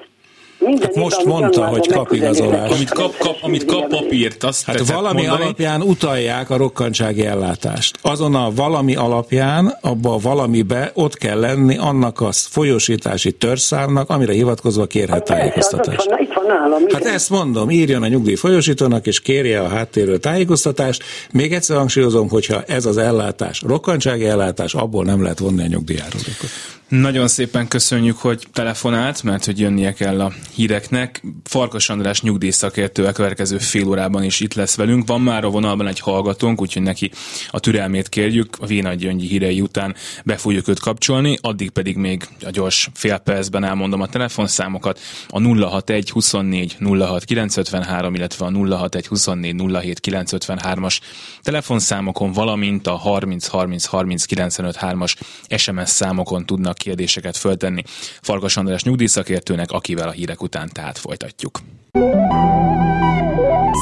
Minden 0.66 0.86
hát 0.86 0.94
most 0.94 1.24
mondta, 1.24 1.64
hogy 1.66 1.86
kap 1.88 2.12
igazolást. 2.12 2.72
Amit 2.72 2.90
kap, 2.90 3.16
kap, 3.18 3.36
amit 3.40 3.64
kap 3.64 3.88
papírt, 3.88 4.44
azt 4.44 4.64
Hát 4.64 4.78
valami 4.86 5.20
mondani? 5.20 5.42
alapján 5.42 5.82
utalják 5.82 6.50
a 6.50 6.56
rokkantsági 6.56 7.26
ellátást. 7.26 7.98
Azon 8.02 8.34
a 8.34 8.50
valami 8.54 8.94
alapján, 8.96 9.78
abba 9.80 10.14
a 10.14 10.18
valamibe 10.18 10.90
ott 10.94 11.16
kell 11.16 11.40
lenni 11.40 11.76
annak 11.76 12.20
a 12.20 12.28
folyosítási 12.32 13.32
törszámnak, 13.32 14.10
amire 14.10 14.32
hivatkozva 14.32 14.86
kérhet 14.86 15.10
hát 15.14 15.24
tájékoztatást. 15.24 16.08
Van, 16.08 16.18
itt 16.20 16.32
van 16.32 16.46
nálam. 16.46 16.82
Hát 16.92 17.04
ezt 17.04 17.30
mondom, 17.30 17.70
írjon 17.70 18.02
a 18.02 18.08
nyugdíj 18.08 18.34
folyosítónak, 18.34 19.06
és 19.06 19.20
kérje 19.20 19.60
a 19.60 19.68
háttérről 19.68 20.20
tájékoztatást. 20.20 21.02
Még 21.32 21.52
egyszer 21.52 21.76
hangsúlyozom, 21.76 22.28
hogyha 22.28 22.62
ez 22.62 22.86
az 22.86 22.96
ellátás, 22.96 23.62
rokkantsági 23.66 24.26
ellátás, 24.26 24.74
abból 24.74 25.04
nem 25.04 25.22
lehet 25.22 25.38
vonni 25.38 25.62
a 25.62 25.66
nyugdíjárulékot. 25.66 26.48
Nagyon 26.88 27.28
szépen 27.28 27.68
köszönjük, 27.68 28.16
hogy 28.16 28.46
telefonált, 28.52 29.22
mert 29.22 29.44
hogy 29.44 29.58
jönnie 29.58 29.92
kell 29.92 30.20
a 30.20 30.32
híreknek. 30.54 31.22
Farkas 31.44 31.88
András 31.88 32.22
nyugdíjszakértő 32.22 33.04
a 33.04 33.12
következő 33.12 33.58
fél 33.58 33.88
órában 33.88 34.22
is 34.22 34.40
itt 34.40 34.54
lesz 34.54 34.76
velünk. 34.76 35.06
Van 35.06 35.20
már 35.20 35.44
a 35.44 35.50
vonalban 35.50 35.86
egy 35.86 36.00
hallgatónk, 36.00 36.60
úgyhogy 36.60 36.82
neki 36.82 37.10
a 37.50 37.60
türelmét 37.60 38.08
kérjük. 38.08 38.56
A 38.60 38.66
Vénagy 38.66 38.98
Gyöngyi 38.98 39.26
hírei 39.26 39.60
után 39.60 39.94
be 40.24 40.36
fogjuk 40.36 40.68
őt 40.68 40.80
kapcsolni, 40.80 41.38
addig 41.40 41.70
pedig 41.70 41.96
még 41.96 42.28
a 42.46 42.50
gyors 42.50 42.90
fél 42.94 43.18
percben 43.18 43.64
elmondom 43.64 44.00
a 44.00 44.06
telefonszámokat. 44.06 45.00
A 45.28 45.40
061 45.40 46.10
24 46.10 46.76
06 46.80 47.24
953, 47.24 48.14
illetve 48.14 48.46
a 48.46 48.50
061 48.50 49.06
24 49.06 49.54
07 49.80 50.00
953-as 50.02 50.98
telefonszámokon, 51.42 52.32
valamint 52.32 52.86
a 52.86 52.96
30 52.96 53.46
30 53.46 53.84
30 53.84 54.24
95 54.24 54.76
3-as 54.80 55.14
SMS 55.56 55.88
számokon 55.88 56.46
tudnak 56.46 56.73
kérdéseket 56.76 57.36
föltenni. 57.36 57.82
Farkas 58.22 58.56
András 58.56 58.82
nyugdíjszakértőnek, 58.82 59.70
akivel 59.70 60.08
a 60.08 60.12
hírek 60.12 60.42
után 60.42 60.70
tehát 60.72 60.98
folytatjuk. 60.98 61.60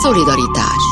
Szolidaritás 0.02 0.82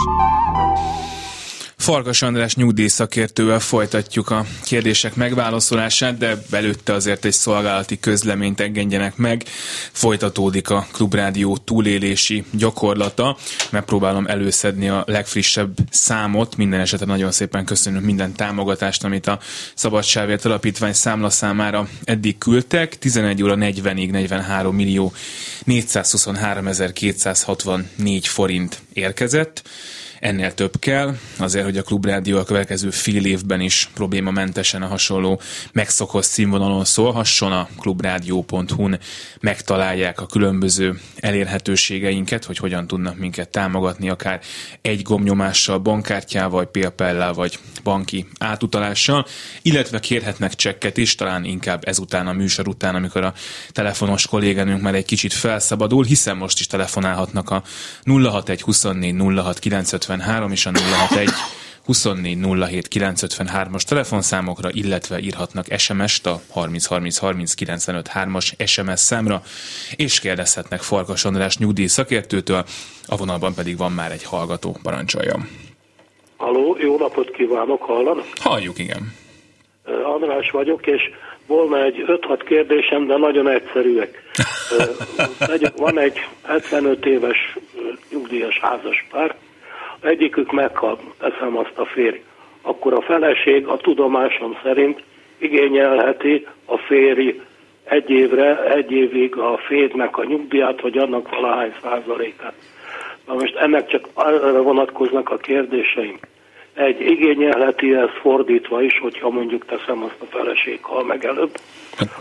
Farkas 1.90 2.22
András 2.22 2.54
nyugdíjszakértővel 2.54 3.60
folytatjuk 3.60 4.30
a 4.30 4.46
kérdések 4.64 5.14
megválaszolását, 5.14 6.18
de 6.18 6.42
belőtte 6.50 6.92
azért 6.92 7.24
egy 7.24 7.32
szolgálati 7.32 8.00
közleményt 8.00 8.60
engedjenek 8.60 9.16
meg. 9.16 9.44
Folytatódik 9.92 10.70
a 10.70 10.86
Klubrádió 10.92 11.56
túlélési 11.56 12.44
gyakorlata. 12.50 13.36
Megpróbálom 13.70 14.26
előszedni 14.26 14.88
a 14.88 15.04
legfrissebb 15.06 15.76
számot. 15.90 16.56
Minden 16.56 16.80
esetre 16.80 17.06
nagyon 17.06 17.32
szépen 17.32 17.64
köszönöm 17.64 18.02
minden 18.02 18.32
támogatást, 18.32 19.04
amit 19.04 19.26
a 19.26 19.38
Szabadságért 19.74 20.44
Alapítvány 20.44 20.92
számla 20.92 21.30
számára 21.30 21.88
eddig 22.04 22.38
küldtek. 22.38 22.98
11 22.98 23.42
óra 23.42 23.56
40-ig 23.58 24.10
43 24.10 24.74
millió 24.74 25.12
423 25.64 26.92
264 26.92 28.26
forint 28.26 28.82
érkezett 28.92 29.62
ennél 30.20 30.54
több 30.54 30.78
kell, 30.78 31.16
azért, 31.38 31.64
hogy 31.64 31.76
a 31.76 31.82
Klubrádió 31.82 32.38
a 32.38 32.44
következő 32.44 32.90
fél 32.90 33.24
évben 33.24 33.60
is 33.60 33.90
problémamentesen 33.94 34.82
a 34.82 34.86
hasonló 34.86 35.40
megszokott 35.72 36.24
színvonalon 36.24 36.84
szólhasson. 36.84 37.52
A 37.52 37.68
klubrádió.hu-n 37.78 38.98
megtalálják 39.40 40.20
a 40.20 40.26
különböző 40.26 41.00
elérhetőségeinket, 41.16 42.44
hogy 42.44 42.56
hogyan 42.56 42.86
tudnak 42.86 43.18
minket 43.18 43.48
támogatni, 43.48 44.08
akár 44.08 44.40
egy 44.82 45.02
gomnyomással, 45.02 45.78
bankkártyával, 45.78 46.66
paypal 46.66 47.32
vagy 47.32 47.58
banki 47.82 48.26
átutalással, 48.38 49.26
illetve 49.62 50.00
kérhetnek 50.00 50.54
csekket 50.54 50.96
is, 50.96 51.14
talán 51.14 51.44
inkább 51.44 51.88
ezután 51.88 52.26
a 52.26 52.32
műsor 52.32 52.68
után, 52.68 52.94
amikor 52.94 53.24
a 53.24 53.34
telefonos 53.70 54.26
kolléganőnk 54.26 54.80
már 54.80 54.94
egy 54.94 55.04
kicsit 55.04 55.32
felszabadul, 55.32 56.04
hiszen 56.04 56.36
most 56.36 56.60
is 56.60 56.66
telefonálhatnak 56.66 57.50
a 57.50 57.62
061 58.04 58.62
24 58.62 59.14
06 59.44 59.58
953 60.18 60.50
és 60.50 60.66
a 60.66 60.70
061 60.74 61.28
24 61.84 62.38
07 62.68 62.88
953-as 62.94 63.82
telefonszámokra, 63.82 64.68
illetve 64.72 65.18
írhatnak 65.18 65.66
SMS-t 65.78 66.26
a 66.26 66.40
30 66.50 66.86
30 66.86 67.18
30 67.18 67.54
95 67.54 68.10
3-as 68.14 68.66
SMS 68.66 69.00
számra, 69.00 69.42
és 69.96 70.20
kérdezhetnek 70.20 70.80
Farkas 70.80 71.24
András 71.24 71.58
nyugdíj 71.58 71.86
szakértőtől, 71.86 72.64
a 73.06 73.16
vonalban 73.16 73.54
pedig 73.54 73.76
van 73.76 73.92
már 73.92 74.10
egy 74.12 74.24
hallgató, 74.24 74.76
parancsolja. 74.82 75.36
Haló, 76.36 76.76
jó 76.80 76.98
napot 76.98 77.30
kívánok, 77.30 77.82
hallanak? 77.82 78.26
Halljuk, 78.40 78.78
igen. 78.78 79.12
András 80.04 80.50
vagyok, 80.50 80.86
és 80.86 81.02
volna 81.46 81.84
egy 81.84 82.04
5-6 82.06 82.40
kérdésem, 82.46 83.06
de 83.06 83.16
nagyon 83.16 83.48
egyszerűek. 83.48 84.22
Van 85.76 85.98
egy 85.98 86.18
75 86.42 87.06
éves 87.06 87.56
nyugdíjas 88.10 88.58
házaspár, 88.58 89.36
egyikük 90.02 90.52
meghal, 90.52 90.98
teszem 91.18 91.56
azt 91.56 91.78
a 91.78 91.84
férj. 91.84 92.20
Akkor 92.62 92.92
a 92.92 93.00
feleség 93.00 93.66
a 93.66 93.76
tudomásom 93.76 94.58
szerint 94.62 95.02
igényelheti 95.38 96.46
a 96.64 96.76
férj 96.76 97.40
egy 97.84 98.10
évre, 98.10 98.64
egy 98.64 98.90
évig 98.90 99.36
a 99.36 99.58
férjnek 99.66 100.18
a 100.18 100.24
nyugdíját, 100.24 100.80
vagy 100.80 100.98
annak 100.98 101.28
valahány 101.30 101.74
százalékát. 101.82 102.54
Na 103.26 103.34
most 103.34 103.56
ennek 103.56 103.86
csak 103.86 104.08
arra 104.14 104.62
vonatkoznak 104.62 105.30
a 105.30 105.36
kérdéseim. 105.36 106.18
Egy 106.74 107.00
igényelheti 107.00 107.94
ez 107.94 108.08
fordítva 108.20 108.82
is, 108.82 108.98
hogyha 108.98 109.30
mondjuk 109.30 109.66
teszem 109.66 110.02
azt 110.02 110.20
a 110.20 110.24
feleség 110.24 110.78
hal 110.82 111.04
meg 111.04 111.24
előbb. 111.24 111.50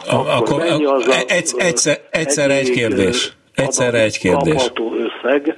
Akkor, 0.09 0.29
akkor 0.29 0.61
az 0.83 1.07
a, 1.07 1.13
egy, 1.27 1.51
egyszer, 1.57 1.97
egyszer 2.11 2.49
egy 2.49 2.69
kérdés. 2.69 3.31
Egyszerre 3.55 3.99
egy 4.01 4.17
kérdés. 4.17 4.71
összeg, 4.97 5.57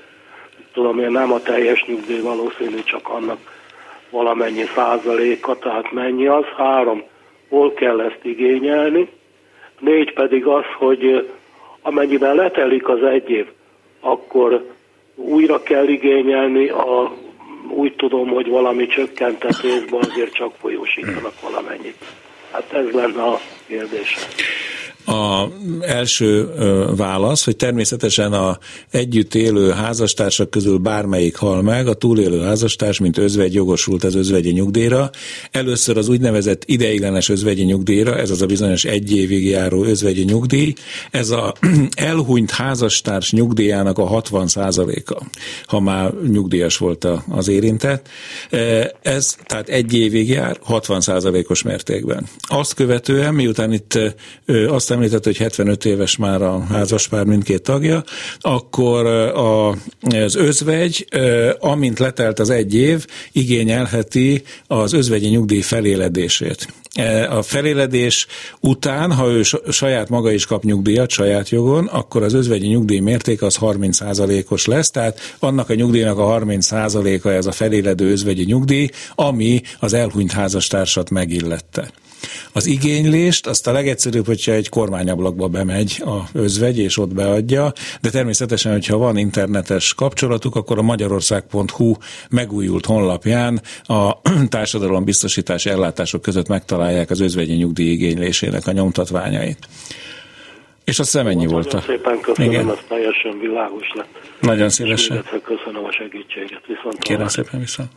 tudom 0.74 1.00
én 1.00 1.12
nem 1.12 1.32
a 1.32 1.42
teljes 1.42 1.84
nyugdíj 1.88 2.20
valószínű, 2.20 2.84
csak 2.84 3.10
annak 3.10 3.38
valamennyi 4.10 4.64
százaléka, 4.76 5.58
tehát 5.58 5.92
mennyi 5.92 6.28
az. 6.28 6.46
Három, 6.58 7.04
hol 7.50 7.74
kell 7.74 8.02
ezt 8.02 8.20
igényelni. 8.22 9.10
Négy 9.80 10.14
pedig 10.14 10.46
az, 10.46 10.66
hogy 10.78 11.30
amennyiben 11.82 12.36
letelik 12.36 12.90
az 12.90 13.04
egy 13.04 13.30
év, 13.30 13.48
akkor 14.00 14.66
újra 15.16 15.64
kell 15.64 15.88
igényelni, 15.88 16.70
a, 16.70 17.12
úgy 17.68 17.96
tudom, 17.96 18.28
hogy 18.28 18.48
valami 18.48 18.88
csökkentetésben 18.88 20.00
azért 20.00 20.34
csak 20.34 20.54
folyósítanak 20.60 21.42
valamennyit. 21.42 21.96
Hát 22.52 22.74
ez 22.74 22.92
lenne 22.92 23.22
a 23.24 23.40
kérdés. 23.68 24.16
A 25.06 25.48
első 25.82 26.50
válasz, 26.96 27.46
hogy 27.46 27.56
természetesen 27.56 28.34
a 28.34 28.58
együtt 28.92 29.36
élő 29.36 29.70
házastársak 29.70 30.50
közül 30.50 30.78
bármelyik 30.78 31.36
hal 31.36 31.62
meg, 31.62 31.88
a 31.88 31.94
túlélő 31.94 32.42
házastárs, 32.42 33.00
mint 33.00 33.18
özvegy 33.18 33.54
jogosult 33.54 34.04
az 34.04 34.16
özvegyi 34.16 34.52
nyugdíjra. 34.52 35.10
Először 35.52 35.98
az 35.98 36.10
úgynevezett 36.10 36.64
ideiglenes 36.66 37.30
özvegyi 37.30 37.64
nyugdíjra, 37.64 38.18
ez 38.18 38.30
az 38.30 38.42
a 38.42 38.46
bizonyos 38.46 38.84
egy 38.84 39.16
évig 39.16 39.46
járó 39.46 39.84
özvegyi 39.84 40.24
nyugdíj, 40.24 40.74
ez 41.12 41.30
a 41.30 41.54
elhunyt 41.96 42.52
házastárs 42.52 43.32
nyugdíjának 43.32 43.98
a 43.98 44.06
60 44.06 44.48
a 44.56 45.22
ha 45.66 45.80
már 45.80 46.14
nyugdíjas 46.28 46.78
volt 46.78 47.08
az 47.30 47.48
érintett. 47.48 48.10
Ez 49.02 49.36
tehát 49.46 49.70
egy 49.70 49.94
évig 49.94 50.30
jár, 50.30 50.60
60 50.62 51.02
os 51.48 51.62
mértékben. 51.62 52.28
Azt 52.42 52.74
követően, 52.74 53.34
miután 53.34 53.74
itt 53.74 54.00
azt 54.68 54.91
azt 54.92 55.00
említett, 55.00 55.24
hogy 55.24 55.38
75 55.38 55.86
éves 55.86 56.18
már 56.18 56.42
a 56.42 56.60
házaspár 56.60 57.26
mindkét 57.26 57.62
tagja, 57.62 58.04
akkor 58.40 59.06
a, 59.06 59.70
az 60.02 60.36
özvegy, 60.36 61.08
amint 61.60 62.00
letelt 62.00 62.40
az 62.40 62.50
egy 62.50 62.76
év, 62.76 63.06
igényelheti 63.32 64.44
az 64.68 64.94
özvegyi 64.94 65.28
nyugdíj 65.28 65.62
feléledését. 65.62 66.68
A 67.30 67.42
feléledés 67.42 68.28
után, 68.60 69.14
ha 69.14 69.28
ő 69.28 69.42
saját 69.70 70.10
maga 70.10 70.32
is 70.32 70.46
kap 70.46 70.64
nyugdíjat 70.64 71.10
saját 71.10 71.50
jogon, 71.50 71.86
akkor 71.86 72.24
az 72.24 72.34
özvegyi 72.34 72.68
nyugdíj 72.68 73.00
mérték 73.00 73.42
az 73.42 73.58
30%-os 73.62 74.66
lesz, 74.66 74.92
tehát 74.92 75.36
annak 75.40 75.70
a 75.70 75.74
nyugdíjnak 75.74 76.18
a 76.18 76.40
30%-a 76.40 77.30
ez 77.30 77.46
a 77.46 77.52
feléledő 77.52 78.12
özvegyi 78.12 78.44
nyugdíj, 78.44 78.90
ami 79.16 79.62
az 79.80 79.94
elhunyt 79.94 80.32
házastársat 80.32 81.10
megillette. 81.10 81.92
Az 82.54 82.66
igénylést 82.66 83.48
azt 83.48 83.68
a 83.68 83.72
legegyszerűbb, 83.72 84.26
hogyha 84.26 84.52
egy 84.52 84.70
kormányablakba 84.70 85.48
bemegy 85.48 86.02
a 86.06 86.20
özvegy, 86.34 86.78
és 86.78 86.98
ott 86.98 87.14
beadja, 87.14 87.74
de 88.02 88.10
természetesen, 88.10 88.72
hogyha 88.72 88.98
van 88.98 89.18
internetes 89.18 89.94
kapcsolatuk, 89.94 90.56
akkor 90.56 90.78
a 90.78 90.82
magyarország.hu 90.82 91.94
megújult 92.30 92.86
honlapján 92.86 93.62
a 93.84 94.22
társadalombiztosítási 94.50 95.70
ellátások 95.70 96.22
között 96.22 96.48
megtalálják 96.48 97.10
az 97.10 97.20
özvegyi 97.20 97.54
nyugdíj 97.54 97.92
igénylésének 97.92 98.68
a 98.68 98.72
nyomtatványait. 98.72 99.68
És 100.84 101.00
azt 101.00 101.12
hiszem 101.12 101.28
ennyi 101.28 101.46
volt. 101.46 101.66
Nagyon 101.72 101.88
szépen 101.88 102.20
köszönöm, 102.20 102.52
Igen. 102.52 102.68
az 102.68 102.78
teljesen 102.88 103.40
világos 103.40 103.92
lett. 103.94 104.30
Nagyon 104.40 104.70
szívesen. 104.70 105.24
köszönöm 105.44 105.84
a 105.86 105.92
segítséget. 105.92 106.62
Viszont 106.68 107.00
Kérem 107.00 107.28
szépen 107.28 107.60
viszont. 107.60 107.90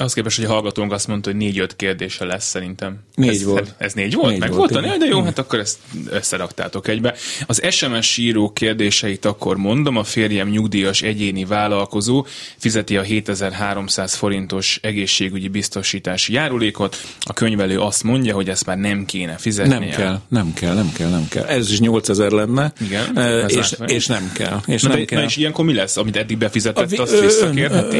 Az 0.00 0.12
képest, 0.12 0.36
hogy 0.36 0.44
a 0.44 0.48
hallgatónk 0.48 0.92
azt 0.92 1.06
mondta, 1.06 1.30
hogy 1.30 1.38
négy-öt 1.38 1.76
kérdése 1.76 2.24
lesz 2.24 2.48
szerintem. 2.48 2.98
Négy 3.14 3.28
ez, 3.28 3.44
volt. 3.44 3.74
Ez 3.78 3.92
négy 3.92 4.14
volt? 4.14 4.30
Négy 4.30 4.40
Meg 4.40 4.52
volt, 4.52 4.70
volt 4.70 4.98
de 4.98 5.06
jó, 5.06 5.22
hát 5.22 5.38
akkor 5.38 5.58
ezt 5.58 5.78
összeraktátok 6.10 6.88
egybe. 6.88 7.14
Az 7.46 7.62
SMS 7.70 8.16
író 8.16 8.52
kérdéseit 8.52 9.24
akkor 9.24 9.56
mondom, 9.56 9.96
a 9.96 10.04
férjem 10.04 10.48
nyugdíjas 10.48 11.02
egyéni 11.02 11.44
vállalkozó 11.44 12.26
fizeti 12.56 12.96
a 12.96 13.02
7300 13.02 14.14
forintos 14.14 14.78
egészségügyi 14.82 15.48
biztosítási 15.48 16.32
járulékot. 16.32 16.96
A 17.20 17.32
könyvelő 17.32 17.78
azt 17.78 18.02
mondja, 18.02 18.34
hogy 18.34 18.48
ezt 18.48 18.66
már 18.66 18.76
nem 18.76 19.04
kéne 19.04 19.36
fizetni. 19.36 19.72
Nem 19.72 19.88
kell, 19.88 20.20
nem 20.28 20.52
kell, 20.54 20.74
nem 20.74 20.92
kell, 20.92 21.08
nem 21.10 21.28
kell. 21.28 21.44
Ez 21.44 21.70
is 21.70 21.80
8000 21.80 22.30
lenne. 22.30 22.72
Igen. 22.80 23.16
És, 23.48 23.74
és, 23.86 24.06
nem 24.06 24.30
kell. 24.34 24.60
És 24.66 24.82
na, 24.82 24.88
nem 24.88 24.98
de, 24.98 25.04
kell. 25.04 25.20
Na 25.20 25.26
és 25.26 25.36
ilyenkor 25.36 25.64
mi 25.64 25.74
lesz, 25.74 25.96
amit 25.96 26.16
eddig 26.16 26.38
befizetett, 26.38 26.98
azt 26.98 27.20
visszakérheti? 27.20 27.98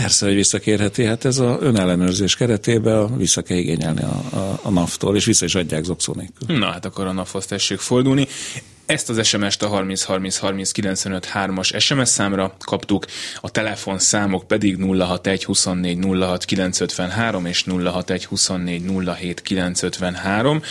Persze, 0.00 0.26
hogy 0.26 0.34
visszakérheti. 0.34 1.04
Hát 1.04 1.24
ez 1.24 1.38
a 1.38 1.58
önellenőrzés 1.60 2.36
keretében 2.36 3.16
vissza 3.16 3.42
kell 3.42 3.56
igényelni 3.56 4.02
a, 4.02 4.36
a, 4.36 4.60
a 4.62 4.70
NAV-tól, 4.70 5.16
és 5.16 5.24
vissza 5.24 5.44
is 5.44 5.54
adják 5.54 5.84
zokszó 5.84 6.14
nélkül. 6.14 6.58
Na 6.58 6.70
hát 6.70 6.84
akkor 6.84 7.06
a 7.06 7.12
NAV-hoz 7.12 7.46
tessék 7.46 7.78
fordulni. 7.78 8.26
Ezt 8.86 9.08
az 9.08 9.26
SMS-t 9.26 9.62
a 9.62 9.68
30 9.68 10.02
30 10.02 10.36
30 10.36 10.70
95 10.72 11.30
3-as 11.34 11.80
SMS 11.80 12.08
számra 12.08 12.56
kaptuk, 12.58 13.06
a 13.40 13.50
telefonszámok 13.50 14.46
pedig 14.46 14.76
061 14.82 15.44
24 15.44 15.98
06 16.04 16.44
953 16.44 17.46
és 17.46 17.64
061 17.84 18.24
24 18.24 18.82
07 19.18 19.42
953. 19.42 20.62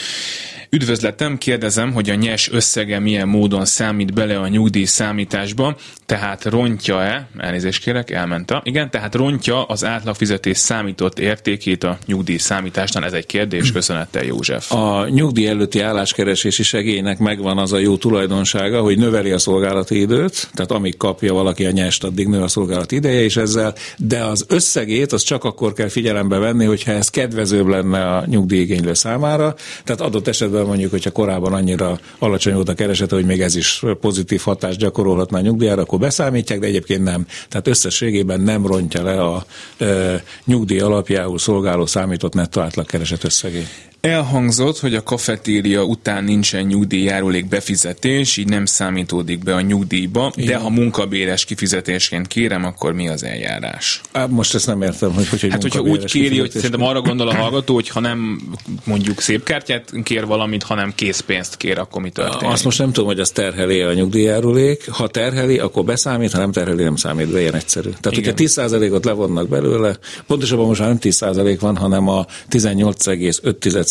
Üdvözletem, 0.72 1.38
kérdezem, 1.38 1.94
hogy 1.94 2.10
a 2.10 2.16
nyes 2.16 2.52
összege 2.52 3.00
milyen 3.00 3.28
módon 3.28 3.66
számít 3.66 4.14
bele 4.14 4.40
a 4.40 4.48
nyugdíj 4.48 4.84
számításba, 4.84 5.76
tehát 6.06 6.46
rontja-e, 6.46 7.30
elnézést 7.38 7.84
kérek, 7.84 8.12
elment 8.12 8.52
a, 8.52 8.62
igen, 8.66 8.90
tehát 8.90 9.16
rontja 9.16 9.64
az 9.64 9.86
átlagfizetés 9.86 10.58
számított 10.58 11.20
értékét 11.20 11.84
a 11.84 11.98
nyugdíj 12.06 12.38
számításnál? 12.38 13.06
Ez 13.06 13.14
egy 13.14 13.26
kérdés, 13.26 13.72
köszönettel 13.72 14.24
József. 14.24 14.72
A 14.72 15.08
nyugdíj 15.08 15.48
előtti 15.48 15.80
álláskeresési 15.80 16.64
segélynek 16.64 17.18
megvan 17.18 17.58
az 17.58 17.74
a 17.74 17.78
jó 17.78 17.98
tulajdonsága, 17.98 18.82
hogy 18.82 18.98
növeli 18.98 19.32
a 19.32 19.38
szolgálati 19.38 20.00
időt, 20.00 20.50
tehát 20.54 20.72
amíg 20.72 20.98
kapja 20.98 21.34
valaki 21.34 21.66
a 21.66 21.72
nyest, 21.72 22.04
addig 22.04 22.28
nő 22.28 22.42
a 22.42 22.48
szolgálati 22.48 22.96
ideje 22.96 23.24
is 23.24 23.38
ezzel, 23.38 23.76
de 23.98 24.24
az 24.24 24.46
összegét 24.48 25.12
az 25.12 25.24
csak 25.24 25.44
akkor 25.44 25.74
kell 25.74 25.90
figyelembe 25.90 26.38
venni, 26.38 26.66
hogyha 26.66 26.92
ez 26.92 27.10
kedvezőbb 27.10 27.68
lenne 27.68 28.16
a 28.16 28.26
nyugdíjigénylő 28.26 28.94
számára, 28.94 29.56
tehát 29.84 30.02
adott 30.02 30.28
esetben 30.28 30.58
esetben 30.60 30.66
mondjuk, 30.66 30.92
hogyha 30.92 31.12
korábban 31.12 31.54
annyira 31.54 32.00
alacsony 32.20 32.54
volt 32.54 32.70
a 32.70 32.74
keresete, 32.74 33.16
hogy 33.16 33.26
még 33.26 33.42
ez 33.42 33.56
is 33.56 33.84
pozitív 34.02 34.42
hatást 34.42 34.78
gyakorolhatna 34.78 35.38
a 35.38 35.42
nyugdíjára, 35.42 35.82
akkor 35.82 36.00
beszámítják, 36.00 36.60
de 36.60 36.68
egyébként 36.68 37.04
nem. 37.04 37.26
Tehát 37.50 37.68
összességében 37.68 38.42
nem 38.42 38.66
rontja 38.66 39.04
le 39.04 39.22
a 39.22 39.46
e, 39.78 40.24
nyugdíj 40.46 40.80
alapjául 40.80 41.38
szolgáló 41.38 41.86
számított 41.86 42.34
nettó 42.34 42.62
átlag 42.62 42.86
kereset 42.86 43.24
összegét. 43.24 43.68
Elhangzott, 44.02 44.80
hogy 44.80 44.96
a 44.96 45.04
kafetéria 45.04 45.84
után 45.84 46.24
nincsen 46.24 46.66
nyugdíjjárulék 46.66 47.48
befizetés, 47.48 48.38
így 48.38 48.48
nem 48.48 48.66
számítódik 48.66 49.44
be 49.44 49.56
a 49.56 49.62
nyugdíjba, 49.62 50.32
Igen. 50.36 50.50
de 50.50 50.58
ha 50.58 50.70
munkabéres 50.70 51.46
kifizetésként 51.46 52.28
kérem, 52.28 52.66
akkor 52.66 52.94
mi 52.94 53.10
az 53.10 53.24
eljárás? 53.24 54.02
Most 54.30 54.56
ezt 54.56 54.68
nem 54.68 54.82
értem, 54.82 55.14
hogy 55.14 55.30
hogy, 55.30 55.48
Hát, 55.50 55.62
hogyha 55.62 55.82
úgy 55.82 56.06
kéri, 56.06 56.40
hogy 56.40 56.52
szerintem 56.52 56.82
arra 56.82 57.02
gondol 57.02 57.28
a 57.28 57.36
hallgató, 57.36 57.74
hogy 57.74 57.90
ha 57.90 58.00
nem 58.00 58.42
mondjuk 58.84 59.22
szép 59.22 59.44
kártyát 59.44 59.92
kér 60.04 60.26
valamit, 60.26 60.64
hanem 60.64 60.94
készpénzt 60.96 61.58
kér, 61.58 61.78
akkor 61.80 62.02
mi 62.02 62.10
történik? 62.10 62.54
Azt 62.54 62.64
most 62.64 62.80
nem 62.80 62.92
tudom, 62.92 63.10
hogy 63.10 63.20
az 63.20 63.30
terheli 63.30 63.82
a 63.82 63.94
nyugdíjjárulék. 63.94 64.90
Ha 64.90 65.08
terheli, 65.08 65.60
akkor 65.60 65.84
beszámít, 65.84 66.32
ha 66.32 66.38
nem 66.38 66.52
terheli, 66.52 66.84
nem 66.84 66.96
számít 66.96 67.32
be, 67.32 67.40
ilyen 67.40 67.56
egyszerű. 67.56 67.90
Tehát, 68.02 68.18
Igen. 68.18 68.34
hogyha 68.38 68.68
10%-ot 68.68 69.06
levonnak 69.06 69.48
belőle, 69.48 69.98
pontosabban 70.28 70.66
most 70.66 70.80
már 70.80 70.90
nem 70.90 71.00
10% 71.02 71.58
van, 71.60 71.78
hanem 71.78 72.08
a 72.08 72.26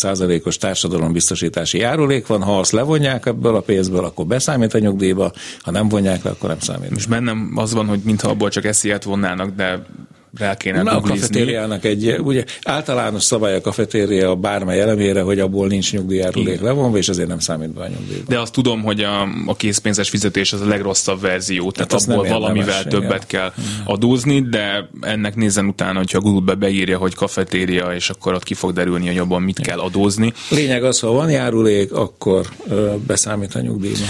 18,5%-os 0.01 0.57
társadalombiztosítási 0.57 1.77
járulék 1.77 2.27
van, 2.27 2.43
ha 2.43 2.59
azt 2.59 2.71
levonják 2.71 3.25
ebből 3.25 3.55
a 3.55 3.61
pénzből, 3.61 4.05
akkor 4.05 4.25
beszámít 4.25 4.73
a 4.73 4.79
nyugdíjba, 4.79 5.31
ha 5.61 5.71
nem 5.71 5.89
vonják 5.89 6.23
le, 6.23 6.29
akkor 6.29 6.49
nem 6.49 6.59
számít. 6.59 6.89
Most 6.89 7.09
bennem 7.09 7.51
az 7.55 7.73
van, 7.73 7.87
hogy 7.87 7.99
mintha 8.03 8.29
abból 8.29 8.49
csak 8.49 8.65
esziát 8.65 9.03
vonnának, 9.03 9.55
de 9.55 9.85
rá 10.37 10.55
kéne 10.55 10.81
Na, 10.81 10.97
a 10.97 11.01
kafetériának 11.01 11.85
egy, 11.85 12.15
ugye 12.23 12.43
általános 12.63 13.23
szabály 13.23 13.55
a 13.55 13.61
kafetéria 13.61 14.35
bármely 14.35 14.79
elemére, 14.79 15.21
hogy 15.21 15.39
abból 15.39 15.67
nincs 15.67 15.93
nyugdíjárulék 15.93 16.61
levonva, 16.61 16.97
és 16.97 17.09
ezért 17.09 17.27
nem 17.27 17.39
számít 17.39 17.69
be 17.69 17.81
a 17.81 17.87
nyugdíjba. 17.87 18.23
De 18.27 18.39
azt 18.39 18.53
tudom, 18.53 18.83
hogy 18.83 19.01
a, 19.01 19.21
a 19.45 19.55
készpénzes 19.55 20.09
fizetés 20.09 20.53
az 20.53 20.61
a 20.61 20.65
legrosszabb 20.65 21.21
verzió, 21.21 21.71
tehát 21.71 21.91
hát 21.91 22.01
abból 22.01 22.27
valamivel 22.27 22.83
többet 22.83 23.27
kell 23.27 23.53
adózni, 23.85 24.41
de 24.41 24.89
ennek 25.01 25.35
nézzen 25.35 25.65
utána, 25.65 25.97
hogyha 25.97 26.19
Google-be 26.19 26.53
beírja, 26.53 26.97
hogy 26.97 27.15
kafetéria, 27.15 27.93
és 27.93 28.09
akkor 28.09 28.33
ott 28.33 28.43
ki 28.43 28.53
fog 28.53 28.73
derülni, 28.73 29.07
hogy 29.07 29.17
abban 29.17 29.41
mit 29.41 29.59
kell 29.59 29.79
adózni. 29.79 30.33
Lényeg 30.49 30.83
az, 30.83 30.99
ha 30.99 31.11
van 31.11 31.29
járulék, 31.29 31.93
akkor 31.93 32.45
ö, 32.69 32.93
beszámít 33.07 33.55
a 33.55 33.59
nyugdíjba. 33.59 34.05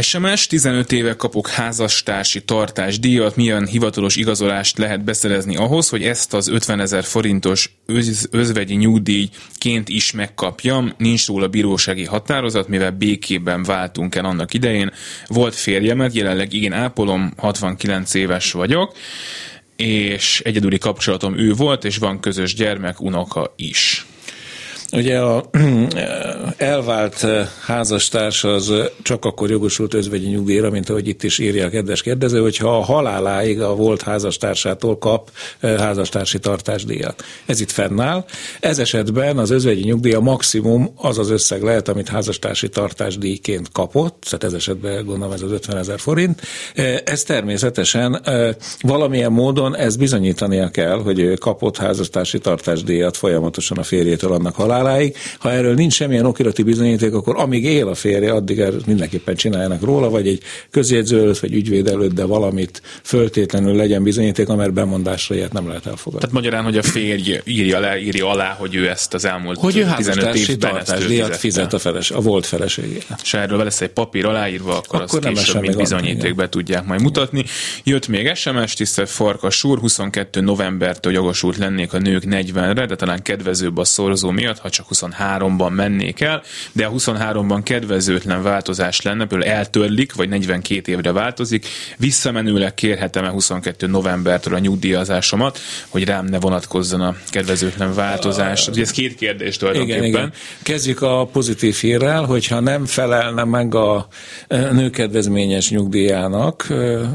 SMS, 0.00 0.46
15 0.46 0.92
éve 0.92 1.16
kapok 1.16 1.48
házastársi 1.48 2.44
tartásdíjat, 2.44 3.36
milyen 3.36 3.66
hivatalos 3.66 4.16
igazolást 4.16 4.78
lehet 4.78 5.04
beszerezni 5.04 5.56
ahhoz, 5.56 5.88
hogy 5.88 6.02
ezt 6.02 6.34
az 6.34 6.48
50 6.48 6.80
ezer 6.80 7.04
forintos 7.04 7.76
öz, 7.86 8.28
özvegyi 8.30 8.74
nyugdíjként 8.74 9.88
is 9.88 10.12
megkapjam, 10.12 10.92
nincs 10.98 11.26
róla 11.26 11.48
bírósági 11.48 12.04
határozat, 12.04 12.68
mivel 12.68 12.90
békében 12.90 13.62
váltunk 13.62 14.14
el 14.14 14.24
annak 14.24 14.54
idején. 14.54 14.90
Volt 15.26 15.54
férjemet, 15.54 16.14
jelenleg 16.14 16.52
én 16.52 16.72
ápolom, 16.72 17.32
69 17.36 18.14
éves 18.14 18.52
vagyok, 18.52 18.96
és 19.76 20.40
egyedüli 20.44 20.78
kapcsolatom 20.78 21.38
ő 21.38 21.52
volt, 21.52 21.84
és 21.84 21.96
van 21.96 22.20
közös 22.20 22.54
gyermek, 22.54 23.00
unoka 23.00 23.52
is. 23.56 24.06
Ugye 24.94 25.18
a 25.18 25.44
elvált 26.56 27.26
házastárs 27.66 28.44
az 28.44 28.72
csak 29.02 29.24
akkor 29.24 29.50
jogosult 29.50 29.94
özvegyi 29.94 30.26
nyugdíjra, 30.26 30.70
mint 30.70 30.88
ahogy 30.88 31.08
itt 31.08 31.22
is 31.22 31.38
írja 31.38 31.66
a 31.66 31.68
kedves 31.68 32.02
kérdező, 32.02 32.40
hogyha 32.40 32.76
a 32.76 32.82
haláláig 32.82 33.60
a 33.60 33.74
volt 33.74 34.02
házastársától 34.02 34.98
kap 34.98 35.30
házastársi 35.60 36.38
tartásdíjat. 36.38 37.24
Ez 37.46 37.60
itt 37.60 37.70
fennáll. 37.70 38.24
Ez 38.60 38.78
esetben 38.78 39.38
az 39.38 39.50
özvegyi 39.50 39.82
nyugdíj 39.84 40.12
a 40.12 40.20
maximum 40.20 40.92
az 40.96 41.18
az 41.18 41.30
összeg 41.30 41.62
lehet, 41.62 41.88
amit 41.88 42.08
házastársi 42.08 42.68
tartásdíjként 42.68 43.72
kapott, 43.72 44.22
tehát 44.24 44.44
ez 44.44 44.52
esetben 44.52 45.04
gondolom 45.04 45.32
ez 45.34 45.42
az 45.42 45.50
50 45.50 45.76
ezer 45.76 45.98
forint. 45.98 46.40
Ez 47.04 47.22
természetesen 47.22 48.20
valamilyen 48.80 49.32
módon 49.32 49.76
ez 49.76 49.96
bizonyítania 49.96 50.68
kell, 50.68 51.02
hogy 51.02 51.38
kapott 51.38 51.76
házastársi 51.76 52.38
tartásdíjat 52.38 53.16
folyamatosan 53.16 53.78
a 53.78 53.82
férjétől 53.82 54.32
annak 54.32 54.54
halál 54.54 54.83
haláláig. 54.84 55.16
Ha 55.38 55.50
erről 55.50 55.74
nincs 55.74 55.92
semmilyen 55.92 56.24
okirati 56.24 56.62
bizonyíték, 56.62 57.14
akkor 57.14 57.34
amíg 57.38 57.64
él 57.64 57.88
a 57.88 57.94
férje, 57.94 58.32
addig 58.32 58.62
mindenképpen 58.86 59.34
csináljanak 59.34 59.82
róla, 59.82 60.10
vagy 60.10 60.28
egy 60.28 60.42
közjegyző 60.70 61.20
előtt, 61.20 61.38
vagy 61.38 61.54
ügyvéd 61.54 61.88
előtt, 61.88 62.12
de 62.12 62.24
valamit 62.24 62.82
föltétlenül 63.02 63.76
legyen 63.76 64.02
bizonyíték, 64.02 64.48
amely 64.48 64.68
bemondásra 64.68 65.34
ilyet 65.34 65.52
nem 65.52 65.68
lehet 65.68 65.86
elfogadni. 65.86 66.18
Tehát 66.18 66.34
magyarán, 66.34 66.64
hogy 66.64 66.78
a 66.78 66.82
férj 66.82 67.40
írja, 67.44 67.80
le, 67.80 67.98
írja 67.98 68.28
alá, 68.28 68.56
hogy 68.58 68.74
ő 68.74 68.88
ezt 68.88 69.14
az 69.14 69.24
elmúlt 69.24 69.58
hogy 69.58 69.76
ő 69.76 69.86
15 69.96 70.34
évben 70.34 70.76
ezt 70.76 71.06
díjat 71.06 71.36
fizet 71.36 71.72
a, 71.72 71.78
feles, 71.78 72.10
a 72.10 72.20
volt 72.20 72.46
feleségének. 72.46 73.18
És 73.22 73.34
erről 73.34 73.64
lesz 73.64 73.80
egy 73.80 73.88
papír 73.88 74.26
aláírva, 74.26 74.76
akkor, 74.76 75.00
akkor 75.00 75.26
azt 75.26 75.44
később 75.44 75.60
mint 75.60 75.76
bizonyítékbe 75.76 76.48
tudják 76.48 76.84
majd 76.84 77.02
mutatni. 77.02 77.44
Jött 77.84 78.08
még 78.08 78.34
SMS, 78.34 78.74
tisztelt 78.74 79.10
Farkas 79.10 79.64
úr, 79.64 79.78
22 79.78 80.40
novembertől 80.40 81.12
jogosult 81.12 81.56
lennék 81.56 81.92
a 81.92 81.98
nők 81.98 82.22
40-re, 82.26 82.86
de 82.86 82.96
talán 82.96 83.22
kedvezőbb 83.22 83.78
a 83.78 83.84
szorzó 83.84 84.30
miatt, 84.30 84.58
ha 84.58 84.68
csak 84.74 84.86
23-ban 84.94 85.74
mennék 85.74 86.20
el, 86.20 86.42
de 86.72 86.86
a 86.86 86.90
23-ban 86.90 87.60
kedvezőtlen 87.62 88.42
változás 88.42 89.02
lenne, 89.02 89.26
például 89.26 89.50
eltörlik, 89.50 90.14
vagy 90.14 90.28
42 90.28 90.92
évre 90.92 91.12
változik, 91.12 91.66
visszamenőleg 91.96 92.74
kérhetem-e 92.74 93.28
22 93.28 93.86
novembertől 93.86 94.54
a 94.54 94.58
nyugdíjazásomat, 94.58 95.58
hogy 95.88 96.04
rám 96.04 96.26
ne 96.26 96.38
vonatkozzon 96.40 97.00
a 97.00 97.16
kedvezőtlen 97.30 97.94
változás. 97.94 98.68
Ugye 98.68 98.82
ez 98.82 98.90
két 98.90 99.14
kérdés 99.14 99.56
tulajdonképpen. 99.56 100.04
Igen, 100.04 100.18
igen. 100.18 100.32
Kezdjük 100.62 101.02
a 101.02 101.26
pozitív 101.32 101.74
hírrel, 101.74 102.24
hogyha 102.24 102.60
nem 102.60 102.86
felelne 102.86 103.44
meg 103.44 103.74
a 103.74 104.06
nőkedvezményes 104.48 105.70
nyugdíjának, 105.70 106.66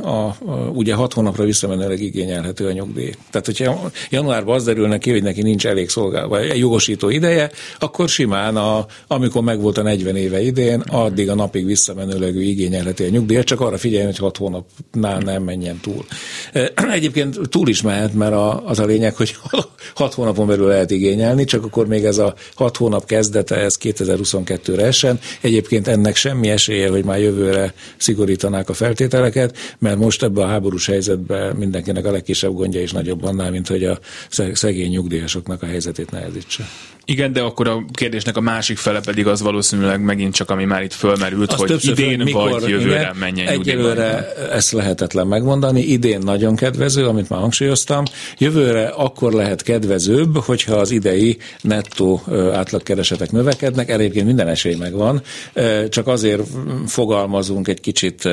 a, 0.01 0.07
a, 0.07 0.35
ugye 0.73 0.93
hat 0.93 1.13
hónapra 1.13 1.43
visszamenőleg 1.43 2.01
igényelhető 2.01 2.67
a 2.67 2.71
nyugdíj. 2.71 3.11
Tehát, 3.29 3.45
hogyha 3.45 3.91
januárban 4.09 4.55
az 4.55 4.63
derül 4.63 4.87
neki, 4.87 5.11
hogy 5.11 5.23
neki 5.23 5.41
nincs 5.41 5.67
elég 5.67 5.89
szolgál, 5.89 6.27
vagy 6.27 6.57
jogosító 6.57 7.09
ideje, 7.09 7.38
akkor 7.79 8.09
simán, 8.09 8.55
a, 8.55 8.85
amikor 9.07 9.43
megvolt 9.43 9.77
a 9.77 9.81
40 9.81 10.15
éve 10.15 10.41
idén, 10.41 10.79
addig 10.79 11.29
a 11.29 11.35
napig 11.35 11.65
visszamenőleg 11.65 12.35
ő 12.35 12.41
igényelheti 12.41 13.03
a 13.03 13.09
nyugdíjat, 13.09 13.45
csak 13.45 13.61
arra 13.61 13.77
figyeljen, 13.77 14.07
hogy 14.07 14.17
6 14.17 14.37
hónapnál 14.37 15.19
nem 15.19 15.43
menjen 15.43 15.79
túl. 15.81 16.05
Egyébként 16.91 17.39
túl 17.49 17.67
is 17.67 17.81
mehet, 17.81 18.13
mert 18.13 18.33
a, 18.33 18.67
az 18.67 18.79
a 18.79 18.85
lényeg, 18.85 19.15
hogy 19.15 19.35
6 19.95 20.13
hónapon 20.13 20.47
belül 20.47 20.67
lehet 20.67 20.91
igényelni, 20.91 21.43
csak 21.43 21.63
akkor 21.63 21.87
még 21.87 22.05
ez 22.05 22.17
a 22.17 22.33
6 22.55 22.77
hónap 22.77 23.05
kezdete, 23.05 23.55
ez 23.55 23.77
2022-re 23.81 24.85
essen. 24.85 25.19
Egyébként 25.41 25.87
ennek 25.87 26.15
semmi 26.15 26.49
esélye, 26.49 26.89
hogy 26.89 27.03
már 27.05 27.19
jövőre 27.19 27.73
szigorítanák 27.97 28.69
a 28.69 28.73
feltételeket, 28.73 29.57
mert 29.79 29.97
most 29.97 30.23
ebben 30.23 30.43
a 30.43 30.47
háborús 30.47 30.85
helyzetben 30.85 31.55
mindenkinek 31.55 32.05
a 32.05 32.11
legkisebb 32.11 32.53
gondja 32.53 32.81
is 32.81 32.91
nagyobb 32.91 33.23
annál, 33.23 33.51
mint 33.51 33.67
hogy 33.67 33.83
a 33.83 33.99
szegény 34.53 34.89
nyugdíjasoknak 34.89 35.63
a 35.63 35.65
helyzetét 35.65 36.11
nehezítse. 36.11 36.63
Igen, 37.09 37.33
de 37.33 37.41
akkor 37.41 37.67
a 37.67 37.83
kérdésnek 37.93 38.37
a 38.37 38.41
másik 38.41 38.77
fele 38.77 38.99
pedig 38.99 39.27
az 39.27 39.41
valószínűleg 39.41 40.01
megint 40.01 40.33
csak, 40.33 40.49
ami 40.49 40.65
már 40.65 40.83
itt 40.83 40.93
fölmerült, 40.93 41.51
Azt 41.51 41.59
hogy 41.59 41.85
idén 41.85 42.19
mikor, 42.19 42.49
vagy 42.49 42.69
jövőre 42.69 42.99
igen, 42.99 43.15
menjen 43.15 43.47
Egyelőre 43.47 44.33
ezt 44.51 44.71
lehetetlen 44.71 45.27
megmondani. 45.27 45.81
Idén 45.81 46.19
nagyon 46.19 46.55
kedvező, 46.55 47.05
amit 47.05 47.29
már 47.29 47.39
hangsúlyoztam. 47.39 48.03
Jövőre 48.37 48.87
akkor 48.87 49.33
lehet 49.33 49.61
kedvezőbb, 49.61 50.37
hogyha 50.37 50.75
az 50.75 50.91
idei 50.91 51.37
nettó 51.61 52.23
átlagkeresetek 52.53 53.31
növekednek. 53.31 53.89
Egyébként 53.89 54.25
minden 54.25 54.47
esély 54.47 54.75
megvan. 54.75 55.21
Csak 55.89 56.07
azért 56.07 56.41
fogalmazunk 56.85 57.67
egy 57.67 57.81
kicsit 57.81 58.29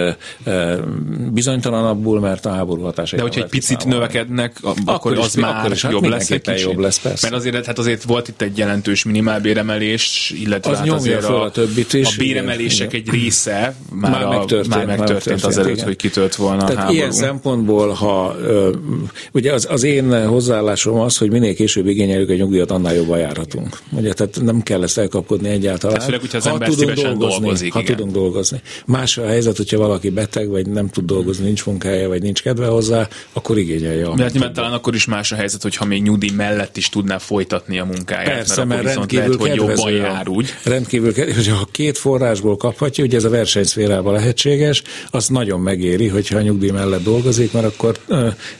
bizonytalanabbul, 1.33 2.21
mert 2.21 2.47
a 2.47 2.51
háború 2.51 2.83
hatása. 2.83 3.17
De 3.17 3.23
hogyha 3.23 3.43
egy 3.43 3.49
picit 3.49 3.81
számolni. 3.81 3.95
növekednek, 3.95 4.57
akkor, 4.63 4.83
akkor 4.85 5.19
az 5.19 5.37
is, 5.37 5.43
már 5.43 5.57
akkor 5.57 5.73
is, 5.73 5.83
hát 5.83 5.93
jobb 5.93 6.05
lesz 6.05 6.31
egy 6.31 6.61
jobb 6.61 6.79
lesz, 6.79 6.99
persze. 6.99 7.29
Mert 7.31 7.45
azért, 7.45 7.67
hát 7.67 7.79
azért 7.79 8.03
volt 8.03 8.29
itt 8.29 8.43
egy 8.43 8.65
jelentős 8.67 9.05
minimálbéremelés, 9.05 10.35
illetve 10.37 10.71
az 10.71 10.79
hát 10.79 10.89
azért 10.89 11.25
a, 11.25 11.43
a, 11.43 11.51
többit 11.51 11.93
is. 11.93 12.07
a 12.07 12.19
béremelések 12.19 12.93
igen. 12.93 13.15
egy 13.15 13.21
része 13.21 13.77
már, 13.93 14.11
már 14.11 14.27
megtörtént, 14.27 14.75
már 14.75 14.87
megtörtént, 14.87 15.09
megtörtént 15.09 15.45
azelőtt, 15.45 15.73
igen. 15.73 15.85
hogy 15.85 15.97
kitört 15.97 16.35
volna 16.35 16.61
Tehát 16.61 16.75
a 16.75 16.79
háború. 16.79 16.97
ilyen 16.97 17.13
szempontból, 17.13 17.89
ha 17.89 18.37
ugye 19.33 19.53
az, 19.53 19.67
az 19.71 19.83
én 19.83 20.27
hozzáállásom 20.27 21.01
az, 21.01 21.17
hogy 21.17 21.31
minél 21.31 21.55
később 21.55 21.87
igényeljük 21.87 22.29
a 22.31 22.35
nyugdíjat, 22.35 22.71
annál 22.71 22.95
jobban 22.95 23.19
járhatunk. 23.19 23.79
Ugye, 23.91 24.13
tehát 24.13 24.41
nem 24.43 24.63
kell 24.63 24.83
ezt 24.83 24.99
elkapkodni 24.99 25.49
egyáltalán. 25.49 25.97
Tehát 25.97 26.05
főleg, 26.05 26.21
hogyha 26.21 26.37
az 26.37 26.45
ha 26.45 26.51
ember 26.51 26.69
tudunk 26.69 26.93
dolgozni, 26.93 27.41
dolgozik. 27.41 27.73
Ha 27.73 27.81
igen. 27.81 27.97
tudunk 27.97 28.15
dolgozni. 28.15 28.61
Más 28.87 29.19
a 29.19 29.27
helyzet, 29.27 29.57
hogyha 29.57 29.79
valaki 29.79 30.11
beteg, 30.11 30.49
vagy 30.49 30.67
nem 30.67 30.89
tud 30.89 31.05
dolgozni, 31.05 31.45
nincs 31.45 31.67
munkája, 31.67 32.09
vagy 32.09 32.23
nincs 32.23 32.43
kedve 32.43 32.67
hozzá, 32.67 33.09
akkor 33.33 33.59
igényelje. 33.59 34.09
De 34.17 34.23
hát 34.23 34.53
talán 34.53 34.73
akkor 34.73 34.95
is 34.95 35.05
más 35.05 35.33
a 35.33 35.37
helyzet, 35.37 35.63
hogyha 35.63 35.85
még 35.85 36.03
nyugdíj 36.03 36.31
mellett 36.37 36.77
is 36.77 36.89
tudná 36.89 37.19
folytatni 37.19 37.79
a 37.79 37.85
munkáját. 37.85 38.25
Persze, 38.25 38.56
mert, 38.65 38.83
mert 38.83 38.97
rendkívül 38.97 39.29
lehet, 39.29 39.41
hogy 39.41 39.55
jobban 39.55 39.93
jár 39.93 40.29
úgy. 40.29 40.55
Rendkívül 40.63 41.13
kedvező, 41.13 41.51
ha 41.51 41.69
két 41.71 41.99
forrásból 41.99 42.57
kaphatja, 42.57 43.05
ugye 43.05 43.17
ez 43.17 43.25
a 43.25 43.31
versenyszférában 43.31 44.13
lehetséges, 44.13 44.83
az 45.11 45.29
nagyon 45.29 45.61
megéri, 45.61 46.09
hogyha 46.09 46.39
a 46.39 46.41
nyugdíj 46.41 46.71
mellett 46.71 47.03
dolgozik, 47.03 47.53
mert 47.53 47.67
akkor 47.67 47.99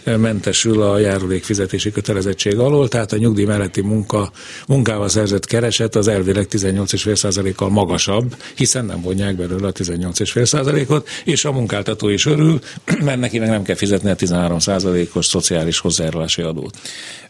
mentesül 0.05 0.83
a 0.83 0.99
járulék 0.99 1.45
fizetési 1.45 1.91
kötelezettség 1.93 2.59
alól, 2.59 2.89
tehát 2.89 3.13
a 3.13 3.17
nyugdíj 3.17 3.45
melletti 3.45 3.81
munka, 3.81 4.31
munkával 4.67 5.09
szerzett 5.09 5.47
kereset 5.47 5.95
az 5.97 6.09
elvileg 6.09 6.47
18,5%-kal 6.51 7.69
magasabb, 7.69 8.37
hiszen 8.55 8.85
nem 8.85 9.01
vonják 9.01 9.37
belőle 9.37 9.67
a 9.67 9.73
18,5%-ot, 9.73 11.09
és 11.25 11.45
a 11.45 11.53
munkáltató 11.53 12.09
is 12.09 12.27
örül, 12.27 12.59
mert 13.05 13.21
neki 13.21 13.39
meg 13.39 13.49
nem 13.49 13.63
kell 13.63 13.77
fizetni 13.77 14.11
a 14.11 14.15
13%-os 14.15 15.27
szociális 15.27 15.79
hozzájárulási 15.79 16.43
adót. 16.43 16.79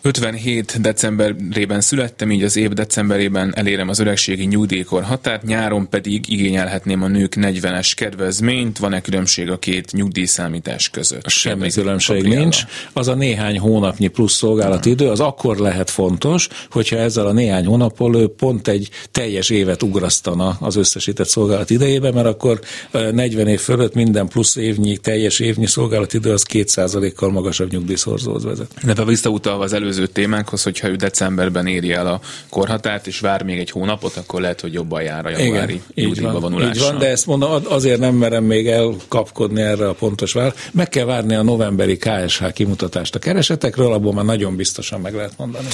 57 0.06 0.80
decemberében 0.80 1.80
születtem, 1.80 2.30
így 2.30 2.42
az 2.42 2.56
év 2.56 2.70
decemberében 2.70 3.52
elérem 3.56 3.88
az 3.88 3.98
öregségi 3.98 4.44
nyugdíjkor 4.44 5.02
határt, 5.02 5.42
nyáron 5.42 5.88
pedig 5.88 6.30
igényelhetném 6.32 7.02
a 7.02 7.06
nők 7.06 7.34
40-es 7.36 7.92
kedvezményt. 7.96 8.78
Van-e 8.78 9.00
különbség 9.00 9.50
a 9.50 9.58
két 9.58 9.92
nyugdíjszámítás 9.92 10.90
között? 10.90 11.28
Semmi 11.28 11.70
különbség 11.70 12.22
nincs. 12.22 12.62
Az 12.92 13.08
a 13.08 13.14
néhány 13.14 13.58
hónapnyi 13.58 14.06
plusz 14.06 14.32
szolgálati 14.32 14.90
idő, 14.90 15.08
az 15.08 15.20
akkor 15.20 15.56
lehet 15.56 15.90
fontos, 15.90 16.48
hogyha 16.70 16.96
ezzel 16.96 17.26
a 17.26 17.32
néhány 17.32 17.66
hónappal 17.66 18.16
ő 18.16 18.26
pont 18.26 18.68
egy 18.68 18.90
teljes 19.10 19.50
évet 19.50 19.82
ugrasztana 19.82 20.56
az 20.60 20.76
összesített 20.76 21.28
szolgálat 21.28 21.70
idejébe, 21.70 22.12
mert 22.12 22.26
akkor 22.26 22.60
40 22.90 23.46
év 23.46 23.60
fölött 23.60 23.94
minden 23.94 24.28
plusz 24.28 24.56
évnyi, 24.56 24.96
teljes 24.96 25.40
évnyi 25.40 25.66
szolgálatidő 25.66 26.32
az 26.32 26.46
2%-kal 26.52 27.30
magasabb 27.30 27.70
nyugdíjszorzóhoz 27.70 28.44
vezet. 28.44 28.94
De 28.94 29.04
visszautalva 29.04 29.64
az 29.64 29.72
előző 29.72 29.94
témánkhoz, 30.04 30.62
hogyha 30.62 30.88
ő 30.88 30.94
decemberben 30.94 31.66
éri 31.66 31.92
el 31.92 32.06
a 32.06 32.20
korhatárt, 32.48 33.06
és 33.06 33.20
vár 33.20 33.42
még 33.42 33.58
egy 33.58 33.70
hónapot, 33.70 34.16
akkor 34.16 34.40
lehet, 34.40 34.60
hogy 34.60 34.72
jobban 34.72 35.02
jár 35.02 35.26
a 35.26 35.30
januári 35.30 35.82
nyugdíjba 35.94 36.40
vonulással. 36.40 36.74
Így 36.74 36.80
van, 36.80 36.98
de 36.98 37.08
ezt 37.08 37.26
mondom, 37.26 37.62
azért 37.68 38.00
nem 38.00 38.14
merem 38.14 38.44
még 38.44 38.68
elkapkodni 38.68 39.60
erre 39.60 39.88
a 39.88 39.92
pontos 39.92 40.32
vár. 40.32 40.54
Meg 40.72 40.88
kell 40.88 41.04
várni 41.04 41.34
a 41.34 41.42
novemberi 41.42 41.96
KSH 41.96 42.52
kimutatást 42.52 43.14
a 43.14 43.18
keresetekről, 43.18 43.92
abból 43.92 44.12
már 44.12 44.24
nagyon 44.24 44.56
biztosan 44.56 45.00
meg 45.00 45.14
lehet 45.14 45.32
mondani. 45.36 45.66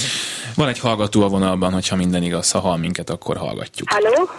Van 0.55 0.67
egy 0.67 0.79
hallgató 0.79 1.21
a 1.21 1.27
vonalban, 1.27 1.73
hogyha 1.73 1.95
minden 1.95 2.23
igaz, 2.23 2.51
ha 2.51 2.59
hall 2.59 2.77
minket, 2.77 3.09
akkor 3.09 3.37
hallgatjuk. 3.37 3.89
Halló? 3.89 4.29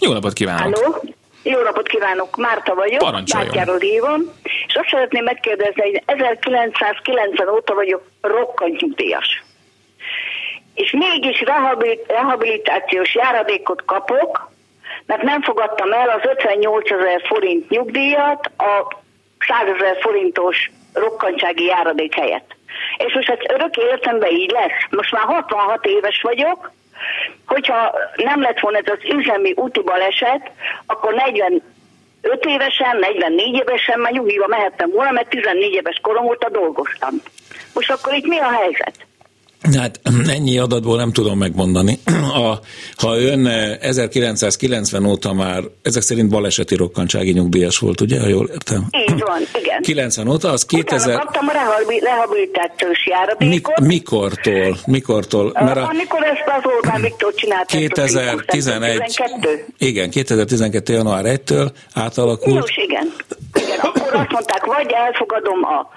Jó 0.00 0.12
napot 0.12 0.32
kívánok! 0.32 0.76
Halló? 0.76 1.14
Jó 1.44 1.62
napot 1.62 1.88
kívánok, 1.88 2.36
Márta 2.36 2.74
vagyok, 2.74 2.98
Parancsoljon. 2.98 3.80
hívom, 3.80 4.20
és 4.66 4.74
azt 4.74 4.88
szeretném 4.88 5.24
megkérdezni, 5.24 5.82
hogy 5.82 6.02
1990 6.06 7.48
óta 7.48 7.74
vagyok 7.74 8.02
rokkant 8.20 8.80
nyugdíjas. 8.80 9.42
És 10.74 10.90
mégis 10.90 11.40
rehabil- 11.40 12.06
rehabilitációs 12.08 13.14
járadékot 13.14 13.84
kapok, 13.84 14.50
mert 15.06 15.22
nem 15.22 15.42
fogadtam 15.42 15.92
el 15.92 16.08
az 16.08 16.20
58 16.24 16.90
ezer 16.90 17.22
forint 17.26 17.68
nyugdíjat 17.68 18.50
a 18.56 19.02
100 19.38 19.74
ezer 19.76 19.96
forintos 20.00 20.70
rokkantsági 20.92 21.64
járadék 21.64 22.14
helyett. 22.14 22.56
És 22.96 23.14
most 23.14 23.30
ez 23.30 23.38
örök 23.48 23.76
életemben 23.76 24.30
így 24.30 24.50
lesz. 24.50 24.86
Most 24.90 25.12
már 25.12 25.24
66 25.24 25.86
éves 25.86 26.20
vagyok, 26.22 26.72
hogyha 27.46 27.94
nem 28.14 28.40
lett 28.40 28.60
volna 28.60 28.78
ez 28.78 28.92
az 28.98 29.10
üzemi 29.10 29.52
úti 29.56 29.80
baleset, 29.80 30.50
akkor 30.86 31.14
45 31.14 31.62
évesen, 32.46 32.96
44 32.96 33.54
évesen 33.54 34.00
már 34.00 34.12
nyugdíjba 34.12 34.46
mehettem 34.46 34.90
volna, 34.90 35.10
mert 35.10 35.28
14 35.28 35.72
éves 35.72 35.98
korom 36.02 36.26
óta 36.26 36.48
dolgoztam. 36.48 37.14
Most 37.74 37.90
akkor 37.90 38.14
itt 38.14 38.26
mi 38.26 38.38
a 38.38 38.50
helyzet? 38.50 38.94
Hát 39.72 40.00
ennyi 40.28 40.58
adatból 40.58 40.96
nem 40.96 41.12
tudom 41.12 41.38
megmondani. 41.38 41.98
A, 42.34 42.58
ha 42.96 43.18
ön 43.18 43.46
eh, 43.46 43.78
1990 43.80 45.04
óta 45.06 45.32
már, 45.32 45.62
ezek 45.82 46.02
szerint 46.02 46.30
baleseti 46.30 46.74
rokkantsági 46.74 47.32
nyugdíjas 47.32 47.78
volt, 47.78 48.00
ugye, 48.00 48.20
ha 48.20 48.28
jól 48.28 48.48
értem? 48.48 48.86
Így 48.90 49.20
van, 49.20 49.40
igen. 49.62 49.82
90 49.92 50.28
óta, 50.28 50.50
az 50.50 50.64
Utána 50.64 50.82
2000... 50.82 51.18
kaptam 51.18 51.48
a 51.48 51.52
rehabi- 51.52 52.00
rehabilitációs 52.00 53.06
járadékot. 53.06 53.78
Mik, 53.78 53.88
mikortól? 53.88 54.76
Mikortól? 54.86 55.52
Mert 55.54 55.76
a... 55.76 55.88
Amikor 55.88 56.22
ezt 56.22 56.44
az 56.58 56.70
Orbán 56.76 57.00
Viktor 57.00 57.34
csinálta. 57.34 57.76
2011, 57.76 58.98
12. 58.98 59.66
igen, 59.78 60.10
2012. 60.10 60.92
január 60.92 61.24
1-től 61.26 61.70
átalakult. 61.94 62.54
Jós, 62.54 62.76
igen. 62.76 63.12
igen. 63.54 63.78
Akkor 63.78 64.14
azt 64.14 64.30
mondták, 64.30 64.64
vagy 64.64 64.90
elfogadom 64.92 65.64
a 65.64 65.88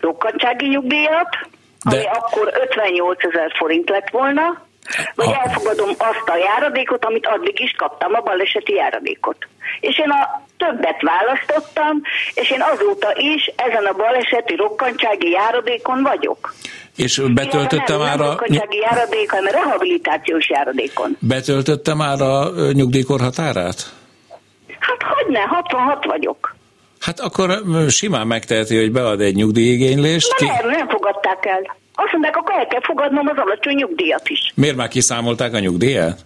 rokkantsági 0.00 0.66
nyugdíjat, 0.68 1.28
De- 1.90 1.96
ami 1.96 2.06
akkor 2.06 2.52
58 2.60 3.24
ezer 3.24 3.52
forint 3.58 3.88
lett 3.88 4.10
volna, 4.10 4.64
vagy 5.14 5.26
Ha- 5.26 5.42
elfogadom 5.44 5.88
azt 5.98 6.28
a 6.28 6.36
járadékot, 6.36 7.04
amit 7.04 7.26
addig 7.26 7.60
is 7.60 7.74
kaptam, 7.78 8.14
a 8.14 8.20
baleseti 8.20 8.72
járadékot. 8.74 9.36
És 9.80 9.98
én 9.98 10.10
a 10.10 10.42
többet 10.56 11.00
választottam, 11.02 12.02
és 12.34 12.50
én 12.50 12.62
azóta 12.72 13.12
is 13.16 13.52
ezen 13.56 13.84
a 13.84 13.92
baleseti 13.92 14.54
rokkantsági 14.56 15.30
járadékon 15.30 16.02
vagyok. 16.02 16.54
És 16.96 17.18
betöltötte 17.34 17.92
nem, 17.96 17.98
már 17.98 18.18
nem 18.18 18.26
a, 18.26 18.30
rokkantsági 18.30 18.76
járadék, 18.76 19.30
hanem 19.30 19.52
rehabilitációs 19.52 20.48
járadékon. 20.48 21.16
betöltötte 21.20 21.94
már 21.94 22.20
a 22.20 22.48
nyugdíjkor 22.72 23.20
határát? 23.20 23.92
Hát 24.78 25.02
hogy 25.02 25.32
ne, 25.32 25.40
66 25.40 26.04
vagyok. 26.04 26.55
Hát 27.06 27.20
akkor 27.20 27.62
simán 27.88 28.26
megteheti, 28.26 28.76
hogy 28.76 28.92
bead 28.92 29.20
egy 29.20 29.34
nyugdíjigénylést. 29.34 30.34
Ki, 30.34 30.44
Nem, 30.44 30.68
nem 30.70 30.88
fogadták 30.88 31.46
el. 31.46 31.76
Azt 31.94 32.12
mondták, 32.12 32.36
akkor 32.36 32.54
el 32.54 32.66
kell 32.66 32.80
fogadnom 32.82 33.26
az 33.26 33.36
alacsony 33.36 33.74
nyugdíjat 33.74 34.28
is. 34.28 34.52
miért 34.54 34.76
már 34.76 34.88
kiszámolták 34.88 35.54
a 35.54 35.58
nyugdíjat? 35.58 36.18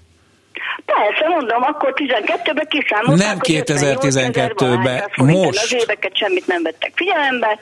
Persze, 0.85 1.29
mondom, 1.29 1.63
akkor 1.63 1.95
12-ben 1.97 2.67
kiszámolták, 2.69 3.27
Nem 3.27 3.39
hogy 3.39 3.63
2012-ben, 3.67 4.39
58 4.39 5.11
ezer 5.17 5.45
most. 5.45 5.63
Az 5.63 5.75
éveket 5.83 6.17
semmit 6.17 6.47
nem 6.47 6.63
vettek 6.63 6.93
figyelembe. 6.95 7.59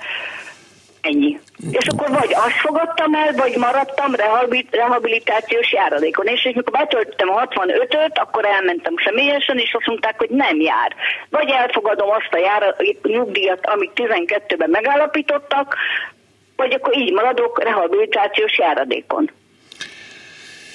Ennyi. 1.00 1.38
És 1.70 1.86
akkor 1.86 2.10
vagy 2.10 2.32
azt 2.34 2.60
fogadtam 2.60 3.14
el, 3.14 3.32
vagy 3.32 3.56
maradtam 3.56 4.14
rehabi- 4.14 4.68
rehabilitációs 4.70 5.72
járadékon. 5.72 6.26
És 6.26 6.42
mikor 6.42 6.72
betöltöttem 6.72 7.28
a 7.30 7.46
65-öt, 7.46 8.18
akkor 8.18 8.44
elmentem 8.44 8.94
személyesen, 9.04 9.58
és 9.58 9.74
azt 9.78 9.86
mondták, 9.86 10.18
hogy 10.18 10.30
nem 10.30 10.60
jár. 10.60 10.94
Vagy 11.30 11.50
elfogadom 11.50 12.10
azt 12.10 12.32
a 12.32 12.38
jára, 12.38 12.76
nyugdíjat, 13.02 13.66
amit 13.66 13.90
12-ben 13.94 14.70
megállapítottak, 14.70 15.76
vagy 16.56 16.72
akkor 16.72 16.96
így 16.96 17.12
maradok 17.12 17.62
rehabilitációs 17.62 18.58
járadékon. 18.58 19.30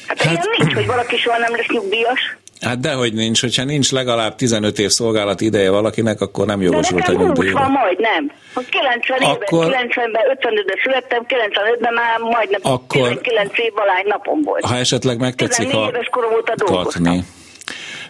Hát, 0.07 0.21
hát 0.21 0.31
ilyen 0.31 0.55
nincs, 0.57 0.73
hogy 0.73 0.85
valaki 0.85 1.17
soha 1.17 1.37
nem 1.37 1.55
lesz 1.55 1.67
nyugdíjas. 1.67 2.37
Hát 2.63 2.79
dehogy 2.79 3.13
nincs, 3.13 3.41
hogyha 3.41 3.63
nincs 3.63 3.91
legalább 3.91 4.35
15 4.35 4.79
év 4.79 4.89
szolgálat 4.89 5.41
ideje 5.41 5.69
valakinek, 5.69 6.21
akkor 6.21 6.45
nem 6.45 6.61
jogosult 6.61 7.07
a 7.07 7.11
nekem 7.11 7.15
20 7.15 7.25
nyugdíjra. 7.25 7.59
van 7.59 7.71
majdnem. 7.71 8.31
Hogy 8.53 8.65
90 8.69 9.21
éve, 9.21 9.29
Akkor- 9.31 9.65
90-ben, 9.65 10.23
55-ben 10.27 10.77
születtem, 10.83 11.25
95-ben 11.27 11.93
már 11.93 12.19
majdnem 12.19 12.59
Akkor- 12.63 13.07
19 13.07 13.57
év 13.59 13.73
valány 13.73 14.05
napom 14.07 14.41
volt. 14.41 14.65
Ha 14.65 14.75
esetleg 14.77 15.19
megtetszik 15.19 15.65
14 15.65 15.87
a 15.87 15.95
éves 15.95 16.07
korom 16.11 16.33
óta 16.33 16.53
dolgoztam. 16.55 17.03
katni. 17.03 17.23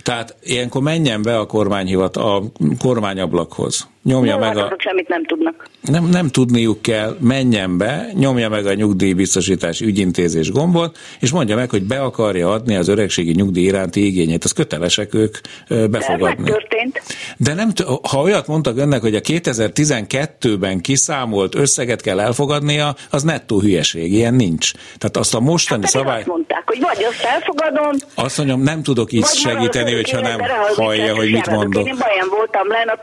Tehát 0.04 0.36
ilyenkor 0.42 0.82
menjen 0.82 1.22
be 1.22 1.38
a 1.40 1.46
kormányhivat, 1.46 2.18
a 2.18 2.42
kormányablakhoz. 2.80 3.88
Nyomja 4.04 4.38
meg 4.38 4.58
hát 4.58 4.72
a... 4.72 4.76
semmit 4.78 5.08
nem 5.08 5.26
tudnak. 5.26 5.68
Nem, 5.82 6.06
nem 6.06 6.28
tudniuk 6.28 6.82
kell, 6.82 7.18
menjen 7.20 7.78
be, 7.78 8.08
nyomja 8.14 8.50
meg 8.50 8.66
a 8.66 8.74
nyugdíjbiztosítási 8.74 9.86
ügyintézés 9.86 10.52
gombot, 10.52 10.98
és 11.20 11.32
mondja 11.32 11.56
meg, 11.56 11.70
hogy 11.70 11.84
be 11.84 12.02
akarja 12.02 12.52
adni 12.52 12.76
az 12.76 12.88
öregségi 12.88 13.32
nyugdíj 13.32 13.64
iránti 13.64 14.06
igényét. 14.06 14.44
Ezt 14.44 14.54
kötelesek 14.54 15.14
ők 15.14 15.38
De 15.68 15.76
ez 15.76 15.88
befogadni. 15.88 16.42
megtörtént. 16.44 17.02
De 17.38 17.54
nem, 17.54 17.72
ha 18.10 18.22
olyat 18.22 18.48
mondtak 18.48 18.78
önnek, 18.78 19.02
hogy 19.02 19.16
a 19.16 19.20
2012-ben 19.20 20.82
kiszámolt 20.82 21.56
összeget 21.56 22.02
kell 22.02 22.20
elfogadnia, 22.20 22.96
az 23.10 23.24
nettó 23.24 23.60
hülyeség, 23.60 24.14
ilyen 24.14 24.34
nincs. 24.34 24.72
Tehát 24.98 25.18
azt 25.18 25.36
a 25.36 25.40
mostani 25.40 25.82
Pedig 25.82 25.96
szabály... 25.96 26.18
azt 26.18 26.28
mondták, 26.28 26.64
hogy 26.66 26.80
vagy 26.80 27.04
azt 27.04 27.24
elfogadom, 27.24 27.92
Azt 28.16 28.38
mondjam, 28.38 28.62
nem 28.62 28.84
tudok 28.84 29.12
így 29.12 29.26
segíteni, 29.26 29.94
hogyha 29.94 30.22
nem 30.22 30.40
hallja, 30.76 31.16
hogy 31.16 31.32
mit 31.32 31.46
járadék. 31.46 31.56
mondok. 31.56 31.88
Én 31.88 31.96
baján 32.00 32.28
voltam 32.30 32.68
lenne 32.68 32.92
a 32.92 33.00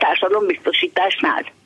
társadalombiztosításnál. 0.93 1.59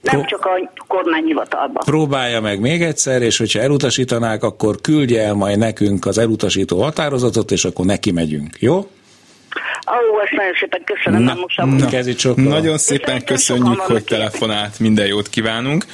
Nem 0.00 0.24
csak 0.26 0.44
a 0.44 0.84
kormányhivatalban. 0.86 1.82
Próbálja 1.84 2.40
meg 2.40 2.60
még 2.60 2.82
egyszer, 2.82 3.22
és 3.22 3.38
hogyha 3.38 3.60
elutasítanák, 3.60 4.42
akkor 4.42 4.80
küldje 4.80 5.22
el 5.22 5.34
majd 5.34 5.58
nekünk 5.58 6.06
az 6.06 6.18
elutasító 6.18 6.82
határozatot, 6.82 7.50
és 7.50 7.64
akkor 7.64 7.86
neki 7.86 8.12
megyünk, 8.12 8.56
jó? 8.60 8.76
Ó, 8.76 10.20
ezt 10.22 10.32
nagyon 10.32 10.54
szépen 10.54 10.82
köszönöm, 10.84 11.22
nem 11.22 11.38
most. 11.38 11.56
Na. 11.56 12.48
Nagyon 12.48 12.78
szépen 12.78 13.24
köszönjük, 13.24 13.66
sokan 13.66 13.86
hogy 13.86 14.04
telefonált, 14.04 14.78
minden 14.78 15.06
jót 15.06 15.28
kívánunk. 15.28 15.84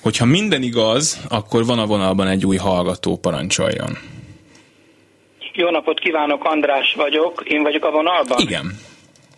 Hogyha 0.00 0.24
minden 0.24 0.62
igaz, 0.62 1.20
akkor 1.28 1.66
van 1.66 1.78
a 1.78 1.86
vonalban 1.86 2.28
egy 2.28 2.46
új 2.46 2.56
hallgató, 2.56 3.16
parancsoljon. 3.16 3.98
Jó 5.54 5.70
napot 5.70 5.98
kívánok, 5.98 6.44
András 6.44 6.94
vagyok. 6.96 7.42
Én 7.44 7.62
vagyok 7.62 7.84
a 7.84 7.90
vonalban? 7.90 8.38
Igen. 8.38 8.78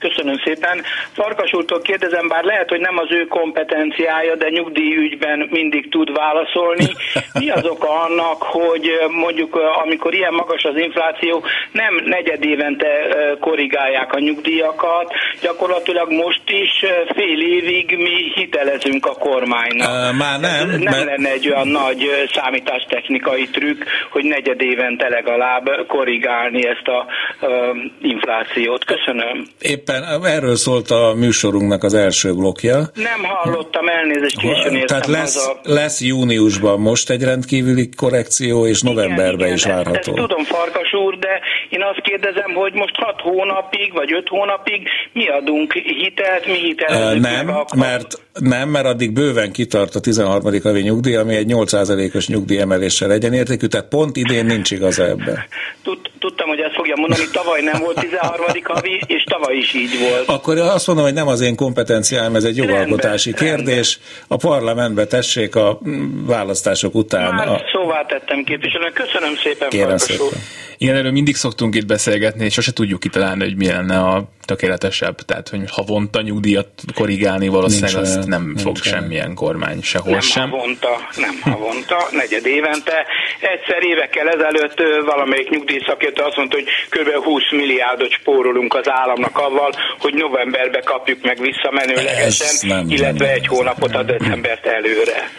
Köszönöm 0.08 0.38
szépen. 0.44 0.82
Farkas 1.12 1.52
úrtól 1.52 1.80
kérdezem, 1.80 2.28
bár 2.28 2.44
lehet, 2.44 2.68
hogy 2.68 2.80
nem 2.80 2.98
az 2.98 3.12
ő 3.12 3.24
kompetenciája, 3.24 4.34
de 4.36 4.48
nyugdíjügyben 4.48 5.48
mindig 5.50 5.88
tud 5.90 6.12
válaszolni. 6.12 6.86
Mi 7.40 7.50
az 7.50 7.64
oka 7.66 7.90
annak, 8.00 8.42
hogy 8.42 8.90
mondjuk 9.10 9.54
amikor 9.84 10.14
ilyen 10.14 10.32
magas 10.34 10.62
az 10.64 10.76
infláció, 10.76 11.42
nem 11.72 11.94
negyed 12.04 12.44
évente 12.44 12.88
korrigálják 13.40 14.12
a 14.12 14.18
nyugdíjakat, 14.18 15.12
gyakorlatilag 15.40 16.10
most 16.12 16.42
is 16.50 16.84
fél 17.14 17.40
évig 17.56 17.96
mi 17.98 18.32
hitelezünk 18.34 19.06
a 19.06 19.14
kormánynak. 19.14 20.16
Már 20.18 20.40
nem, 20.40 20.70
Ez 20.70 20.78
nem 20.78 20.92
mert- 20.94 21.04
lenne 21.04 21.30
egy 21.30 21.48
olyan 21.50 21.68
nagy 21.68 22.26
számítástechnikai 22.32 23.46
trükk, 23.48 23.82
hogy 24.10 24.24
negyed 24.24 24.60
évente 24.60 25.08
legalább 25.08 25.70
korrigálni 25.86 26.66
ezt 26.66 26.88
a 26.88 27.06
inflációt. 28.02 28.84
Köszönöm. 28.84 29.44
Éppen 29.60 29.93
szépen, 29.94 30.24
erről 30.24 30.56
szólt 30.56 30.90
a 30.90 31.14
műsorunknak 31.16 31.82
az 31.82 31.94
első 31.94 32.32
blokja. 32.32 32.78
Nem 32.94 33.22
hallottam, 33.22 33.88
elnézést, 33.88 34.38
későn 34.38 34.74
értem 34.74 34.86
Tehát 34.86 35.06
lesz, 35.06 35.46
haza. 35.46 35.60
lesz 35.62 36.00
júniusban 36.00 36.80
most 36.80 37.10
egy 37.10 37.22
rendkívüli 37.22 37.88
korrekció, 37.96 38.66
és 38.66 38.82
novemberben 38.82 39.46
igen, 39.46 39.54
is 39.54 39.64
igen, 39.64 39.76
várható. 39.76 40.12
Ezt 40.12 40.20
tudom, 40.20 40.44
Farkas 40.44 40.92
úr, 40.92 41.18
de 41.18 41.40
én 41.68 41.82
azt 41.82 42.00
kérdezem, 42.00 42.52
hogy 42.54 42.72
most 42.72 42.94
hat 42.96 43.20
hónapig, 43.20 43.92
vagy 43.92 44.12
öt 44.12 44.28
hónapig 44.28 44.88
mi 45.12 45.28
adunk 45.28 45.72
hitelt, 45.72 46.46
mi 46.46 46.58
hitelezzük 46.58 47.20
Nem, 47.20 47.64
mert, 47.76 48.20
nem, 48.40 48.68
mert 48.68 48.86
addig 48.86 49.12
bőven 49.12 49.52
kitart 49.52 49.94
a 49.94 50.00
13. 50.00 50.60
havi 50.62 50.80
nyugdíj, 50.80 51.16
ami 51.16 51.34
egy 51.34 51.46
8%-os 51.48 52.28
nyugdíjemeléssel 52.28 53.12
egyenértékű, 53.12 53.66
tehát 53.66 53.88
pont 53.88 54.16
idén 54.16 54.46
nincs 54.46 54.70
igaza 54.70 55.04
ebben. 55.04 55.44
Tud, 55.82 55.98
tudtam, 56.18 56.48
hogy 56.48 56.58
ezt 56.60 56.74
fogja 56.74 56.94
mondani, 56.96 57.22
tavaly 57.32 57.60
nem 57.60 57.80
volt 57.80 58.00
13. 58.00 58.44
havi, 58.62 59.00
és 59.06 59.24
tavaly 59.24 59.56
is 59.56 59.74
így 59.74 59.98
volt. 60.00 60.28
Akkor 60.28 60.58
azt 60.58 60.86
mondom, 60.86 61.04
hogy 61.04 61.14
nem 61.14 61.28
az 61.28 61.40
én 61.40 61.56
kompetenciám, 61.56 62.34
ez 62.34 62.44
egy 62.44 62.56
jogalkotási 62.56 63.30
Rendben, 63.30 63.56
kérdés. 63.56 63.98
A 64.28 64.36
parlamentbe 64.36 65.06
tessék 65.06 65.56
a 65.56 65.78
választások 66.26 66.94
után. 66.94 67.34
Már 67.34 67.48
A... 67.48 67.60
szóvá 67.72 68.04
tettem 68.06 68.44
képviselő. 68.44 68.90
Köszönöm 68.94 69.36
szépen, 69.36 69.68
Kérem 69.68 69.96
szépen. 69.96 70.26
Igen, 70.78 70.96
erről 70.96 71.10
mindig 71.10 71.36
szoktunk 71.36 71.74
itt 71.74 71.86
beszélgetni, 71.86 72.44
és 72.44 72.52
sose 72.52 72.72
tudjuk 72.72 73.00
kitalálni, 73.00 73.42
hogy 73.44 73.56
mi 73.56 73.66
lenne 73.66 73.98
a 73.98 74.24
tökéletesebb. 74.44 75.16
Tehát, 75.20 75.48
hogy 75.48 75.60
havonta 75.70 76.20
nyugdíjat 76.22 76.68
korrigálni 76.94 77.48
valószínűleg 77.48 77.92
Nincs 77.94 78.06
azt 78.06 78.16
olyan, 78.16 78.28
nem 78.28 78.44
nincs 78.44 78.60
fog 78.60 78.76
olyan. 78.84 78.98
semmilyen 79.00 79.34
kormány 79.34 79.82
sehol 79.82 80.10
Nem 80.10 80.20
sem. 80.20 80.50
havonta, 80.50 81.08
nem 81.16 81.40
havonta, 81.40 81.96
negyed 82.10 82.46
évente. 82.46 83.06
Egyszer 83.40 83.82
évekkel 83.82 84.28
ezelőtt 84.28 84.78
valamelyik 85.04 85.48
nyugdíjszakértő 85.50 86.22
azt 86.22 86.36
mondta, 86.36 86.56
hogy 86.56 86.66
kb. 86.88 87.24
20 87.24 87.42
milliárdot 87.50 88.10
spórolunk 88.10 88.74
az 88.74 88.88
államnak 88.90 89.38
avval, 89.38 89.72
hogy 89.98 90.14
novemberbe 90.14 90.80
kapjuk 90.80 91.22
meg 91.22 91.38
visszamenőlegesen, 91.40 92.88
illetve 92.88 93.24
nem- 93.26 93.34
egy 93.34 93.46
hónapot 93.46 93.94
a 93.94 94.02
decembert 94.02 94.66
előre. 94.66 95.30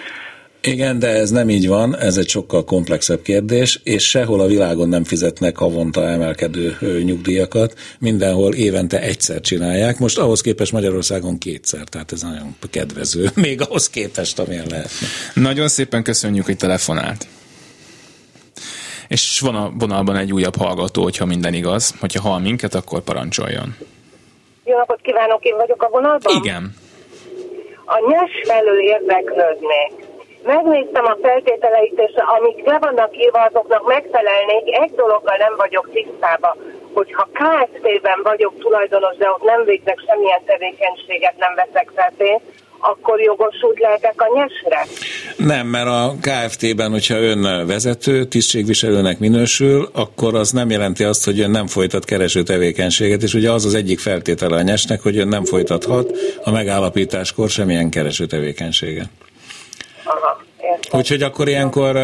Igen, 0.65 0.99
de 0.99 1.07
ez 1.07 1.29
nem 1.29 1.49
így 1.49 1.67
van, 1.67 1.97
ez 1.97 2.17
egy 2.17 2.29
sokkal 2.29 2.63
komplexebb 2.63 3.21
kérdés, 3.21 3.79
és 3.83 4.09
sehol 4.09 4.39
a 4.39 4.45
világon 4.45 4.89
nem 4.89 5.03
fizetnek 5.03 5.57
havonta 5.57 6.07
emelkedő 6.07 6.77
nyugdíjakat, 7.03 7.73
mindenhol 7.99 8.53
évente 8.53 9.01
egyszer 9.01 9.41
csinálják, 9.41 9.99
most 9.99 10.17
ahhoz 10.17 10.41
képest 10.41 10.71
Magyarországon 10.71 11.37
kétszer, 11.37 11.83
tehát 11.83 12.11
ez 12.11 12.21
nagyon 12.21 12.55
kedvező, 12.71 13.29
még 13.35 13.61
ahhoz 13.61 13.89
képest, 13.89 14.39
amilyen 14.39 14.65
lehetne. 14.69 15.07
Nagyon 15.33 15.67
szépen 15.67 16.03
köszönjük, 16.03 16.45
hogy 16.45 16.57
telefonált. 16.57 17.27
És 19.07 19.39
van 19.39 19.55
a 19.55 19.71
vonalban 19.77 20.15
egy 20.15 20.33
újabb 20.33 20.55
hallgató, 20.55 21.03
hogyha 21.03 21.25
minden 21.25 21.53
igaz. 21.53 21.93
Hogyha 21.99 22.21
hall 22.21 22.39
minket, 22.39 22.75
akkor 22.75 23.01
parancsoljon. 23.01 23.75
Jó 24.63 24.77
napot 24.77 25.01
kívánok, 25.01 25.43
én 25.43 25.55
vagyok 25.55 25.83
a 25.83 25.89
vonalban? 25.89 26.35
Igen. 26.43 26.75
A 27.85 28.09
nyes 28.09 28.31
felől 28.47 28.79
érdeklődnék. 28.79 30.04
Megnéztem 30.45 31.05
a 31.05 31.17
feltételeit, 31.21 31.99
és 32.07 32.13
amik 32.37 32.65
le 32.65 32.77
vannak 32.79 33.17
írva, 33.17 33.41
azoknak 33.49 33.87
megfelelnék. 33.87 34.65
Egy 34.83 34.93
dologgal 34.95 35.37
nem 35.45 35.53
vagyok 35.57 35.89
tisztában, 35.93 36.55
hogyha 36.93 37.29
KST-ben 37.39 38.19
vagyok 38.23 38.53
tulajdonos, 38.59 39.15
de 39.17 39.29
ott 39.29 39.43
nem 39.43 39.63
végzek 39.65 39.99
semmilyen 40.07 40.43
tevékenységet, 40.45 41.35
nem 41.37 41.53
veszek 41.55 41.91
fel 41.95 42.11
pénzt, 42.17 42.45
akkor 42.79 43.21
jogosult 43.21 43.79
lehetek 43.79 44.21
a 44.21 44.27
nyesre? 44.35 44.85
Nem, 45.37 45.67
mert 45.67 45.87
a 45.87 46.13
KFT-ben, 46.21 46.91
hogyha 46.91 47.15
ön 47.15 47.67
vezető, 47.67 48.25
tisztségviselőnek 48.25 49.19
minősül, 49.19 49.89
akkor 49.93 50.35
az 50.35 50.51
nem 50.51 50.69
jelenti 50.69 51.03
azt, 51.03 51.25
hogy 51.25 51.39
ön 51.39 51.51
nem 51.51 51.67
folytat 51.67 52.05
kereső 52.05 52.43
tevékenységet, 52.43 53.23
és 53.23 53.33
ugye 53.33 53.51
az 53.51 53.65
az 53.65 53.73
egyik 53.73 53.99
feltétele 53.99 54.55
a 54.55 54.61
nyesnek, 54.61 55.01
hogy 55.01 55.17
ön 55.17 55.27
nem 55.27 55.45
folytathat 55.45 56.11
a 56.43 56.51
megállapításkor 56.51 57.49
semmilyen 57.49 57.89
kereső 57.89 58.25
tevékenységet. 58.25 59.09
Úgyhogy 60.95 61.21
akkor 61.21 61.47
ilyenkor 61.47 61.97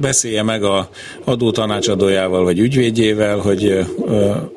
beszélje 0.00 0.42
meg 0.42 0.62
a 0.62 0.88
adó 1.24 1.50
tanácsadójával 1.50 2.44
vagy 2.44 2.58
ügyvédjével, 2.58 3.38
hogy 3.38 3.86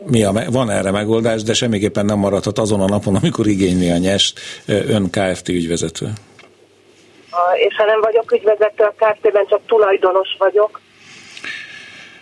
mi 0.05 0.23
a, 0.23 0.33
van 0.51 0.69
erre 0.69 0.91
megoldás, 0.91 1.43
de 1.43 1.53
semmiképpen 1.53 2.05
nem 2.05 2.17
maradhat 2.17 2.57
azon 2.57 2.81
a 2.81 2.87
napon, 2.87 3.15
amikor 3.15 3.47
igényli 3.47 3.89
a 3.89 3.97
nyest 3.97 4.39
ön 4.65 5.09
KFT 5.09 5.49
ügyvezető. 5.49 6.07
És 7.67 7.75
ha 7.75 7.85
nem 7.85 8.01
vagyok 8.01 8.31
ügyvezető 8.31 8.83
a 8.83 8.93
KFT-ben, 8.97 9.45
csak 9.49 9.59
tulajdonos 9.67 10.35
vagyok, 10.37 10.79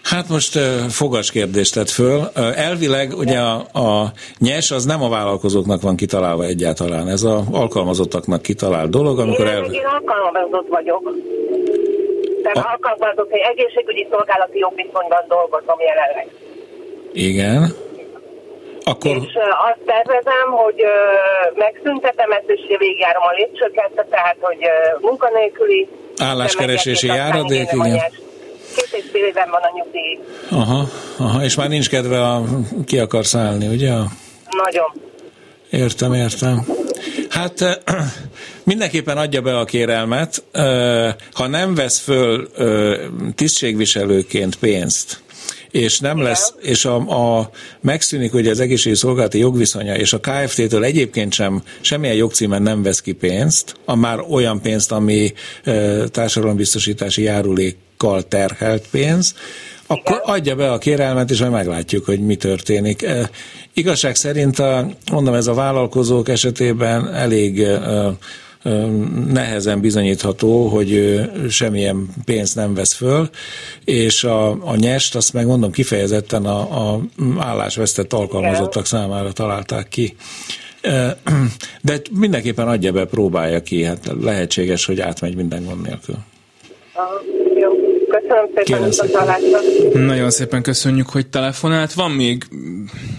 Hát 0.03 0.29
most 0.29 0.59
fogas 0.89 1.31
kérdést 1.31 1.73
tett 1.73 1.89
föl. 1.89 2.19
Elvileg 2.55 3.13
ugye 3.17 3.39
a, 3.39 3.55
a 3.55 4.11
nyes 4.39 4.71
az 4.71 4.85
nem 4.85 5.03
a 5.03 5.09
vállalkozóknak 5.09 5.81
van 5.81 5.95
kitalálva 5.95 6.43
egyáltalán. 6.43 7.07
Ez 7.07 7.23
a 7.23 7.43
alkalmazottaknak 7.51 8.41
kitalált 8.41 8.89
dolog, 8.89 9.19
amikor 9.19 9.45
én, 9.45 9.51
el... 9.51 9.63
én 9.63 9.85
alkalmazott 9.85 10.67
vagyok. 10.69 11.13
Tehát 12.43 12.67
alkalmazott 12.71 13.31
egy 13.31 13.45
egészségügyi 13.51 14.07
szolgálati 14.11 14.57
jogviszonyban 14.57 15.23
dolgozom 15.27 15.79
jelenleg. 15.79 16.27
Igen. 17.13 17.73
Akkor 18.83 19.15
És 19.15 19.33
azt 19.69 19.81
tervezem, 19.85 20.47
hogy 20.51 20.83
megszüntetem 21.55 22.31
ezt, 22.31 22.49
és 22.49 22.77
végigjárom 22.77 23.23
a 23.23 23.31
lépcsőket, 23.37 24.05
tehát, 24.09 24.37
hogy 24.39 24.57
munkanélküli 25.01 25.87
Álláskeresési 26.17 27.07
járadék, 27.07 27.67
a 27.71 27.75
igen. 27.75 27.91
nyers. 27.91 28.28
Két 28.75 28.89
és 28.91 29.05
fél 29.11 29.25
éven 29.25 29.49
van 29.49 29.61
a 29.61 29.71
nyugdíj. 29.75 30.19
Aha, 30.49 30.89
aha, 31.17 31.43
és 31.43 31.55
már 31.55 31.69
nincs 31.69 31.89
kedve 31.89 32.25
a, 32.27 32.43
ki 32.85 32.99
akar 32.99 33.25
szállni, 33.25 33.67
ugye? 33.67 33.91
Nagyon. 34.63 35.07
Értem, 35.69 36.13
értem. 36.13 36.65
Hát 37.29 37.81
mindenképpen 38.63 39.17
adja 39.17 39.41
be 39.41 39.57
a 39.57 39.65
kérelmet, 39.65 40.43
ha 41.31 41.47
nem 41.47 41.75
vesz 41.75 41.99
föl 41.99 42.49
tisztségviselőként 43.35 44.55
pénzt, 44.55 45.21
és 45.71 45.99
nem 45.99 46.21
lesz, 46.21 46.53
és 46.61 46.85
a, 46.85 46.95
a, 46.95 47.49
megszűnik 47.81 48.33
ugye 48.33 48.49
az 48.49 48.59
egészségügyi 48.59 48.99
szolgálati 48.99 49.37
jogviszonya, 49.37 49.95
és 49.95 50.13
a 50.13 50.19
KFT-től 50.19 50.83
egyébként 50.83 51.33
sem 51.33 51.63
semmilyen 51.81 52.15
jogcímen 52.15 52.61
nem 52.61 52.83
vesz 52.83 53.01
ki 53.01 53.11
pénzt, 53.11 53.75
a 53.85 53.95
már 53.95 54.19
olyan 54.29 54.61
pénzt, 54.61 54.91
ami 54.91 55.33
e, 55.63 56.07
társadalombiztosítási 56.07 57.27
járulékkal 57.99 58.27
terhelt 58.27 58.87
pénz, 58.91 59.35
akkor 59.87 60.21
adja 60.23 60.55
be 60.55 60.71
a 60.71 60.77
kérelmet, 60.77 61.31
és 61.31 61.39
majd 61.39 61.51
meglátjuk, 61.51 62.05
hogy 62.05 62.19
mi 62.19 62.35
történik. 62.35 63.01
E, 63.03 63.29
igazság 63.73 64.15
szerint, 64.15 64.59
a, 64.59 64.87
mondom, 65.11 65.33
ez 65.33 65.47
a 65.47 65.53
vállalkozók 65.53 66.29
esetében 66.29 67.13
elég 67.13 67.59
e, 67.59 67.79
nehezen 69.27 69.79
bizonyítható, 69.79 70.67
hogy 70.67 71.21
semmilyen 71.49 72.07
pénzt 72.25 72.55
nem 72.55 72.73
vesz 72.73 72.93
föl, 72.93 73.29
és 73.85 74.23
a, 74.23 74.49
a 74.49 74.75
nyest, 74.75 75.15
azt 75.15 75.33
meg 75.33 75.45
mondom 75.45 75.71
kifejezetten 75.71 76.45
a, 76.45 76.93
a 76.93 77.01
állásvesztett 77.37 78.13
alkalmazottak 78.13 78.85
számára 78.85 79.31
találták 79.31 79.87
ki. 79.87 80.15
De 81.81 82.01
mindenképpen 82.11 82.67
adja 82.67 82.91
be, 82.91 83.05
próbálja 83.05 83.61
ki, 83.61 83.83
hát 83.83 84.11
lehetséges, 84.21 84.85
hogy 84.85 84.99
átmegy 84.99 85.35
minden 85.35 85.65
gond 85.65 85.81
nélkül. 85.81 86.15
Köszönöm 88.53 88.91
szépen 88.91 89.11
találatra. 89.11 89.99
Nagyon 89.99 90.29
szépen 90.29 90.61
köszönjük, 90.61 91.09
hogy 91.09 91.27
telefonált. 91.27 91.93
Van 91.93 92.11
még 92.11 92.43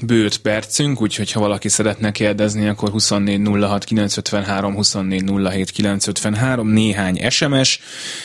bőt 0.07 0.39
percünk, 0.39 1.01
úgyhogy 1.03 1.33
ha 1.33 1.41
valaki 1.41 1.69
szeretne 1.69 2.11
kérdezni, 2.11 2.69
akkor 2.69 2.91
2406 2.91 3.85
953, 3.85 4.75
2407 4.75 5.71
953, 5.71 6.69
néhány 6.69 7.31
SMS. 7.31 7.81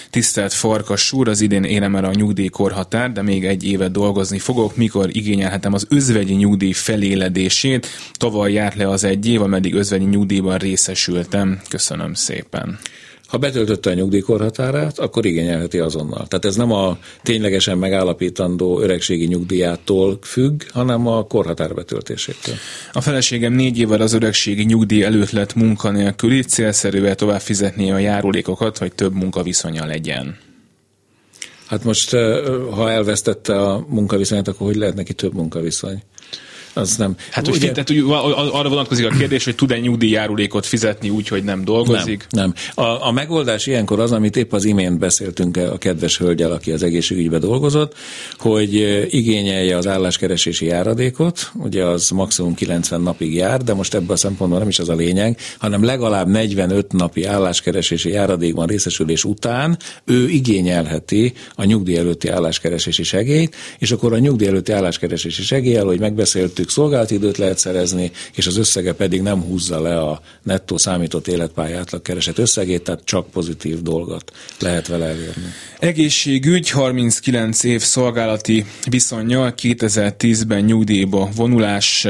Tisztelt 0.10 0.54
Farkas 0.54 1.12
úr, 1.12 1.30
az 1.30 1.42
idén 1.42 1.64
érem 1.64 1.96
el 1.96 2.06
a 2.06 2.14
nyugdíjkorhatár, 2.14 3.12
de 3.12 3.22
még 3.22 3.46
egy 3.46 3.64
évet 3.64 3.92
dolgozni 3.92 4.40
fogok, 4.40 4.76
mikor 4.76 5.08
igényelhetem 5.12 5.74
az 5.74 5.86
özvegyi 5.90 6.34
nyugdíj 6.34 6.72
feléledését. 6.72 7.88
Tavaly 8.14 8.52
járt 8.52 8.76
le 8.76 8.90
az 8.90 9.04
egy 9.04 9.28
év, 9.28 9.42
ameddig 9.42 9.74
özvegyi 9.74 10.06
nyugdíjban 10.06 10.58
részesültem. 10.58 11.62
Köszönöm 11.70 12.14
szépen. 12.14 12.80
Ha 13.28 13.38
betöltötte 13.38 13.90
a 13.90 13.94
nyugdíjkorhatárát, 13.94 15.00
akkor 15.00 15.26
igényelheti 15.26 15.80
azonnal. 15.80 16.28
Tehát 16.28 16.46
ez 16.46 16.56
nem 16.56 16.72
a 16.72 16.98
ténylegesen 17.24 17.78
megállapítandó 17.78 18.80
öregségi 18.80 19.26
nyugdíjától 19.26 20.20
függ, 20.22 20.64
hanem 20.72 21.08
a 21.08 21.24
korhatár 21.24 21.74
betöltésétől. 21.74 22.56
A 22.94 23.02
feleségem 23.02 23.54
négy 23.54 23.80
évvel 23.80 24.02
az 24.02 24.14
öregségi 24.14 24.64
nyugdíj 24.64 25.04
előtt 25.04 25.32
lett 25.32 25.54
munkanélküli, 25.54 26.42
célszerűen 26.42 27.16
tovább 27.16 27.42
fizetnie 27.42 27.94
a 27.94 27.98
járulékokat, 27.98 28.78
hogy 28.78 28.94
több 28.96 29.14
munkaviszonya 29.14 29.86
legyen. 29.86 30.38
Hát 31.68 31.84
most, 31.84 32.14
eh, 32.14 32.38
ha 32.72 32.92
elvesztette 32.92 33.62
a 33.62 33.86
munkaviszonyát, 33.90 34.48
akkor 34.48 34.68
hogy 34.68 34.76
lehet 34.76 34.96
neki 34.96 35.14
több 35.14 35.34
munkaviszony? 35.34 36.04
Az 36.76 36.96
nem. 36.96 37.16
Hát, 37.32 37.46
hogy, 37.46 37.56
ugye, 37.56 37.72
tehát, 37.72 37.90
arra 38.52 38.70
vonatkozik 38.70 39.06
a 39.06 39.10
kérdés, 39.10 39.44
hogy 39.44 39.56
tud-e 39.56 39.80
nyugdíjjárulékot 39.80 40.66
fizetni 40.66 41.10
úgy, 41.10 41.28
hogy 41.28 41.44
nem 41.44 41.64
dolgozik? 41.64 42.28
Nem. 42.30 42.54
nem. 42.76 42.86
A, 42.86 43.08
a 43.08 43.12
megoldás 43.12 43.68
ilyenkor 43.68 44.00
az, 44.00 44.12
amit 44.12 44.38
épp 44.38 44.54
az 44.54 44.66
imént 44.66 45.00
beszéltünk 45.00 45.58
a 45.58 45.78
kedves 45.78 46.18
hölgyel, 46.18 46.52
aki 46.52 46.72
az 46.72 46.84
egészségügybe 46.84 47.38
dolgozott, 47.38 47.94
hogy 48.38 48.74
igényelje 49.10 49.78
az 49.78 49.88
álláskeresési 49.88 50.66
járadékot, 50.66 51.52
ugye 51.54 51.84
az 51.84 52.10
maximum 52.10 52.54
90 52.54 53.02
napig 53.02 53.34
jár, 53.34 53.64
de 53.64 53.74
most 53.74 53.94
ebben 53.94 54.10
a 54.10 54.16
szempontból 54.16 54.60
nem 54.60 54.68
is 54.68 54.80
az 54.80 54.90
a 54.90 54.96
lényeg, 54.96 55.40
hanem 55.58 55.84
legalább 55.84 56.28
45 56.28 56.92
napi 56.92 57.24
álláskeresési 57.24 58.10
járadékban 58.10 58.68
részesülés 58.68 59.24
után 59.24 59.78
ő 60.06 60.30
igényelheti 60.30 61.34
a 61.56 61.64
nyugdíj 61.64 61.98
előtti 61.98 62.28
álláskeresési 62.28 63.04
segélyt, 63.04 63.56
és 63.80 63.92
akkor 63.92 64.14
a 64.14 64.18
nyugdíj 64.18 64.48
előtti 64.48 64.72
álláskeresési 64.72 65.42
segélyel, 65.42 65.86
hogy 65.86 66.00
megbeszéltük, 66.00 66.65
szolgálati 66.70 67.14
időt 67.14 67.38
lehet 67.38 67.58
szerezni, 67.58 68.12
és 68.36 68.48
az 68.48 68.58
összege 68.58 68.94
pedig 68.94 69.22
nem 69.22 69.42
húzza 69.42 69.82
le 69.82 70.00
a 70.00 70.22
nettó 70.44 70.78
számított 70.78 71.28
életpálya 71.28 71.80
átlag 71.80 72.02
keresett 72.02 72.38
összegét, 72.38 72.84
tehát 72.84 73.02
csak 73.04 73.30
pozitív 73.30 73.82
dolgot 73.82 74.32
lehet 74.60 74.88
vele 74.88 75.06
elérni. 75.06 75.54
Egészségügy 75.80 76.70
39 76.70 77.64
év 77.64 77.82
szolgálati 77.82 78.66
viszonyjal 78.90 79.54
2010-ben 79.62 80.64
nyugdíjba 80.64 81.30
vonulás, 81.36 82.08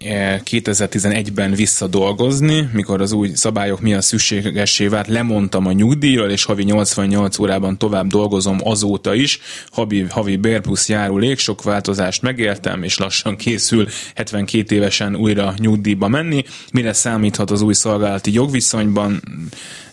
2011-ben 0.00 1.50
eh, 1.50 1.56
visszadolgozni, 1.56 2.68
mikor 2.72 3.00
az 3.00 3.12
új 3.12 3.30
szabályok 3.34 3.80
miatt 3.80 4.02
szükségessé 4.02 4.86
vált, 4.86 5.06
lemondtam 5.06 5.66
a 5.66 5.72
nyugdíjról, 5.72 6.30
és 6.30 6.44
havi 6.44 6.62
88 6.64 7.38
órában 7.38 7.78
tovább 7.78 8.06
dolgozom 8.06 8.58
azóta 8.62 9.14
is, 9.14 9.40
havi, 9.70 10.06
havi 10.08 10.36
bér 10.36 10.60
plusz 10.60 10.88
járulék, 10.88 11.38
sok 11.38 11.62
változást 11.62 12.22
megértem, 12.22 12.82
és 12.82 12.98
lassan 12.98 13.36
készül 13.36 13.88
72 14.14 14.74
évesen 14.74 15.16
újra 15.16 15.54
nyugdíjba 15.58 16.08
menni. 16.08 16.44
Mire 16.72 16.92
számíthat 16.92 17.50
az 17.50 17.62
új 17.62 17.74
szolgálati 17.74 18.32
jogviszonyban? 18.32 19.22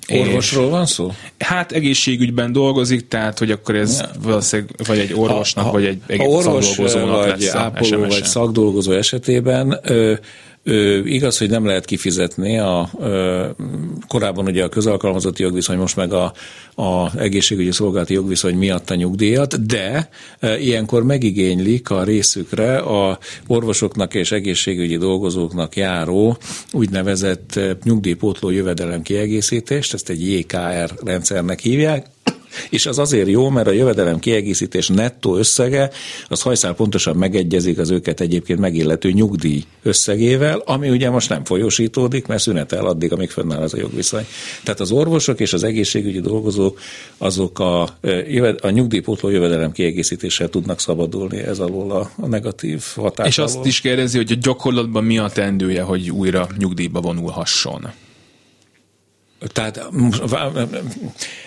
Orvosról 0.07 0.69
van 0.69 0.85
szó? 0.85 1.11
Hát 1.39 1.71
egészségügyben 1.71 2.51
dolgozik, 2.51 3.07
tehát 3.07 3.39
hogy 3.39 3.51
akkor 3.51 3.75
ez 3.75 3.99
ja. 3.99 4.09
valószínűleg 4.23 4.75
vagy 4.87 4.99
egy 4.99 5.13
orvosnak, 5.13 5.65
ha, 5.65 5.71
vagy 5.71 5.85
egy, 5.85 6.01
egy 6.07 6.21
orvos, 6.21 6.65
szakdolgozónak 6.65 7.25
vagy 7.25 7.41
lesz 7.41 7.53
ápoló, 7.53 7.99
vagy 7.99 8.23
szakdolgozó 8.23 8.91
esetében 8.91 9.79
ö, 9.83 10.13
Igaz, 11.05 11.37
hogy 11.37 11.49
nem 11.49 11.65
lehet 11.65 11.85
kifizetni 11.85 12.57
a 12.57 12.89
korábban 14.07 14.45
ugye 14.45 14.63
a 14.63 14.69
közalkalmazotti 14.69 15.43
jogviszony, 15.43 15.77
most 15.77 15.95
meg 15.95 16.13
a, 16.13 16.33
a 16.75 17.19
egészségügyi 17.19 17.71
szolgálati 17.71 18.13
jogviszony 18.13 18.55
miatt 18.55 18.89
a 18.89 18.95
nyugdíjat, 18.95 19.65
de 19.65 20.09
ilyenkor 20.59 21.03
megigénylik 21.03 21.89
a 21.89 22.03
részükre 22.03 22.77
a 22.77 23.19
orvosoknak 23.47 24.13
és 24.13 24.31
egészségügyi 24.31 24.97
dolgozóknak 24.97 25.75
járó 25.75 26.37
úgynevezett 26.71 27.59
nyugdíjpótló 27.83 28.49
jövedelem 28.49 29.01
kiegészítést, 29.01 29.93
ezt 29.93 30.09
egy 30.09 30.31
JKR 30.31 30.91
rendszernek 31.03 31.59
hívják, 31.59 32.05
és 32.69 32.85
az 32.85 32.99
azért 32.99 33.27
jó, 33.27 33.49
mert 33.49 33.67
a 33.67 33.71
jövedelem 33.71 34.19
kiegészítés 34.19 34.87
nettó 34.87 35.35
összege 35.35 35.89
az 36.27 36.41
hajszál 36.41 36.73
pontosan 36.73 37.15
megegyezik 37.15 37.79
az 37.79 37.89
őket 37.89 38.21
egyébként 38.21 38.59
megillető 38.59 39.11
nyugdíj 39.11 39.63
összegével, 39.83 40.61
ami 40.65 40.89
ugye 40.89 41.09
most 41.09 41.29
nem 41.29 41.45
folyosítódik, 41.45 42.27
mert 42.27 42.41
szünetel 42.41 42.85
addig, 42.85 43.11
amíg 43.11 43.29
fönnáll 43.29 43.61
az 43.61 43.73
a 43.73 43.77
jogviszony. 43.77 44.25
Tehát 44.63 44.79
az 44.79 44.91
orvosok 44.91 45.39
és 45.39 45.53
az 45.53 45.63
egészségügyi 45.63 46.19
dolgozók 46.19 46.79
azok 47.17 47.59
a, 47.59 47.81
a 48.61 48.69
nyugdíjpótló 48.69 49.29
jövedelem 49.29 49.71
kiegészítéssel 49.71 50.49
tudnak 50.49 50.79
szabadulni 50.79 51.37
ez 51.37 51.59
alól 51.59 51.91
a, 51.91 52.11
a 52.15 52.27
negatív 52.27 52.83
hatás. 52.95 53.27
És 53.27 53.37
azt 53.37 53.65
is 53.65 53.81
kérdezi, 53.81 54.17
hogy 54.17 54.31
a 54.31 54.35
gyakorlatban 54.41 55.03
mi 55.03 55.17
a 55.17 55.29
tendője, 55.29 55.81
hogy 55.81 56.11
újra 56.11 56.47
nyugdíjba 56.57 57.01
vonulhasson? 57.01 57.91
Tehát 59.47 59.89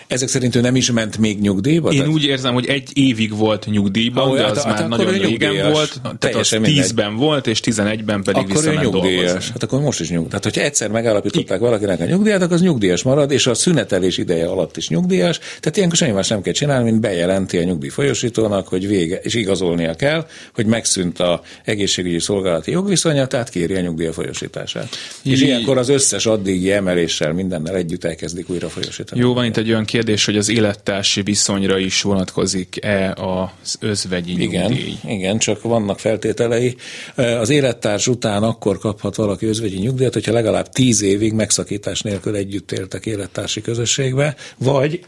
ezek 0.06 0.28
szerint 0.28 0.54
ő 0.54 0.60
nem 0.60 0.76
is 0.76 0.90
ment 0.90 1.18
még 1.18 1.40
nyugdíjba? 1.40 1.90
Én 1.90 1.98
tehát... 1.98 2.12
úgy 2.12 2.24
érzem, 2.24 2.54
hogy 2.54 2.66
egy 2.66 2.90
évig 2.92 3.36
volt 3.36 3.66
nyugdíjban, 3.66 4.34
de 4.34 4.44
az 4.44 4.56
hát, 4.56 4.66
már 4.66 4.78
hát 4.78 4.88
nagyon 4.88 5.12
régen 5.12 5.72
volt. 5.72 6.00
Tehát 6.18 6.36
az 6.36 6.56
tízben 6.62 7.16
volt, 7.16 7.46
és 7.46 7.60
tizenegyben 7.60 8.22
pedig 8.22 8.42
akkor 8.42 8.54
visszament 8.54 8.82
nyugdíjas. 8.82 9.24
Dolgozni. 9.24 9.50
Hát 9.52 9.62
akkor 9.62 9.80
most 9.80 10.00
is 10.00 10.08
nyugdíjas. 10.08 10.28
Tehát, 10.28 10.44
hogyha 10.44 10.62
egyszer 10.62 10.90
megállapították 10.90 11.58
I... 11.58 11.62
valakinek 11.62 12.00
a 12.00 12.04
nyugdíjat, 12.04 12.42
akkor 12.42 12.54
az 12.54 12.62
nyugdíjas 12.62 13.02
marad, 13.02 13.30
és 13.30 13.46
a 13.46 13.54
szünetelés 13.54 14.18
ideje 14.18 14.46
alatt 14.46 14.76
is 14.76 14.88
nyugdíjas. 14.88 15.38
Tehát 15.38 15.76
ilyenkor 15.76 15.98
semmi 15.98 16.12
más 16.12 16.28
nem 16.28 16.42
kell 16.42 16.52
csinálni, 16.52 16.90
mint 16.90 17.00
bejelenti 17.00 17.58
a 17.58 17.62
nyugdíj 17.62 17.88
folyosítónak, 17.88 18.68
hogy 18.68 18.86
vége, 18.86 19.16
és 19.16 19.34
igazolnia 19.34 19.94
kell, 19.94 20.26
hogy 20.54 20.66
megszűnt 20.66 21.20
a 21.20 21.42
egészségügyi 21.64 22.18
szolgálati 22.18 22.70
jogviszonya, 22.70 23.26
tehát 23.26 23.48
kéri 23.48 23.74
a 23.74 23.80
nyugdíj 23.80 24.08
folyosítását. 24.12 24.88
I... 25.22 25.30
És 25.30 25.42
ilyenkor 25.42 25.78
az 25.78 25.88
összes 25.88 26.26
addigi 26.26 26.72
emeléssel 26.72 27.32
mindennel 27.32 27.74
együtt 27.74 28.04
elkezdik 28.04 28.50
újra 28.50 28.68
folyosítani. 28.68 29.20
Jó, 29.20 29.34
van 29.34 29.44
itt 29.44 29.56
egy 29.56 29.70
olyan 29.70 29.84
kérdés, 29.96 30.24
hogy 30.24 30.36
az 30.36 30.48
élettársi 30.48 31.22
viszonyra 31.22 31.78
is 31.78 32.02
vonatkozik-e 32.02 33.12
az 33.12 33.76
özvegyi 33.80 34.42
igen, 34.42 34.70
nyugdíj? 34.70 34.94
Igen, 35.08 35.38
csak 35.38 35.62
vannak 35.62 35.98
feltételei. 35.98 36.76
Az 37.14 37.50
élettárs 37.50 38.06
után 38.06 38.42
akkor 38.42 38.78
kaphat 38.78 39.16
valaki 39.16 39.46
özvegyi 39.46 39.78
nyugdíjat, 39.78 40.12
hogyha 40.12 40.32
legalább 40.32 40.68
tíz 40.68 41.02
évig 41.02 41.32
megszakítás 41.32 42.00
nélkül 42.00 42.34
együtt 42.34 42.72
éltek 42.72 43.06
élettársi 43.06 43.60
közösségbe, 43.60 44.36
vagy 44.56 45.00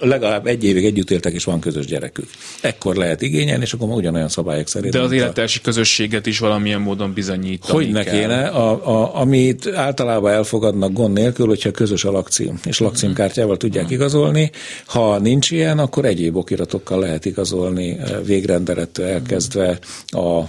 legalább 0.00 0.46
egy 0.46 0.64
évig 0.64 0.84
együtt 0.84 1.10
éltek, 1.10 1.32
és 1.32 1.44
van 1.44 1.60
közös 1.60 1.86
gyerekük. 1.86 2.28
Ekkor 2.60 2.96
lehet 2.96 3.22
igényelni, 3.22 3.62
és 3.62 3.72
akkor 3.72 3.88
ma 3.88 3.94
ugyanolyan 3.94 4.28
szabályok 4.28 4.68
szerint. 4.68 4.92
De 4.92 5.00
az 5.00 5.12
élettársi 5.12 5.60
közösséget 5.60 6.26
is 6.26 6.38
valamilyen 6.38 6.80
módon 6.80 7.12
bizonyítani 7.12 7.84
Hogy 7.84 7.92
ne 7.92 8.04
kéne, 8.04 8.46
a, 8.46 8.86
a, 8.86 9.20
amit 9.20 9.66
általában 9.66 10.32
elfogadnak 10.32 10.92
gond 10.92 11.12
nélkül, 11.12 11.46
hogyha 11.46 11.70
közös 11.70 12.04
a 12.04 12.10
lakcím, 12.10 12.60
és 12.64 12.78
lakcímkártyával 12.78 13.56
tudják 13.56 13.84
uh-huh. 13.84 13.98
igazolni. 13.98 14.50
Ha 14.86 15.18
nincs 15.18 15.50
ilyen, 15.50 15.78
akkor 15.78 16.04
egyéb 16.04 16.36
okiratokkal 16.36 16.98
lehet 16.98 17.24
igazolni, 17.24 17.98
végrendelettől 18.24 19.06
elkezdve 19.06 19.78
a 20.06 20.42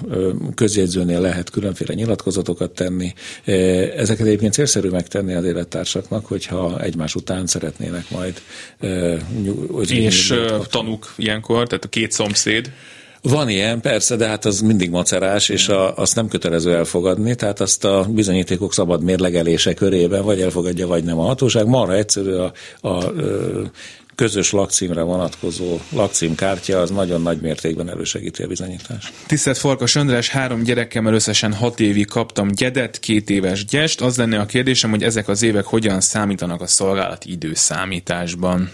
közjegyzőnél 0.55 1.21
lehet 1.21 1.49
különféle 1.49 1.93
nyilatkozatokat 1.93 2.71
tenni. 2.71 3.13
Ezeket 3.95 4.25
egyébként 4.25 4.53
célszerű 4.53 4.89
megtenni 4.89 5.34
az 5.34 5.45
élettársaknak, 5.45 6.25
hogyha 6.25 6.81
egymás 6.81 7.15
után 7.15 7.47
szeretnének 7.47 8.09
majd 8.09 8.41
és 9.88 10.34
tanuk 10.69 11.13
ilyenkor, 11.17 11.67
tehát 11.67 11.86
a 11.86 11.89
két 11.89 12.11
szomszéd. 12.11 12.71
Van 13.21 13.49
ilyen, 13.49 13.82
persze, 13.82 14.15
de 14.15 14.28
hát 14.28 14.45
az 14.45 14.59
mindig 14.61 14.89
macerás, 14.89 15.49
és 15.49 15.67
a, 15.67 15.97
azt 15.97 16.15
nem 16.15 16.28
kötelező 16.28 16.76
elfogadni, 16.76 17.36
tehát 17.36 17.59
azt 17.59 17.86
a 17.86 18.07
bizonyítékok 18.09 18.74
szabad 18.74 19.03
mérlegelése 19.03 19.74
körében 19.74 20.24
vagy 20.24 20.41
elfogadja, 20.41 20.88
vagy 20.88 21.03
nem 21.03 21.19
a 21.19 21.26
hatóság. 21.26 21.67
Marha 21.67 21.95
egyszerű 21.95 22.32
a, 22.32 22.53
a, 22.82 22.88
a 22.88 23.13
közös 24.15 24.51
lakcímre 24.51 25.01
vonatkozó 25.01 25.80
lakcímkártya 25.89 26.80
az 26.80 26.89
nagyon 26.89 27.21
nagy 27.21 27.41
mértékben 27.41 27.89
elősegíti 27.89 28.43
a 28.43 28.47
bizonyítást. 28.47 29.13
Tisztelt 29.28 29.57
Farkas 29.57 29.95
András, 29.95 30.30
három 30.30 30.63
gyerekemmel 30.63 31.13
összesen 31.13 31.53
hat 31.53 31.80
évig 31.80 32.07
kaptam 32.07 32.51
gyedet, 32.51 32.99
két 32.99 33.30
éves 33.30 33.65
gyest. 33.65 34.01
Az 34.01 34.17
lenne 34.17 34.39
a 34.39 34.45
kérdésem, 34.45 34.89
hogy 34.89 35.03
ezek 35.03 35.28
az 35.28 35.41
évek 35.41 35.65
hogyan 35.65 36.01
számítanak 36.01 36.61
a 36.61 36.67
szolgálati 36.67 37.32
időszámításban? 37.32 38.69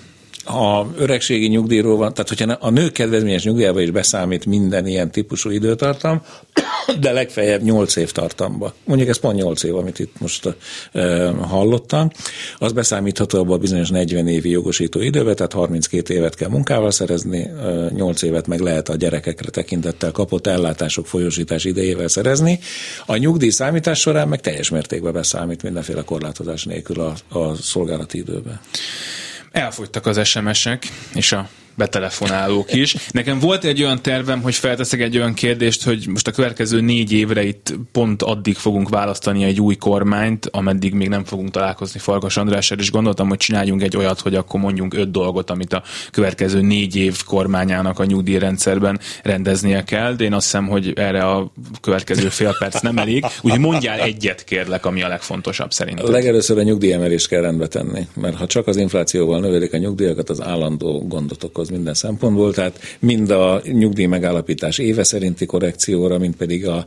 A 0.49 0.87
öregségi 0.97 1.47
nyugdíjról 1.47 1.97
van, 1.97 2.13
tehát 2.13 2.29
hogyha 2.29 2.67
a 2.67 2.69
nők 2.69 2.91
kedvezményes 2.91 3.43
nyugdíjába 3.43 3.81
is 3.81 3.91
beszámít 3.91 4.45
minden 4.45 4.87
ilyen 4.87 5.11
típusú 5.11 5.49
időtartam, 5.49 6.21
de 7.01 7.11
legfeljebb 7.11 7.61
8 7.61 7.95
év 7.95 8.11
tartamba. 8.11 8.73
Mondjuk 8.83 9.09
ez 9.09 9.17
pont 9.17 9.35
8 9.35 9.63
év, 9.63 9.75
amit 9.75 9.99
itt 9.99 10.19
most 10.19 10.55
e, 10.91 11.29
hallottam. 11.31 12.11
Az 12.57 12.71
beszámítható 12.71 13.39
abban 13.39 13.53
a 13.53 13.57
bizonyos 13.57 13.89
40 13.89 14.27
évi 14.27 14.49
jogosító 14.49 15.01
időbe, 15.01 15.33
tehát 15.33 15.53
32 15.53 16.13
évet 16.13 16.35
kell 16.35 16.49
munkával 16.49 16.91
szerezni, 16.91 17.41
e, 17.41 17.89
8 17.95 18.21
évet 18.21 18.47
meg 18.47 18.59
lehet 18.59 18.89
a 18.89 18.95
gyerekekre 18.95 19.49
tekintettel 19.49 20.11
kapott 20.11 20.47
ellátások 20.47 21.07
folyosítás 21.07 21.63
idejével 21.65 22.07
szerezni. 22.07 22.59
A 23.05 23.15
nyugdíj 23.15 23.49
számítás 23.49 23.99
során 23.99 24.27
meg 24.27 24.41
teljes 24.41 24.69
mértékben 24.69 25.13
beszámít 25.13 25.63
mindenféle 25.63 26.01
korlátozás 26.01 26.63
nélkül 26.63 26.99
a, 26.99 27.39
a 27.39 27.55
szolgálati 27.55 28.17
időbe. 28.17 28.61
Elfogytak 29.51 30.05
az 30.05 30.27
SMS-ek, 30.27 30.87
és 31.13 31.31
a 31.31 31.49
betelefonálók 31.79 32.73
is. 32.73 32.95
Nekem 33.11 33.39
volt 33.39 33.63
egy 33.63 33.83
olyan 33.83 34.01
tervem, 34.01 34.41
hogy 34.41 34.55
felteszek 34.55 34.99
egy 34.99 35.17
olyan 35.17 35.33
kérdést, 35.33 35.83
hogy 35.83 36.07
most 36.07 36.27
a 36.27 36.31
következő 36.31 36.81
négy 36.81 37.11
évre 37.11 37.43
itt 37.43 37.73
pont 37.91 38.21
addig 38.21 38.55
fogunk 38.55 38.89
választani 38.89 39.43
egy 39.43 39.61
új 39.61 39.75
kormányt, 39.75 40.49
ameddig 40.51 40.93
még 40.93 41.09
nem 41.09 41.23
fogunk 41.23 41.51
találkozni 41.51 41.99
Farkas 41.99 42.37
Andrással, 42.37 42.77
és 42.77 42.91
gondoltam, 42.91 43.27
hogy 43.27 43.37
csináljunk 43.37 43.81
egy 43.81 43.97
olyat, 43.97 44.19
hogy 44.19 44.35
akkor 44.35 44.59
mondjunk 44.59 44.93
öt 44.93 45.11
dolgot, 45.11 45.49
amit 45.49 45.73
a 45.73 45.83
következő 46.11 46.61
négy 46.61 46.95
év 46.95 47.23
kormányának 47.23 47.99
a 47.99 48.05
nyugdíjrendszerben 48.05 48.99
rendeznie 49.23 49.83
kell, 49.83 50.13
de 50.13 50.23
én 50.23 50.33
azt 50.33 50.45
hiszem, 50.45 50.67
hogy 50.67 50.93
erre 50.95 51.23
a 51.23 51.51
következő 51.81 52.29
fél 52.29 52.55
perc 52.59 52.81
nem 52.81 52.97
elég, 52.97 53.25
úgyhogy 53.41 53.59
mondjál 53.59 53.99
egyet 53.99 54.43
kérlek, 54.43 54.85
ami 54.85 55.01
a 55.01 55.07
legfontosabb 55.07 55.71
szerintem. 55.71 56.11
Legelőször 56.11 56.57
a 56.57 56.63
nyugdíjemelést 56.63 57.27
kell 57.27 57.41
rendbe 57.41 57.67
tenni, 57.67 58.07
mert 58.13 58.35
ha 58.35 58.47
csak 58.47 58.67
az 58.67 58.77
inflációval 58.77 59.39
növelik 59.39 59.73
a 59.73 59.77
nyugdíjakat, 59.77 60.29
az 60.29 60.41
állandó 60.41 61.07
gondot 61.07 61.43
okoz 61.43 61.68
korrekcióhoz 61.69 61.77
minden 61.77 61.93
szempontból, 61.93 62.53
tehát 62.53 62.79
mind 62.99 63.29
a 63.29 63.61
nyugdíj 63.63 64.05
megállapítás 64.05 64.77
éve 64.77 65.03
szerinti 65.03 65.45
korrekcióra, 65.45 66.17
mind 66.17 66.35
pedig 66.35 66.67
a, 66.67 66.85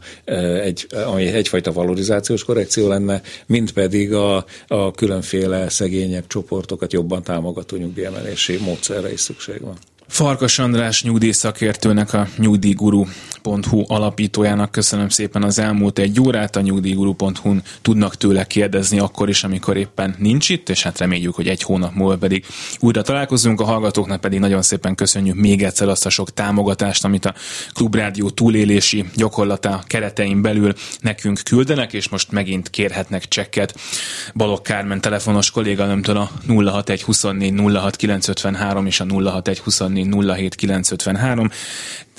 egy, 0.62 0.86
ami 1.06 1.26
egyfajta 1.26 1.72
valorizációs 1.72 2.44
korrekció 2.44 2.88
lenne, 2.88 3.22
mind 3.46 3.72
pedig 3.72 4.12
a, 4.12 4.44
a 4.66 4.90
különféle 4.90 5.68
szegényebb 5.68 6.26
csoportokat 6.26 6.92
jobban 6.92 7.22
támogató 7.22 7.76
nyugdíjemelési 7.76 8.58
módszerre 8.60 9.12
is 9.12 9.20
szükség 9.20 9.60
van. 9.60 9.78
Farkas 10.12 10.58
András 10.58 11.02
nyugdíjszakértőnek, 11.02 12.12
a 12.12 12.28
nyugdíjguru.hu 12.36 13.84
alapítójának 13.86 14.70
köszönöm 14.70 15.08
szépen 15.08 15.42
az 15.42 15.58
elmúlt 15.58 15.98
egy 15.98 16.20
órát. 16.20 16.56
A 16.56 16.60
nyugdíjguru.hu-n 16.60 17.62
tudnak 17.82 18.16
tőle 18.16 18.44
kérdezni 18.44 18.98
akkor 18.98 19.28
is, 19.28 19.44
amikor 19.44 19.76
éppen 19.76 20.14
nincs 20.18 20.48
itt, 20.48 20.68
és 20.68 20.82
hát 20.82 20.98
reméljük, 20.98 21.34
hogy 21.34 21.48
egy 21.48 21.62
hónap 21.62 21.94
múlva 21.94 22.16
pedig 22.16 22.44
újra 22.80 23.02
találkozunk. 23.02 23.60
A 23.60 23.64
hallgatóknak 23.64 24.20
pedig 24.20 24.38
nagyon 24.38 24.62
szépen 24.62 24.94
köszönjük 24.94 25.36
még 25.36 25.62
egyszer 25.62 25.88
azt 25.88 26.06
a 26.06 26.10
sok 26.10 26.32
támogatást, 26.34 27.04
amit 27.04 27.24
a 27.24 27.34
Klubrádió 27.72 28.30
túlélési 28.30 29.04
gyakorlata 29.14 29.82
keretein 29.86 30.42
belül 30.42 30.72
nekünk 31.00 31.40
küldenek, 31.44 31.92
és 31.92 32.08
most 32.08 32.30
megint 32.30 32.70
kérhetnek 32.70 33.28
csekket. 33.28 33.74
Balok 34.34 34.62
Kármen 34.62 35.00
telefonos 35.00 35.50
kolléganőmtől 35.50 36.16
a 36.16 36.30
061 36.46 37.02
24 37.02 37.60
06 37.74 37.96
953 37.96 38.86
és 38.86 39.00
a 39.00 39.04
061 39.08 39.58
24 39.58 40.00
07953 40.02 41.50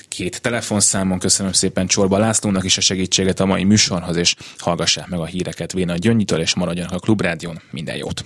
két 0.08 0.42
telefonszámon. 0.42 1.20
Köszönöm 1.20 1.52
szépen 1.52 1.88
Csorba 1.88 2.18
Lászlónak 2.18 2.64
is 2.64 2.78
a 2.78 2.82
segítséget 2.82 3.40
a 3.40 3.46
mai 3.46 3.64
műsorhoz, 3.64 4.16
és 4.16 4.36
hallgassák 4.58 5.08
meg 5.08 5.20
a 5.20 5.26
híreket 5.26 5.72
Véna 5.72 5.96
Gyöngyitől, 5.96 6.40
és 6.40 6.56
maradjanak 6.56 6.92
a 6.92 7.00
Klubrádión. 7.00 7.62
Minden 7.72 7.96
jót! 7.96 8.26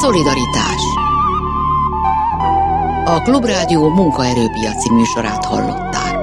Szolidaritás 0.00 0.82
A 3.04 3.20
Klubrádió 3.22 3.88
munkaerőpiaci 3.88 4.92
műsorát 4.92 5.44
hallott. 5.44 6.19